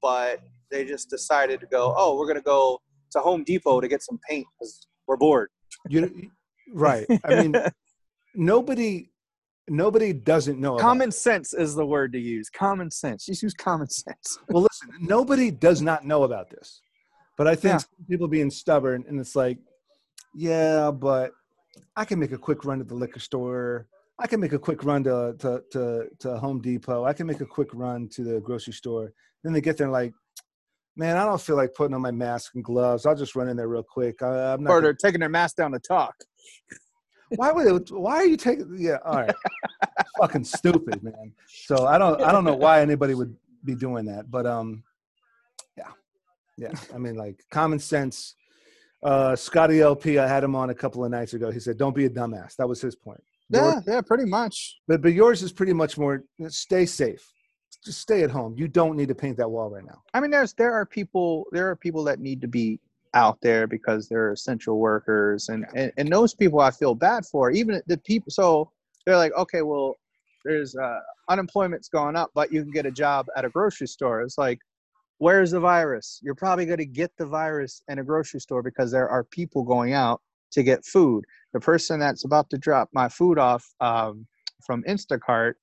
but 0.00 0.40
they 0.70 0.84
just 0.84 1.10
decided 1.10 1.60
to 1.60 1.66
go 1.66 1.94
oh 1.96 2.16
we're 2.16 2.26
going 2.26 2.36
to 2.36 2.42
go 2.42 2.78
to 3.10 3.18
home 3.20 3.42
depot 3.42 3.80
to 3.80 3.88
get 3.88 4.02
some 4.02 4.20
paint 4.28 4.46
because 4.58 4.86
we're 5.06 5.16
bored. 5.16 5.48
You 5.88 6.30
right 6.74 7.06
i 7.24 7.42
mean 7.42 7.54
nobody 8.34 9.08
nobody 9.70 10.12
doesn't 10.12 10.58
know 10.58 10.74
about 10.74 10.82
common 10.82 11.10
sense 11.10 11.54
is 11.54 11.74
the 11.74 11.84
word 11.86 12.12
to 12.12 12.18
use. 12.18 12.48
Common 12.50 12.90
sense. 12.90 13.26
Just 13.26 13.42
use 13.42 13.54
common 13.54 13.88
sense. 14.02 14.38
Well 14.48 14.62
listen 14.62 14.88
nobody 15.00 15.50
does 15.50 15.80
not 15.82 16.04
know 16.04 16.22
about 16.24 16.50
this 16.50 16.80
but 17.36 17.46
i 17.46 17.54
think 17.54 17.80
Yeah. 17.80 18.06
people 18.08 18.28
being 18.28 18.50
stubborn 18.50 19.04
and 19.08 19.20
it's 19.20 19.36
like 19.36 19.58
yeah 20.34 20.90
but 20.90 21.32
i 21.96 22.04
can 22.04 22.18
make 22.18 22.32
a 22.32 22.38
quick 22.38 22.64
run 22.64 22.78
to 22.78 22.84
the 22.84 22.94
liquor 22.94 23.20
store. 23.20 23.86
I 24.20 24.26
can 24.26 24.40
make 24.40 24.52
a 24.52 24.58
quick 24.58 24.82
run 24.82 25.04
to 25.04 25.36
to 25.38 25.62
to, 25.74 26.06
to 26.22 26.36
home 26.38 26.60
depot. 26.60 27.04
I 27.04 27.12
can 27.12 27.26
make 27.28 27.40
a 27.40 27.46
quick 27.46 27.68
run 27.72 28.08
to 28.14 28.24
the 28.24 28.40
grocery 28.40 28.72
store. 28.72 29.12
Then 29.44 29.52
they 29.52 29.60
get 29.60 29.76
there 29.76 29.88
like 30.00 30.12
man 30.96 31.16
i 31.16 31.24
don't 31.24 31.40
feel 31.40 31.54
like 31.54 31.72
putting 31.74 31.94
on 31.94 32.02
my 32.02 32.10
mask 32.10 32.56
and 32.56 32.64
gloves. 32.64 33.06
I'll 33.06 33.14
just 33.24 33.36
run 33.36 33.48
in 33.48 33.56
there 33.56 33.68
real 33.68 33.84
quick. 33.84 34.20
I, 34.22 34.52
i'm 34.54 34.64
not 34.64 34.70
or 34.70 34.74
gonna- 34.76 34.82
they're 34.86 34.94
taking 34.94 35.20
their 35.20 35.28
mask 35.28 35.54
down 35.56 35.70
to 35.72 35.78
talk 35.78 36.14
why 37.36 37.52
would 37.52 37.66
it, 37.66 37.90
why 37.90 38.16
are 38.16 38.26
you 38.26 38.36
taking 38.36 38.74
yeah 38.78 38.98
all 39.04 39.16
right 39.16 39.34
fucking 40.20 40.44
stupid 40.44 41.02
man 41.02 41.32
so 41.46 41.86
i 41.86 41.98
don't 41.98 42.20
i 42.22 42.32
don't 42.32 42.44
know 42.44 42.54
why 42.54 42.80
anybody 42.80 43.14
would 43.14 43.34
be 43.64 43.74
doing 43.74 44.04
that 44.04 44.30
but 44.30 44.46
um 44.46 44.82
yeah 45.76 45.90
yeah 46.56 46.72
i 46.94 46.98
mean 46.98 47.16
like 47.16 47.42
common 47.50 47.78
sense 47.78 48.34
uh, 49.02 49.36
Scotty 49.36 49.80
LP, 49.80 50.18
I 50.18 50.26
had 50.26 50.42
him 50.42 50.56
on 50.56 50.70
a 50.70 50.74
couple 50.74 51.04
of 51.04 51.10
nights 51.12 51.32
ago. 51.32 51.52
He 51.52 51.60
said, 51.60 51.78
"Don't 51.78 51.94
be 51.94 52.06
a 52.06 52.10
dumbass." 52.10 52.56
That 52.56 52.68
was 52.68 52.80
his 52.80 52.96
point. 52.96 53.22
Yeah, 53.48 53.74
Yours- 53.74 53.84
yeah, 53.86 54.00
pretty 54.00 54.24
much. 54.24 54.80
but 54.88 55.02
but 55.02 55.12
yours 55.12 55.40
is 55.42 55.52
pretty 55.52 55.72
much 55.72 55.96
more. 55.96 56.24
Stay 56.48 56.84
safe. 56.84 57.24
Just 57.84 58.00
stay 58.00 58.24
at 58.24 58.30
home. 58.30 58.54
You 58.58 58.66
don't 58.66 58.96
need 58.96 59.06
to 59.08 59.14
paint 59.14 59.36
that 59.36 59.48
wall 59.48 59.70
right 59.70 59.84
now. 59.84 60.02
I 60.14 60.20
mean, 60.20 60.32
there's 60.32 60.52
there 60.54 60.72
are 60.72 60.84
people 60.84 61.46
there 61.52 61.70
are 61.70 61.76
people 61.76 62.02
that 62.04 62.18
need 62.18 62.40
to 62.40 62.48
be 62.48 62.80
out 63.18 63.38
there 63.42 63.66
because 63.66 64.08
they're 64.08 64.32
essential 64.32 64.78
workers, 64.78 65.48
and 65.48 65.66
and, 65.74 65.92
and 65.98 66.08
those 66.12 66.34
people 66.34 66.60
I 66.60 66.70
feel 66.70 66.94
bad 66.94 67.26
for. 67.26 67.50
Even 67.50 67.82
the 67.86 67.98
people, 67.98 68.30
so 68.30 68.70
they're 69.04 69.16
like, 69.16 69.32
okay, 69.36 69.62
well, 69.62 69.96
there's 70.44 70.76
uh, 70.76 71.00
unemployment's 71.28 71.88
going 71.88 72.16
up, 72.16 72.30
but 72.34 72.52
you 72.52 72.62
can 72.62 72.70
get 72.72 72.86
a 72.86 72.90
job 72.90 73.26
at 73.36 73.44
a 73.44 73.48
grocery 73.48 73.88
store. 73.88 74.22
It's 74.22 74.38
like, 74.38 74.60
where's 75.18 75.50
the 75.50 75.60
virus? 75.60 76.20
You're 76.22 76.36
probably 76.36 76.66
going 76.66 76.78
to 76.78 76.86
get 76.86 77.10
the 77.18 77.26
virus 77.26 77.82
in 77.88 77.98
a 77.98 78.04
grocery 78.04 78.40
store 78.40 78.62
because 78.62 78.90
there 78.92 79.08
are 79.08 79.24
people 79.24 79.64
going 79.64 79.92
out 79.94 80.20
to 80.52 80.62
get 80.62 80.84
food. 80.84 81.24
The 81.52 81.60
person 81.60 81.98
that's 81.98 82.24
about 82.24 82.48
to 82.50 82.58
drop 82.58 82.88
my 82.92 83.08
food 83.08 83.38
off 83.38 83.64
um, 83.80 84.26
from 84.64 84.82
Instacart 84.84 85.54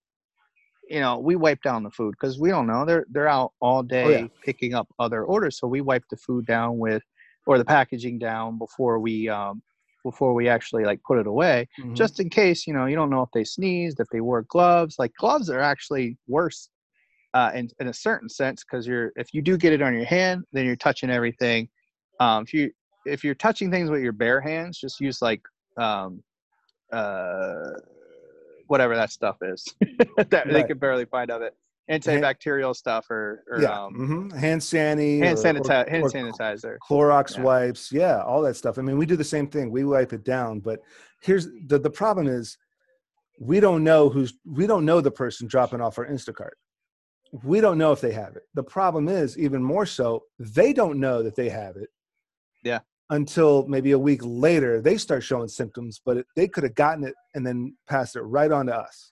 you 0.89 0.99
know, 0.99 1.17
we 1.17 1.35
wipe 1.35 1.61
down 1.61 1.83
the 1.83 1.89
food 1.89 2.11
because 2.19 2.39
we 2.39 2.49
don't 2.49 2.67
know 2.67 2.85
they're 2.85 3.05
they're 3.09 3.27
out 3.27 3.53
all 3.59 3.81
day 3.81 4.21
yeah. 4.21 4.27
picking 4.43 4.73
up 4.73 4.87
other 4.99 5.23
orders. 5.23 5.59
So 5.59 5.67
we 5.67 5.81
wipe 5.81 6.03
the 6.09 6.17
food 6.17 6.45
down 6.45 6.77
with, 6.77 7.03
or 7.45 7.57
the 7.57 7.65
packaging 7.65 8.19
down 8.19 8.57
before 8.57 8.99
we 8.99 9.29
um, 9.29 9.61
before 10.03 10.33
we 10.33 10.47
actually 10.47 10.83
like 10.85 11.01
put 11.03 11.17
it 11.17 11.27
away, 11.27 11.67
Mhm. 11.79 11.95
just 11.95 12.19
in 12.19 12.29
case 12.29 12.67
you 12.67 12.73
know 12.73 12.85
you 12.85 12.95
don't 12.95 13.09
know 13.09 13.21
if 13.21 13.29
they 13.33 13.43
sneezed, 13.43 13.99
if 13.99 14.07
they 14.11 14.21
wore 14.21 14.43
gloves. 14.43 14.95
Like 14.99 15.11
gloves 15.19 15.49
are 15.49 15.59
actually 15.59 16.17
worse 16.27 16.69
uh, 17.33 17.51
in 17.53 17.69
in 17.79 17.87
a 17.87 17.93
certain 17.93 18.29
sense 18.29 18.63
because 18.63 18.87
you're 18.87 19.11
if 19.15 19.33
you 19.33 19.41
do 19.41 19.57
get 19.57 19.73
it 19.73 19.81
on 19.81 19.93
your 19.93 20.05
hand, 20.05 20.43
then 20.53 20.65
you're 20.65 20.75
touching 20.75 21.09
everything. 21.09 21.69
Um, 22.19 22.43
if 22.43 22.53
you 22.53 22.71
if 23.05 23.23
you're 23.23 23.35
touching 23.35 23.69
things 23.71 23.89
with 23.89 24.01
your 24.01 24.13
bare 24.13 24.41
hands, 24.41 24.79
just 24.79 24.99
use 24.99 25.21
like 25.21 25.41
um, 25.77 26.23
uh, 26.91 27.71
whatever 28.67 28.95
that 28.95 29.11
stuff 29.11 29.37
is 29.41 29.63
that 30.29 30.47
they 30.47 30.63
Right. 30.63 30.67
can 30.67 30.77
barely 30.77 31.05
find 31.05 31.29
of 31.31 31.41
it 31.41 31.55
antibacterial 31.89 32.75
stuff 32.75 33.09
or, 33.09 33.43
or 33.49 33.61
yeah, 33.61 33.83
um, 33.83 33.93
mhm. 34.31 34.37
hand 34.37 34.61
sanitizer, 34.61 35.87
hand, 35.89 36.03
or- 36.03 36.09
hand 36.09 36.33
sanitizer. 36.33 36.77
Clorox 36.87 37.37
Yeah. 37.37 37.43
wipes, 37.43 37.91
yeah, 37.91 38.21
all 38.23 38.41
that 38.41 38.55
stuff. 38.55 38.77
I 38.77 38.81
mean, 38.81 38.97
we 38.97 39.05
do 39.05 39.15
the 39.15 39.23
same 39.23 39.47
thing. 39.47 39.69
We 39.71 39.83
wipe 39.83 40.13
it 40.13 40.23
down, 40.23 40.59
but 40.59 40.79
here's 41.21 41.47
the 41.67 41.79
the 41.79 41.89
problem 41.89 42.27
is 42.27 42.57
we 43.39 43.59
don't 43.59 43.83
know 43.83 44.09
who's 44.09 44.33
we 44.45 44.65
don't 44.65 44.85
know 44.85 45.01
the 45.01 45.11
person 45.11 45.47
dropping 45.47 45.81
off 45.81 45.97
our 45.99 46.07
Instacart. 46.07 46.53
We 47.43 47.59
don't 47.59 47.77
know 47.77 47.91
if 47.91 48.01
they 48.01 48.13
have 48.13 48.35
it. 48.35 48.43
The 48.53 48.63
problem 48.63 49.09
is 49.09 49.37
even 49.37 49.61
more 49.61 49.85
so, 49.85 50.23
they 50.39 50.71
don't 50.73 50.99
know 50.99 51.21
that 51.21 51.35
they 51.35 51.49
have 51.49 51.75
it. 51.75 51.89
Yeah. 52.63 52.79
Until 53.09 53.67
maybe 53.67 53.91
a 53.91 53.99
week 53.99 54.21
later, 54.23 54.81
they 54.81 54.97
start 54.97 55.21
showing 55.23 55.49
symptoms, 55.49 56.01
but 56.03 56.17
it, 56.17 56.25
they 56.35 56.47
could 56.47 56.63
have 56.63 56.75
gotten 56.75 57.03
it 57.03 57.13
and 57.35 57.45
then 57.45 57.75
passed 57.87 58.15
it 58.15 58.21
right 58.21 58.51
on 58.51 58.67
to 58.67 58.75
us. 58.75 59.11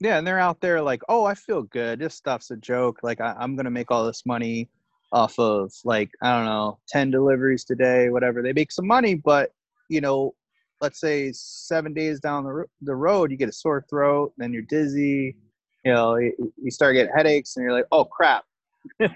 Yeah, 0.00 0.18
and 0.18 0.26
they're 0.26 0.38
out 0.38 0.60
there 0.60 0.80
like, 0.82 1.02
oh, 1.08 1.24
I 1.24 1.34
feel 1.34 1.62
good. 1.62 1.98
This 1.98 2.14
stuff's 2.14 2.50
a 2.50 2.56
joke. 2.56 3.00
Like 3.02 3.20
I, 3.20 3.34
I'm 3.38 3.56
gonna 3.56 3.70
make 3.70 3.90
all 3.90 4.06
this 4.06 4.26
money 4.26 4.68
off 5.12 5.38
of 5.38 5.72
like 5.84 6.10
I 6.22 6.36
don't 6.36 6.44
know, 6.46 6.78
ten 6.88 7.10
deliveries 7.10 7.64
today, 7.64 8.10
whatever. 8.10 8.42
They 8.42 8.52
make 8.52 8.72
some 8.72 8.86
money, 8.86 9.14
but 9.14 9.52
you 9.88 10.00
know, 10.00 10.34
let's 10.80 11.00
say 11.00 11.32
seven 11.32 11.94
days 11.94 12.20
down 12.20 12.44
the 12.44 12.52
ro- 12.52 12.70
the 12.82 12.94
road, 12.94 13.30
you 13.30 13.36
get 13.36 13.48
a 13.48 13.52
sore 13.52 13.84
throat, 13.88 14.32
then 14.36 14.52
you're 14.52 14.62
dizzy. 14.62 15.36
You 15.84 15.94
know, 15.94 16.16
you, 16.16 16.52
you 16.62 16.70
start 16.70 16.94
getting 16.94 17.12
headaches, 17.16 17.56
and 17.56 17.62
you're 17.64 17.72
like, 17.72 17.86
oh 17.92 18.04
crap, 18.04 18.44
it's 19.00 19.12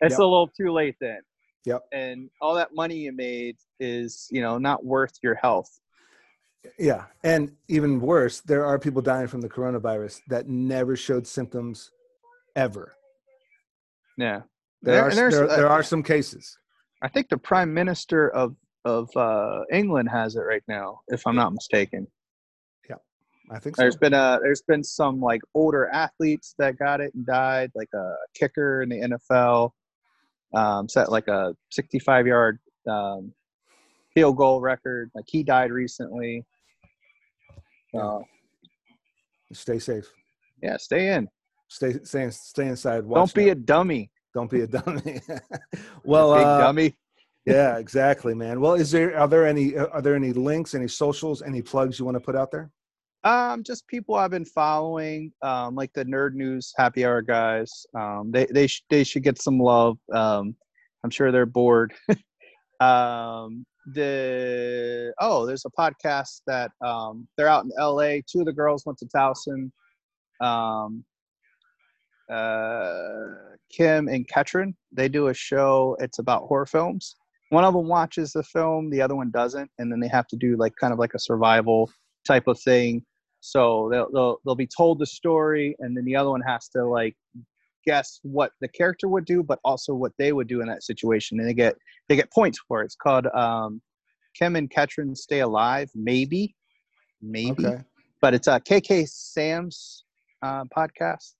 Yep. 0.00 0.18
a 0.18 0.22
little 0.22 0.48
too 0.48 0.72
late 0.72 0.96
then. 1.00 1.18
Yep. 1.64 1.82
And 1.92 2.30
all 2.40 2.54
that 2.54 2.74
money 2.74 2.96
you 2.96 3.12
made 3.12 3.56
is, 3.80 4.28
you 4.30 4.40
know, 4.40 4.58
not 4.58 4.84
worth 4.84 5.12
your 5.22 5.34
health. 5.36 5.80
Yeah. 6.78 7.04
And 7.24 7.52
even 7.68 8.00
worse, 8.00 8.40
there 8.40 8.64
are 8.64 8.78
people 8.78 9.02
dying 9.02 9.26
from 9.26 9.40
the 9.40 9.48
coronavirus 9.48 10.20
that 10.28 10.48
never 10.48 10.96
showed 10.96 11.26
symptoms 11.26 11.90
ever. 12.56 12.94
Yeah. 14.16 14.42
There, 14.82 14.94
There- 14.94 15.02
are, 15.04 15.08
and 15.08 15.18
there, 15.18 15.50
uh, 15.50 15.56
there 15.56 15.68
are 15.68 15.82
some 15.82 16.02
cases. 16.02 16.58
I 17.02 17.08
think 17.08 17.28
the 17.28 17.38
prime 17.38 17.72
minister 17.72 18.28
of 18.30 18.54
of 18.84 19.08
uh, 19.16 19.60
England 19.72 20.08
has 20.08 20.34
it 20.34 20.40
right 20.40 20.62
now, 20.66 21.00
if 21.08 21.24
I'm 21.26 21.36
not 21.36 21.52
mistaken. 21.52 22.06
Yeah, 22.90 22.96
I 23.48 23.60
think 23.60 23.76
so. 23.76 23.82
There's 23.82 23.96
been 23.96 24.12
a 24.14 24.38
there's 24.42 24.62
been 24.62 24.82
some 24.82 25.20
like 25.20 25.40
older 25.54 25.88
athletes 25.90 26.54
that 26.58 26.78
got 26.78 27.00
it 27.00 27.14
and 27.14 27.24
died, 27.24 27.70
like 27.76 27.90
a 27.94 28.14
kicker 28.34 28.82
in 28.82 28.88
the 28.88 29.00
NFL, 29.00 29.70
um, 30.54 30.88
set 30.88 31.12
like 31.12 31.28
a 31.28 31.54
65 31.70 32.26
yard 32.26 32.58
um, 32.88 33.32
field 34.14 34.36
goal 34.36 34.60
record. 34.60 35.10
Like 35.14 35.26
he 35.28 35.42
died 35.44 35.70
recently. 35.70 36.44
Uh, 37.98 38.20
Stay 39.52 39.78
safe. 39.78 40.06
yeah, 40.62 40.76
stay 40.78 41.12
in. 41.14 41.28
Stay 41.68 41.94
stay, 42.04 42.30
stay 42.30 42.68
inside. 42.68 43.08
Don't 43.08 43.34
be 43.34 43.50
a 43.50 43.54
dummy. 43.54 44.10
don't 44.34 44.50
be 44.50 44.62
a 44.62 44.66
dummy. 44.66 45.20
well, 46.04 46.34
big 46.34 46.44
uh, 46.44 46.58
dummy. 46.58 46.96
yeah, 47.46 47.76
exactly, 47.78 48.34
man. 48.34 48.60
Well, 48.60 48.74
is 48.74 48.90
there 48.90 49.18
are 49.18 49.28
there 49.28 49.46
any 49.46 49.76
are 49.76 50.02
there 50.02 50.14
any 50.14 50.32
links, 50.32 50.74
any 50.74 50.88
socials, 50.88 51.42
any 51.42 51.60
plugs 51.62 51.98
you 51.98 52.04
want 52.04 52.16
to 52.16 52.20
put 52.20 52.36
out 52.36 52.50
there? 52.50 52.70
Um, 53.24 53.62
just 53.62 53.86
people 53.86 54.16
I've 54.16 54.32
been 54.32 54.44
following, 54.44 55.32
um, 55.42 55.76
like 55.76 55.92
the 55.92 56.04
Nerd 56.04 56.34
News 56.34 56.72
Happy 56.76 57.04
Hour 57.04 57.22
guys. 57.22 57.70
Um, 57.94 58.30
they 58.32 58.46
they 58.46 58.66
sh- 58.66 58.84
they 58.90 59.04
should 59.04 59.22
get 59.22 59.40
some 59.40 59.58
love. 59.58 59.98
Um, 60.12 60.56
I'm 61.04 61.10
sure 61.10 61.30
they're 61.30 61.46
bored. 61.46 61.92
um, 62.80 63.64
the 63.86 65.12
oh, 65.20 65.46
there's 65.46 65.64
a 65.64 65.70
podcast 65.70 66.42
that 66.46 66.70
um, 66.84 67.26
they're 67.36 67.48
out 67.48 67.64
in 67.64 67.70
L.A. 67.78 68.22
Two 68.30 68.40
of 68.40 68.46
the 68.46 68.52
girls 68.52 68.84
went 68.86 68.98
to 68.98 69.06
Towson. 69.06 69.70
Um, 70.40 71.04
uh, 72.30 73.08
Kim 73.70 74.08
and 74.08 74.26
Ketrin. 74.28 74.74
They 74.92 75.08
do 75.08 75.28
a 75.28 75.34
show. 75.34 75.96
It's 76.00 76.18
about 76.18 76.42
horror 76.42 76.66
films. 76.66 77.16
One 77.50 77.64
of 77.64 77.74
them 77.74 77.86
watches 77.86 78.32
the 78.32 78.42
film, 78.42 78.88
the 78.88 79.02
other 79.02 79.14
one 79.14 79.30
doesn't, 79.30 79.70
and 79.78 79.92
then 79.92 80.00
they 80.00 80.08
have 80.08 80.26
to 80.28 80.36
do 80.36 80.56
like 80.56 80.72
kind 80.80 80.92
of 80.92 80.98
like 80.98 81.12
a 81.14 81.18
survival 81.18 81.90
type 82.26 82.46
of 82.46 82.58
thing. 82.60 83.04
So 83.40 83.88
they'll, 83.90 84.10
they'll 84.12 84.36
they'll 84.44 84.54
be 84.54 84.68
told 84.74 84.98
the 84.98 85.06
story, 85.06 85.76
and 85.80 85.96
then 85.96 86.04
the 86.04 86.16
other 86.16 86.30
one 86.30 86.40
has 86.42 86.68
to 86.70 86.84
like 86.84 87.14
guess 87.84 88.20
what 88.22 88.52
the 88.60 88.68
character 88.68 89.08
would 89.08 89.24
do, 89.24 89.42
but 89.42 89.58
also 89.64 89.94
what 89.94 90.12
they 90.18 90.32
would 90.32 90.48
do 90.48 90.60
in 90.60 90.68
that 90.68 90.82
situation, 90.82 91.38
and 91.38 91.48
they 91.48 91.54
get 91.54 91.76
they 92.08 92.16
get 92.16 92.32
points 92.32 92.58
for 92.66 92.82
it. 92.82 92.86
It's 92.86 92.96
called 92.96 93.26
um, 93.28 93.80
Kim 94.38 94.56
and 94.56 94.70
Ketrin 94.70 95.16
Stay 95.16 95.40
Alive, 95.40 95.90
maybe, 95.94 96.54
maybe, 97.20 97.66
Okay. 97.66 97.82
but 98.20 98.34
it's 98.34 98.48
a 98.48 98.60
KK 98.60 99.08
Sam's 99.08 100.04
uh, 100.42 100.64
podcast. 100.76 101.34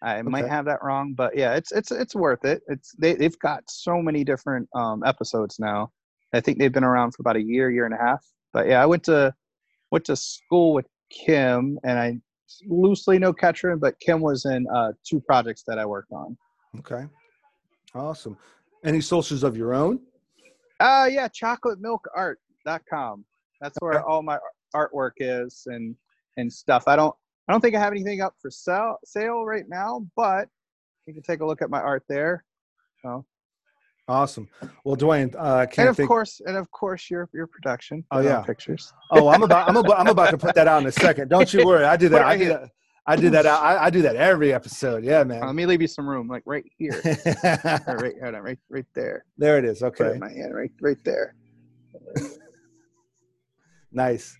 I 0.00 0.22
might 0.22 0.46
have 0.46 0.64
that 0.66 0.82
wrong, 0.82 1.14
but 1.16 1.36
yeah, 1.36 1.54
it's 1.54 1.72
it's 1.72 1.90
it's 1.90 2.14
worth 2.14 2.44
it. 2.44 2.62
It's 2.68 2.92
they 2.98 3.14
they've 3.14 3.38
got 3.40 3.64
so 3.68 4.00
many 4.00 4.22
different 4.22 4.68
um, 4.74 5.02
episodes 5.04 5.58
now. 5.58 5.90
I 6.32 6.40
think 6.40 6.58
they've 6.58 6.72
been 6.72 6.84
around 6.84 7.12
for 7.12 7.22
about 7.22 7.36
a 7.36 7.42
year, 7.42 7.70
year 7.70 7.84
and 7.84 7.94
a 7.94 7.98
half. 7.98 8.24
But 8.52 8.68
yeah, 8.68 8.80
I 8.82 8.86
went 8.86 9.02
to 9.04 9.34
went 9.90 10.04
to 10.04 10.14
school 10.14 10.72
with 10.72 10.86
Kim, 11.10 11.78
and 11.82 11.98
I 11.98 12.18
loosely 12.66 13.18
know 13.18 13.32
Ketrin, 13.32 13.78
but 13.80 13.98
Kim 14.00 14.20
was 14.20 14.44
in 14.44 14.66
uh, 14.74 14.92
two 15.04 15.20
projects 15.20 15.62
that 15.66 15.78
I 15.78 15.86
worked 15.86 16.12
on. 16.12 16.36
Okay. 16.78 17.06
Awesome. 17.94 18.36
Any 18.84 19.00
socials 19.00 19.42
of 19.42 19.56
your 19.56 19.74
own? 19.74 20.00
Uh 20.80 21.08
yeah, 21.10 21.26
chocolatemiljart.com. 21.28 23.24
That's 23.60 23.76
where 23.80 23.94
Okay. 23.94 24.04
all 24.06 24.22
my 24.22 24.38
artwork 24.74 25.12
is 25.18 25.64
and 25.66 25.96
and 26.36 26.52
stuff. 26.52 26.84
I 26.86 26.94
don't 26.94 27.14
I 27.48 27.52
don't 27.52 27.60
think 27.60 27.74
I 27.74 27.80
have 27.80 27.92
anything 27.92 28.20
up 28.20 28.34
for 28.40 28.50
sale 28.50 28.98
sale 29.04 29.44
right 29.44 29.64
now, 29.68 30.06
but 30.14 30.48
you 31.06 31.14
can 31.14 31.22
take 31.22 31.40
a 31.40 31.46
look 31.46 31.62
at 31.62 31.70
my 31.70 31.80
art 31.80 32.04
there. 32.08 32.44
So, 33.02 33.24
Awesome. 34.08 34.48
Well, 34.84 34.96
Dwayne, 34.96 35.34
uh, 35.38 35.66
and 35.76 35.88
of 35.90 35.96
think. 35.96 36.08
course, 36.08 36.40
and 36.46 36.56
of 36.56 36.70
course, 36.70 37.10
your 37.10 37.28
your 37.34 37.46
production. 37.46 38.02
Oh, 38.10 38.20
yeah. 38.20 38.40
pictures. 38.40 38.92
Oh, 39.10 39.28
I'm 39.28 39.42
about 39.42 39.68
I'm 39.68 39.76
about 39.76 40.00
I'm 40.00 40.06
about 40.08 40.30
to 40.30 40.38
put 40.38 40.54
that 40.54 40.66
out 40.66 40.80
in 40.80 40.88
a 40.88 40.92
second. 40.92 41.28
Don't 41.34 41.52
you 41.52 41.66
worry. 41.66 41.84
I 41.84 41.96
do 41.98 42.08
that. 42.08 42.22
I 42.24 42.36
do 42.38 42.48
that. 42.48 42.70
I 43.06 43.16
do 43.16 43.30
that. 43.30 43.46
I, 43.46 43.84
I 43.84 43.90
do 43.90 44.02
that 44.02 44.16
every 44.16 44.52
episode. 44.52 45.02
Yeah, 45.04 45.20
Uh, 45.20 45.24
man. 45.24 45.40
let 45.40 45.54
me 45.54 45.64
leave 45.66 45.80
you 45.80 45.86
some 45.88 46.06
room, 46.08 46.28
like 46.28 46.42
right 46.44 46.64
here, 46.76 46.92
right, 47.04 48.12
hold 48.22 48.34
on, 48.34 48.42
right, 48.42 48.58
right 48.68 48.84
there. 48.94 49.24
there 49.38 49.56
it 49.58 49.64
is. 49.64 49.82
Okay. 49.82 50.12
in 50.12 50.18
my 50.18 50.28
hand, 50.30 50.54
right, 50.54 50.70
right 50.82 51.02
there. 51.04 51.34
Nice, 53.90 54.36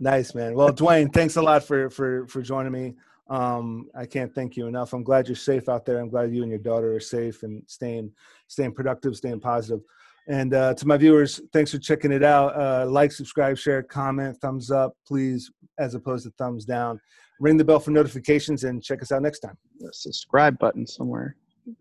nice, 0.00 0.34
man. 0.34 0.54
Well, 0.54 0.72
Dwayne, 0.72 1.12
thanks 1.12 1.36
a 1.36 1.42
lot 1.42 1.62
for 1.62 1.88
for 1.90 2.26
for 2.26 2.42
joining 2.42 2.72
me. 2.72 2.94
Um, 3.28 3.88
I 3.94 4.06
can't 4.06 4.34
thank 4.34 4.56
you 4.56 4.66
enough. 4.66 4.92
I'm 4.92 5.02
glad 5.02 5.28
you're 5.28 5.36
safe 5.36 5.68
out 5.68 5.84
there. 5.84 5.98
I'm 5.98 6.08
glad 6.08 6.32
you 6.32 6.42
and 6.42 6.50
your 6.50 6.58
daughter 6.60 6.94
are 6.94 7.00
safe 7.00 7.42
and 7.42 7.62
staying 7.66 8.12
staying 8.46 8.72
productive, 8.72 9.16
staying 9.16 9.40
positive. 9.40 9.80
And 10.28 10.52
uh, 10.52 10.74
to 10.74 10.86
my 10.86 10.96
viewers, 10.98 11.40
thanks 11.52 11.70
for 11.70 11.78
checking 11.78 12.12
it 12.12 12.22
out. 12.22 12.58
Uh, 12.58 12.86
like, 12.86 13.12
subscribe, 13.12 13.56
share, 13.56 13.82
comment, 13.82 14.36
thumbs 14.40 14.70
up, 14.70 14.94
please, 15.06 15.50
as 15.78 15.94
opposed 15.94 16.24
to 16.24 16.30
thumbs 16.36 16.66
down. 16.66 17.00
Ring 17.40 17.56
the 17.56 17.64
bell 17.64 17.80
for 17.80 17.92
notifications 17.92 18.64
and 18.64 18.82
check 18.82 19.00
us 19.00 19.10
out 19.10 19.22
next 19.22 19.38
time. 19.40 19.56
The 19.78 19.90
subscribe 19.92 20.58
button 20.58 20.86
somewhere, 20.86 21.36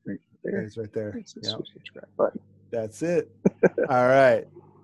right 0.06 0.20
there. 0.44 0.62
It's 0.62 0.78
right 0.78 0.94
there. 0.94 1.10
It's 1.18 1.36
Yeah, 1.42 1.58
subscribe 1.74 2.08
button. 2.18 2.40
that's 2.72 3.02
it. 3.02 3.30
All 3.90 4.08
right. 4.08 4.46